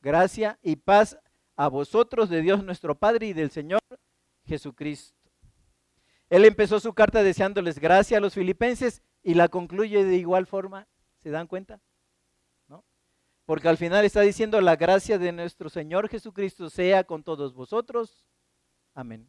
gracia 0.00 0.58
y 0.62 0.76
paz 0.76 1.18
a 1.56 1.68
vosotros 1.68 2.28
de 2.28 2.42
Dios 2.42 2.64
nuestro 2.64 2.98
Padre 2.98 3.28
y 3.28 3.32
del 3.32 3.50
Señor 3.50 3.80
Jesucristo. 4.44 5.16
Él 6.28 6.44
empezó 6.44 6.78
su 6.80 6.94
carta 6.94 7.22
deseándoles 7.22 7.78
gracia 7.78 8.18
a 8.18 8.20
los 8.20 8.34
filipenses 8.34 9.02
y 9.22 9.34
la 9.34 9.48
concluye 9.48 10.04
de 10.04 10.16
igual 10.16 10.46
forma. 10.46 10.86
¿Se 11.22 11.30
dan 11.30 11.46
cuenta? 11.46 11.80
Porque 13.50 13.68
al 13.68 13.78
final 13.78 14.04
está 14.04 14.20
diciendo 14.20 14.60
la 14.60 14.76
gracia 14.76 15.18
de 15.18 15.32
nuestro 15.32 15.68
Señor 15.68 16.08
Jesucristo 16.08 16.70
sea 16.70 17.02
con 17.02 17.24
todos 17.24 17.52
vosotros. 17.52 18.24
Amén. 18.94 19.28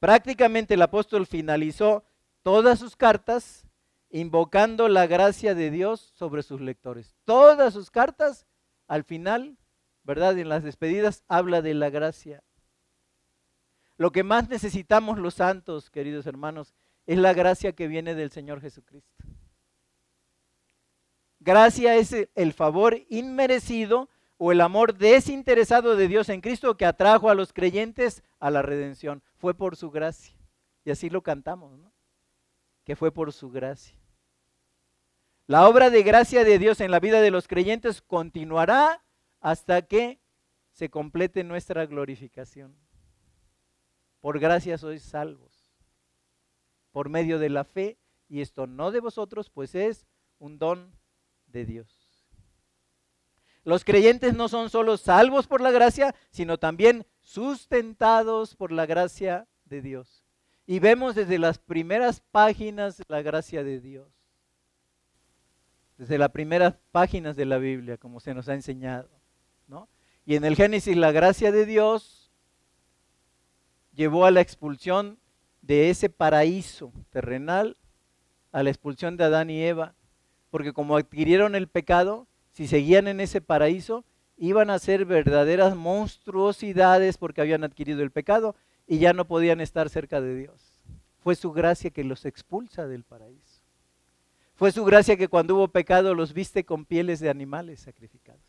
Prácticamente 0.00 0.74
el 0.74 0.82
apóstol 0.82 1.24
finalizó 1.24 2.02
todas 2.42 2.80
sus 2.80 2.96
cartas 2.96 3.67
invocando 4.10 4.88
la 4.88 5.06
gracia 5.06 5.54
de 5.54 5.70
Dios 5.70 6.12
sobre 6.14 6.42
sus 6.42 6.60
lectores. 6.60 7.14
Todas 7.24 7.74
sus 7.74 7.90
cartas, 7.90 8.46
al 8.86 9.04
final, 9.04 9.56
¿verdad? 10.04 10.38
En 10.38 10.48
las 10.48 10.64
despedidas 10.64 11.24
habla 11.28 11.62
de 11.62 11.74
la 11.74 11.90
gracia. 11.90 12.42
Lo 13.96 14.12
que 14.12 14.22
más 14.22 14.48
necesitamos 14.48 15.18
los 15.18 15.34
santos, 15.34 15.90
queridos 15.90 16.26
hermanos, 16.26 16.74
es 17.06 17.18
la 17.18 17.34
gracia 17.34 17.72
que 17.72 17.88
viene 17.88 18.14
del 18.14 18.30
Señor 18.30 18.60
Jesucristo. 18.60 19.24
Gracia 21.40 21.96
es 21.96 22.14
el 22.34 22.52
favor 22.52 22.98
inmerecido 23.08 24.08
o 24.36 24.52
el 24.52 24.60
amor 24.60 24.96
desinteresado 24.96 25.96
de 25.96 26.08
Dios 26.08 26.28
en 26.28 26.40
Cristo 26.40 26.76
que 26.76 26.86
atrajo 26.86 27.28
a 27.28 27.34
los 27.34 27.52
creyentes 27.52 28.22
a 28.38 28.50
la 28.50 28.62
redención. 28.62 29.22
Fue 29.36 29.54
por 29.54 29.76
su 29.76 29.90
gracia. 29.90 30.34
Y 30.84 30.90
así 30.90 31.10
lo 31.10 31.22
cantamos, 31.22 31.76
¿no? 31.78 31.92
Que 32.84 32.96
fue 32.96 33.12
por 33.12 33.32
su 33.32 33.50
gracia. 33.50 33.97
La 35.48 35.66
obra 35.66 35.88
de 35.88 36.02
gracia 36.02 36.44
de 36.44 36.58
Dios 36.58 36.78
en 36.82 36.90
la 36.90 37.00
vida 37.00 37.22
de 37.22 37.30
los 37.30 37.48
creyentes 37.48 38.02
continuará 38.02 39.02
hasta 39.40 39.80
que 39.80 40.20
se 40.72 40.90
complete 40.90 41.42
nuestra 41.42 41.86
glorificación. 41.86 42.76
Por 44.20 44.40
gracia 44.40 44.76
sois 44.76 45.02
salvos. 45.02 45.72
Por 46.92 47.08
medio 47.08 47.38
de 47.38 47.48
la 47.48 47.64
fe, 47.64 47.96
y 48.28 48.42
esto 48.42 48.66
no 48.66 48.90
de 48.90 49.00
vosotros, 49.00 49.48
pues 49.48 49.74
es 49.74 50.06
un 50.38 50.58
don 50.58 50.92
de 51.46 51.64
Dios. 51.64 52.28
Los 53.64 53.84
creyentes 53.84 54.34
no 54.34 54.48
son 54.48 54.68
solo 54.68 54.98
salvos 54.98 55.46
por 55.46 55.62
la 55.62 55.70
gracia, 55.70 56.14
sino 56.28 56.58
también 56.58 57.06
sustentados 57.22 58.54
por 58.54 58.70
la 58.70 58.84
gracia 58.84 59.48
de 59.64 59.80
Dios. 59.80 60.26
Y 60.66 60.78
vemos 60.78 61.14
desde 61.14 61.38
las 61.38 61.58
primeras 61.58 62.20
páginas 62.20 63.02
la 63.08 63.22
gracia 63.22 63.64
de 63.64 63.80
Dios. 63.80 64.17
Desde 65.98 66.16
las 66.16 66.30
primeras 66.30 66.76
páginas 66.90 67.36
de 67.36 67.44
la 67.44 67.58
Biblia, 67.58 67.98
como 67.98 68.20
se 68.20 68.32
nos 68.32 68.48
ha 68.48 68.54
enseñado. 68.54 69.10
¿no? 69.66 69.88
Y 70.24 70.36
en 70.36 70.44
el 70.44 70.56
Génesis 70.56 70.96
la 70.96 71.12
gracia 71.12 71.52
de 71.52 71.66
Dios 71.66 72.32
llevó 73.92 74.24
a 74.24 74.30
la 74.30 74.40
expulsión 74.40 75.18
de 75.60 75.90
ese 75.90 76.08
paraíso 76.08 76.92
terrenal, 77.10 77.76
a 78.52 78.62
la 78.62 78.70
expulsión 78.70 79.18
de 79.18 79.24
Adán 79.24 79.50
y 79.50 79.62
Eva 79.62 79.94
porque 80.50 80.72
como 80.72 80.96
adquirieron 80.96 81.54
el 81.54 81.68
pecado, 81.68 82.26
si 82.52 82.66
seguían 82.66 83.08
en 83.08 83.20
ese 83.20 83.40
paraíso, 83.40 84.04
iban 84.36 84.70
a 84.70 84.78
ser 84.78 85.04
verdaderas 85.04 85.76
monstruosidades 85.76 87.18
porque 87.18 87.40
habían 87.40 87.64
adquirido 87.64 88.02
el 88.02 88.10
pecado 88.10 88.54
y 88.86 88.98
ya 88.98 89.12
no 89.12 89.26
podían 89.26 89.60
estar 89.60 89.90
cerca 89.90 90.20
de 90.20 90.34
Dios. 90.34 90.80
Fue 91.18 91.34
su 91.34 91.52
gracia 91.52 91.90
que 91.90 92.04
los 92.04 92.24
expulsa 92.24 92.86
del 92.86 93.04
paraíso. 93.04 93.47
Fue 94.58 94.72
su 94.72 94.84
gracia 94.84 95.16
que 95.16 95.28
cuando 95.28 95.54
hubo 95.54 95.68
pecado 95.68 96.16
los 96.16 96.32
viste 96.32 96.64
con 96.64 96.84
pieles 96.84 97.20
de 97.20 97.30
animales 97.30 97.78
sacrificados. 97.78 98.42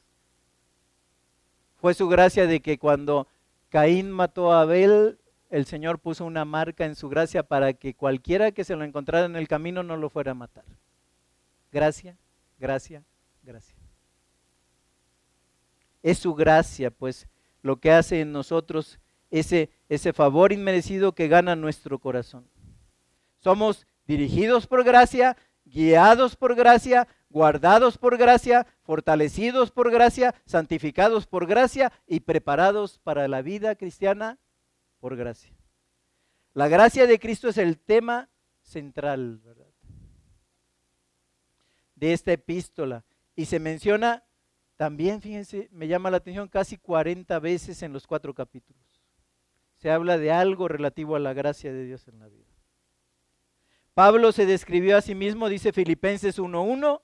Fue 1.75 1.93
su 1.93 2.07
gracia 2.07 2.47
de 2.47 2.61
que 2.61 2.79
cuando 2.79 3.27
Caín 3.69 4.09
mató 4.09 4.51
a 4.51 4.61
Abel, 4.61 5.19
el 5.51 5.67
Señor 5.67 5.99
puso 5.99 6.25
una 6.25 6.45
marca 6.45 6.85
en 6.85 6.95
su 6.95 7.09
gracia 7.09 7.43
para 7.43 7.73
que 7.73 7.93
cualquiera 7.93 8.51
que 8.51 8.63
se 8.63 8.75
lo 8.75 8.85
encontrara 8.85 9.27
en 9.27 9.35
el 9.35 9.47
camino 9.47 9.83
no 9.83 9.97
lo 9.97 10.09
fuera 10.09 10.31
a 10.31 10.33
matar. 10.33 10.65
Gracia, 11.71 12.17
gracia, 12.57 13.03
gracia. 13.43 13.75
Es 16.01 16.17
su 16.17 16.33
gracia, 16.33 16.89
pues, 16.89 17.27
lo 17.61 17.75
que 17.75 17.91
hace 17.91 18.21
en 18.21 18.31
nosotros 18.31 18.97
ese, 19.29 19.69
ese 19.89 20.11
favor 20.11 20.53
inmerecido 20.53 21.11
que 21.11 21.27
gana 21.27 21.55
nuestro 21.55 21.99
corazón. 21.99 22.47
Somos 23.37 23.85
dirigidos 24.07 24.65
por 24.65 24.83
gracia, 24.83 25.37
guiados 25.71 26.35
por 26.35 26.55
gracia, 26.55 27.07
guardados 27.29 27.97
por 27.97 28.17
gracia, 28.17 28.65
fortalecidos 28.81 29.71
por 29.71 29.91
gracia, 29.91 30.35
santificados 30.45 31.27
por 31.27 31.45
gracia 31.45 31.91
y 32.07 32.21
preparados 32.21 32.99
para 32.99 33.27
la 33.27 33.41
vida 33.41 33.75
cristiana 33.75 34.37
por 34.99 35.15
gracia. 35.15 35.53
La 36.53 36.67
gracia 36.67 37.07
de 37.07 37.19
Cristo 37.19 37.47
es 37.49 37.57
el 37.57 37.77
tema 37.77 38.29
central 38.61 39.41
de 41.95 42.13
esta 42.13 42.31
epístola 42.31 43.03
y 43.35 43.45
se 43.45 43.59
menciona 43.59 44.23
también, 44.75 45.21
fíjense, 45.21 45.67
me 45.71 45.87
llama 45.87 46.09
la 46.09 46.17
atención 46.17 46.47
casi 46.47 46.77
40 46.77 47.37
veces 47.39 47.83
en 47.83 47.91
los 47.91 48.07
cuatro 48.07 48.33
capítulos. 48.33 48.81
Se 49.75 49.91
habla 49.91 50.17
de 50.17 50.31
algo 50.31 50.67
relativo 50.67 51.15
a 51.15 51.19
la 51.19 51.33
gracia 51.33 51.71
de 51.71 51.85
Dios 51.85 52.07
en 52.07 52.19
la 52.19 52.27
vida. 52.27 52.48
Pablo 53.99 54.31
se 54.31 54.45
describió 54.45 54.95
a 54.95 55.01
sí 55.01 55.13
mismo, 55.13 55.49
dice 55.49 55.73
Filipenses 55.73 56.39
1.1. 56.39 57.01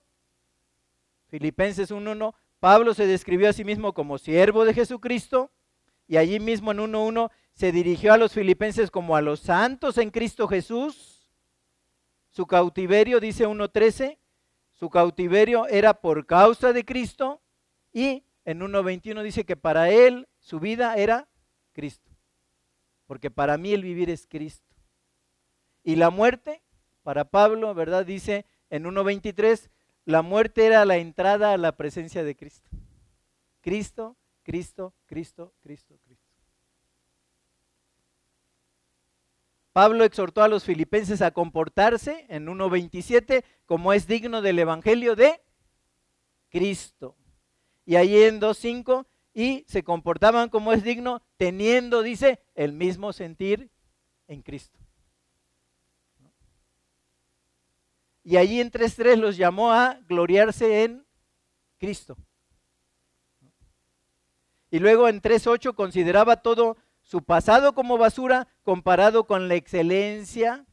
Filipenses 1.28 1.92
1.1. 1.92 2.34
Pablo 2.62 2.94
se 2.94 3.06
describió 3.06 3.50
a 3.50 3.52
sí 3.52 3.66
mismo 3.66 3.94
como 3.94 4.18
siervo 4.18 4.64
de 4.64 4.74
Jesucristo 4.74 5.52
y 6.08 6.16
allí 6.16 6.40
mismo 6.40 6.72
en 6.72 6.78
1.1 6.78 7.32
se 7.52 7.74
dirigió 7.74 8.14
a 8.14 8.18
los 8.18 8.32
filipenses 8.32 8.92
como 8.92 9.18
a 9.18 9.22
los 9.22 9.42
santos 9.42 9.98
en 9.98 10.10
Cristo 10.10 10.48
Jesús. 10.48 11.28
Su 12.30 12.48
cautiverio, 12.48 13.20
dice 13.20 13.46
1.13, 13.46 14.18
su 14.72 14.90
cautiverio 14.90 15.68
era 15.68 15.96
por 15.96 16.26
causa 16.26 16.72
de 16.72 16.86
Cristo 16.86 17.42
y 17.92 18.24
en 18.46 18.62
1.21 18.62 19.22
dice 19.22 19.44
que 19.44 19.58
para 19.58 19.90
él 19.90 20.30
su 20.40 20.62
vida 20.62 20.96
era 20.96 21.28
Cristo. 21.74 22.10
Porque 23.06 23.30
para 23.30 23.58
mí 23.58 23.74
el 23.74 23.84
vivir 23.84 24.10
es 24.10 24.26
Cristo. 24.28 24.74
Y 25.84 25.98
la 25.98 26.10
muerte 26.10 26.62
para 27.06 27.24
Pablo, 27.24 27.76
¿verdad? 27.76 28.04
Dice 28.04 28.48
en 28.72 28.84
1.23, 28.86 29.70
la 30.06 30.24
muerte 30.24 30.66
era 30.66 30.84
la 30.86 30.98
entrada 30.98 31.54
a 31.54 31.58
la 31.58 31.74
presencia 31.74 32.24
de 32.24 32.36
Cristo. 32.36 32.68
Cristo, 33.62 34.18
Cristo, 34.42 34.92
Cristo, 35.06 35.54
Cristo, 35.62 36.00
Cristo. 36.04 36.26
Pablo 39.72 40.04
exhortó 40.04 40.42
a 40.42 40.48
los 40.48 40.64
filipenses 40.64 41.22
a 41.22 41.30
comportarse 41.30 42.26
en 42.28 42.48
1.27 42.48 43.44
como 43.68 43.94
es 43.94 44.08
digno 44.08 44.42
del 44.42 44.58
Evangelio 44.58 45.16
de 45.16 45.40
Cristo. 46.50 47.16
Y 47.86 47.98
ahí 47.98 48.24
en 48.24 48.42
2.5, 48.42 49.06
y 49.32 49.64
se 49.68 49.84
comportaban 49.84 50.50
como 50.50 50.74
es 50.74 50.84
digno, 50.84 51.22
teniendo, 51.38 52.02
dice, 52.02 52.40
el 52.56 52.74
mismo 52.74 53.14
sentir 53.14 53.70
en 54.28 54.42
Cristo. 54.42 54.85
Y 58.26 58.38
allí 58.38 58.60
en 58.60 58.72
3.3 58.72 59.18
los 59.18 59.38
llamó 59.38 59.72
a 59.72 60.00
gloriarse 60.08 60.84
en 60.84 61.06
Cristo. 61.78 62.18
Y 64.72 64.80
luego 64.80 65.08
en 65.08 65.22
3.8 65.22 65.76
consideraba 65.76 66.38
todo 66.42 66.76
su 67.04 67.22
pasado 67.22 67.76
como 67.76 68.00
basura 68.00 68.48
comparado 68.64 69.28
con 69.28 69.48
la 69.48 69.54
excelencia 69.54 70.66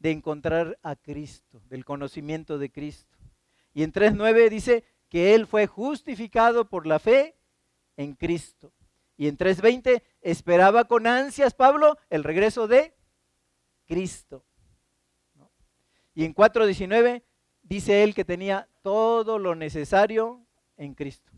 de 0.00 0.10
encontrar 0.10 0.80
a 0.82 0.96
Cristo, 0.96 1.62
del 1.68 1.84
conocimiento 1.84 2.58
de 2.58 2.72
Cristo. 2.72 3.16
Y 3.72 3.84
en 3.84 3.92
3.9 3.92 4.48
dice 4.50 4.84
que 5.08 5.36
Él 5.36 5.46
fue 5.46 5.68
justificado 5.68 6.68
por 6.68 6.88
la 6.88 6.98
fe 6.98 7.36
en 7.96 8.14
Cristo. 8.14 8.72
Y 9.16 9.28
en 9.28 9.38
3.20 9.38 10.02
esperaba 10.22 10.86
con 10.86 11.06
ansias 11.06 11.54
Pablo 11.54 11.98
el 12.10 12.24
regreso 12.24 12.66
de 12.66 12.96
Cristo. 13.86 14.45
Y 16.16 16.24
en 16.24 16.34
4.19 16.34 17.22
dice 17.62 18.02
él 18.02 18.14
que 18.14 18.24
tenía 18.24 18.68
todo 18.82 19.38
lo 19.38 19.54
necesario 19.54 20.40
en 20.78 20.94
Cristo. 20.94 21.30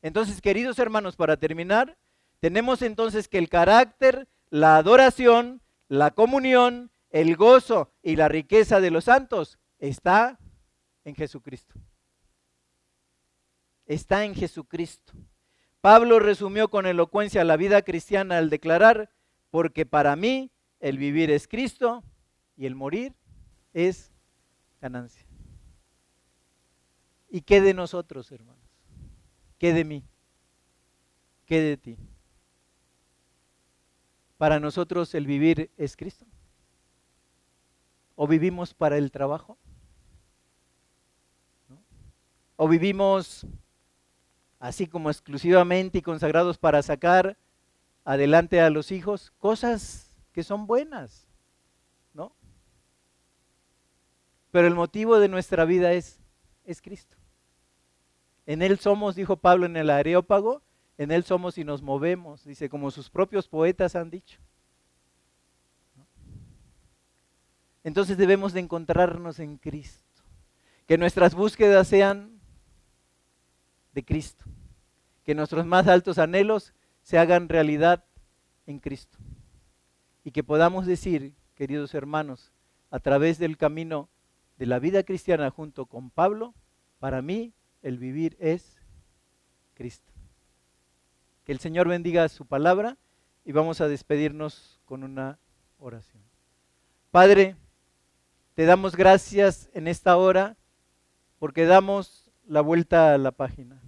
Entonces, 0.00 0.40
queridos 0.40 0.78
hermanos, 0.78 1.16
para 1.16 1.36
terminar, 1.36 1.98
tenemos 2.38 2.82
entonces 2.82 3.26
que 3.26 3.38
el 3.38 3.48
carácter, 3.48 4.28
la 4.48 4.76
adoración, 4.76 5.60
la 5.88 6.12
comunión, 6.12 6.92
el 7.10 7.36
gozo 7.36 7.90
y 8.00 8.14
la 8.14 8.28
riqueza 8.28 8.80
de 8.80 8.92
los 8.92 9.04
santos 9.04 9.58
está 9.80 10.38
en 11.04 11.16
Jesucristo. 11.16 11.74
Está 13.86 14.24
en 14.24 14.36
Jesucristo. 14.36 15.14
Pablo 15.80 16.20
resumió 16.20 16.68
con 16.68 16.86
elocuencia 16.86 17.42
la 17.42 17.56
vida 17.56 17.82
cristiana 17.82 18.38
al 18.38 18.50
declarar, 18.50 19.10
porque 19.50 19.84
para 19.84 20.14
mí 20.14 20.52
el 20.78 20.96
vivir 20.96 21.32
es 21.32 21.48
Cristo 21.48 22.04
y 22.56 22.66
el 22.66 22.74
morir 22.74 23.14
es 23.72 24.10
ganancia. 24.80 25.26
¿Y 27.28 27.42
qué 27.42 27.60
de 27.60 27.74
nosotros, 27.74 28.30
hermanos? 28.32 28.62
¿Qué 29.58 29.72
de 29.72 29.84
mí? 29.84 30.04
¿Qué 31.44 31.60
de 31.60 31.76
ti? 31.76 31.98
Para 34.38 34.60
nosotros 34.60 35.14
el 35.14 35.26
vivir 35.26 35.70
es 35.76 35.96
Cristo. 35.96 36.26
¿O 38.14 38.26
vivimos 38.26 38.74
para 38.74 38.96
el 38.96 39.10
trabajo? 39.10 39.58
¿O 42.56 42.68
vivimos 42.68 43.46
así 44.58 44.86
como 44.86 45.10
exclusivamente 45.10 45.98
y 45.98 46.02
consagrados 46.02 46.56
para 46.56 46.82
sacar 46.82 47.36
adelante 48.04 48.60
a 48.60 48.70
los 48.70 48.92
hijos 48.92 49.32
cosas 49.38 50.16
que 50.32 50.42
son 50.42 50.66
buenas? 50.66 51.26
Pero 54.56 54.68
el 54.68 54.74
motivo 54.74 55.18
de 55.18 55.28
nuestra 55.28 55.66
vida 55.66 55.92
es, 55.92 56.18
es 56.64 56.80
Cristo. 56.80 57.14
En 58.46 58.62
Él 58.62 58.78
somos, 58.78 59.14
dijo 59.14 59.36
Pablo 59.36 59.66
en 59.66 59.76
el 59.76 59.90
Areópago, 59.90 60.62
en 60.96 61.10
Él 61.10 61.24
somos 61.24 61.58
y 61.58 61.64
nos 61.64 61.82
movemos, 61.82 62.42
dice, 62.42 62.70
como 62.70 62.90
sus 62.90 63.10
propios 63.10 63.48
poetas 63.48 63.94
han 63.96 64.08
dicho. 64.08 64.38
Entonces 67.84 68.16
debemos 68.16 68.54
de 68.54 68.60
encontrarnos 68.60 69.40
en 69.40 69.58
Cristo. 69.58 70.22
Que 70.86 70.96
nuestras 70.96 71.34
búsquedas 71.34 71.88
sean 71.88 72.40
de 73.92 74.06
Cristo. 74.06 74.46
Que 75.22 75.34
nuestros 75.34 75.66
más 75.66 75.86
altos 75.86 76.16
anhelos 76.16 76.72
se 77.02 77.18
hagan 77.18 77.50
realidad 77.50 78.06
en 78.64 78.78
Cristo. 78.78 79.18
Y 80.24 80.30
que 80.30 80.42
podamos 80.42 80.86
decir, 80.86 81.34
queridos 81.54 81.92
hermanos, 81.92 82.54
a 82.90 83.00
través 83.00 83.38
del 83.38 83.58
camino 83.58 84.08
de 84.58 84.66
la 84.66 84.78
vida 84.78 85.02
cristiana 85.02 85.50
junto 85.50 85.86
con 85.86 86.10
Pablo, 86.10 86.54
para 86.98 87.22
mí 87.22 87.52
el 87.82 87.98
vivir 87.98 88.36
es 88.40 88.76
Cristo. 89.74 90.12
Que 91.44 91.52
el 91.52 91.58
Señor 91.58 91.88
bendiga 91.88 92.28
su 92.28 92.46
palabra 92.46 92.96
y 93.44 93.52
vamos 93.52 93.80
a 93.80 93.88
despedirnos 93.88 94.80
con 94.84 95.04
una 95.04 95.38
oración. 95.78 96.22
Padre, 97.10 97.56
te 98.54 98.64
damos 98.64 98.96
gracias 98.96 99.70
en 99.74 99.86
esta 99.86 100.16
hora 100.16 100.56
porque 101.38 101.66
damos 101.66 102.30
la 102.46 102.60
vuelta 102.60 103.14
a 103.14 103.18
la 103.18 103.32
página. 103.32 103.80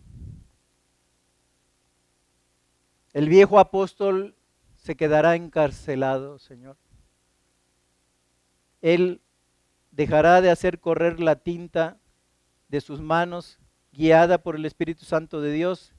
El 3.12 3.28
viejo 3.28 3.58
apóstol 3.58 4.36
se 4.76 4.96
quedará 4.96 5.34
encarcelado, 5.34 6.38
Señor. 6.38 6.76
Él 8.80 9.20
dejará 9.98 10.40
de 10.40 10.48
hacer 10.48 10.78
correr 10.78 11.18
la 11.18 11.34
tinta 11.34 11.98
de 12.68 12.80
sus 12.80 13.00
manos, 13.00 13.58
guiada 13.90 14.38
por 14.38 14.54
el 14.54 14.64
Espíritu 14.64 15.04
Santo 15.04 15.40
de 15.40 15.52
Dios, 15.52 15.92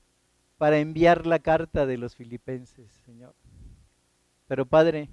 para 0.57 0.79
enviar 0.79 1.27
la 1.27 1.39
carta 1.39 1.85
de 1.85 1.97
los 1.97 2.15
filipenses, 2.15 2.89
Señor. 3.05 3.35
Pero 4.47 4.65
Padre, 4.65 5.09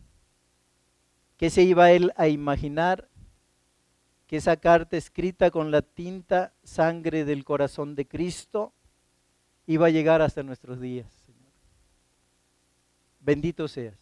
¿qué 1.37 1.51
se 1.51 1.65
iba 1.65 1.91
él 1.91 2.13
a 2.17 2.29
imaginar? 2.29 3.09
Que 4.29 4.37
esa 4.37 4.57
carta 4.57 4.97
escrita 4.97 5.51
con 5.51 5.73
la 5.73 5.83
tinta 5.83 6.53
sangre 6.63 7.25
del 7.25 7.45
corazón 7.45 7.97
de 7.97 8.07
Cristo 8.07 8.73
iba 9.67 9.89
a 9.89 9.91
llegar 9.91 10.23
hasta 10.23 10.45
nuestros 10.45 10.81
días, 10.81 11.13
Señor. 11.27 11.51
Bendito 13.19 13.67
seas. 13.67 13.99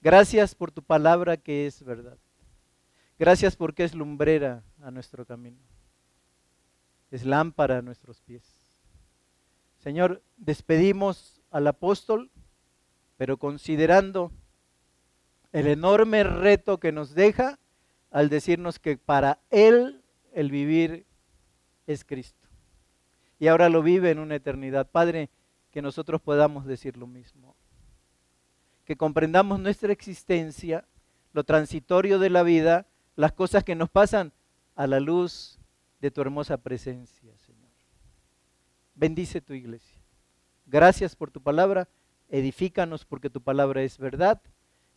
Gracias 0.00 0.56
por 0.56 0.72
tu 0.72 0.82
palabra 0.82 1.36
que 1.36 1.68
es 1.68 1.84
verdad. 1.84 2.18
Gracias 3.22 3.54
porque 3.54 3.84
es 3.84 3.94
lumbrera 3.94 4.64
a 4.82 4.90
nuestro 4.90 5.24
camino. 5.24 5.60
Es 7.12 7.24
lámpara 7.24 7.78
a 7.78 7.80
nuestros 7.80 8.20
pies. 8.20 8.42
Señor, 9.78 10.24
despedimos 10.38 11.40
al 11.52 11.68
apóstol, 11.68 12.32
pero 13.16 13.36
considerando 13.36 14.32
el 15.52 15.68
enorme 15.68 16.24
reto 16.24 16.80
que 16.80 16.90
nos 16.90 17.14
deja 17.14 17.60
al 18.10 18.28
decirnos 18.28 18.80
que 18.80 18.96
para 18.98 19.38
él 19.50 20.02
el 20.32 20.50
vivir 20.50 21.06
es 21.86 22.04
Cristo. 22.04 22.48
Y 23.38 23.46
ahora 23.46 23.68
lo 23.68 23.84
vive 23.84 24.10
en 24.10 24.18
una 24.18 24.34
eternidad. 24.34 24.90
Padre, 24.90 25.30
que 25.70 25.80
nosotros 25.80 26.20
podamos 26.20 26.66
decir 26.66 26.96
lo 26.96 27.06
mismo. 27.06 27.54
Que 28.84 28.96
comprendamos 28.96 29.60
nuestra 29.60 29.92
existencia, 29.92 30.88
lo 31.32 31.44
transitorio 31.44 32.18
de 32.18 32.28
la 32.28 32.42
vida, 32.42 32.88
las 33.16 33.32
cosas 33.32 33.64
que 33.64 33.74
nos 33.74 33.90
pasan 33.90 34.32
a 34.74 34.86
la 34.86 35.00
luz 35.00 35.58
de 36.00 36.10
tu 36.10 36.20
hermosa 36.20 36.56
presencia, 36.56 37.36
Señor. 37.38 37.70
Bendice 38.94 39.40
tu 39.40 39.52
iglesia. 39.52 39.98
Gracias 40.66 41.16
por 41.16 41.30
tu 41.30 41.42
palabra. 41.42 41.88
Edifícanos 42.28 43.04
porque 43.04 43.30
tu 43.30 43.40
palabra 43.40 43.82
es 43.82 43.98
verdad. 43.98 44.40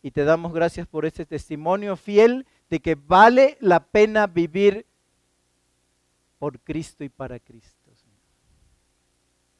Y 0.02 0.10
te 0.10 0.24
damos 0.24 0.52
gracias 0.52 0.86
por 0.86 1.06
este 1.06 1.26
testimonio 1.26 1.96
fiel 1.96 2.46
de 2.70 2.80
que 2.80 2.94
vale 2.94 3.56
la 3.60 3.84
pena 3.84 4.26
vivir 4.26 4.86
por 6.38 6.60
Cristo 6.60 7.04
y 7.04 7.08
para 7.08 7.38
Cristo. 7.40 7.94
Señor. 7.94 8.18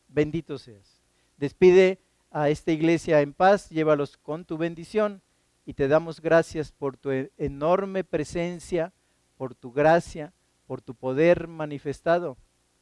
Bendito 0.09 0.59
seas. 0.59 1.03
Despide 1.37 2.01
a 2.31 2.49
esta 2.49 2.73
iglesia 2.73 3.21
en 3.21 3.33
paz, 3.33 3.69
llévalos 3.71 4.17
con 4.17 4.45
tu 4.45 4.59
bendición 4.59 5.23
y 5.67 5.75
te 5.75 5.89
damos 5.89 6.21
gracias 6.21 6.71
por 6.71 6.97
tu 6.97 7.11
e-, 7.11 7.33
enorme 7.37 8.05
presencia, 8.05 8.93
por 9.37 9.55
tu 9.55 9.73
gracia, 9.73 10.33
por 10.67 10.81
tu 10.81 10.95
poder 10.95 11.49
manifestado. 11.49 12.39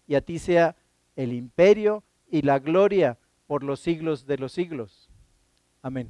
Y 0.06 0.14
a 0.14 0.20
ti 0.20 0.38
sea 0.38 0.76
el 1.16 1.32
imperio 1.32 2.04
y 2.30 2.42
la 2.42 2.58
gloria 2.58 3.18
por 3.46 3.64
los 3.64 3.80
siglos 3.80 4.26
de 4.26 4.36
los 4.36 4.52
siglos. 4.52 5.08
Amén. 5.80 6.08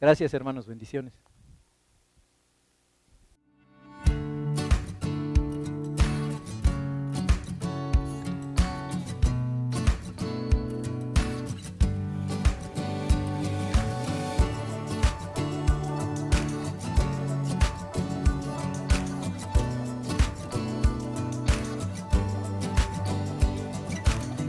Gracias 0.00 0.34
hermanos, 0.34 0.66
bendiciones. 0.66 1.12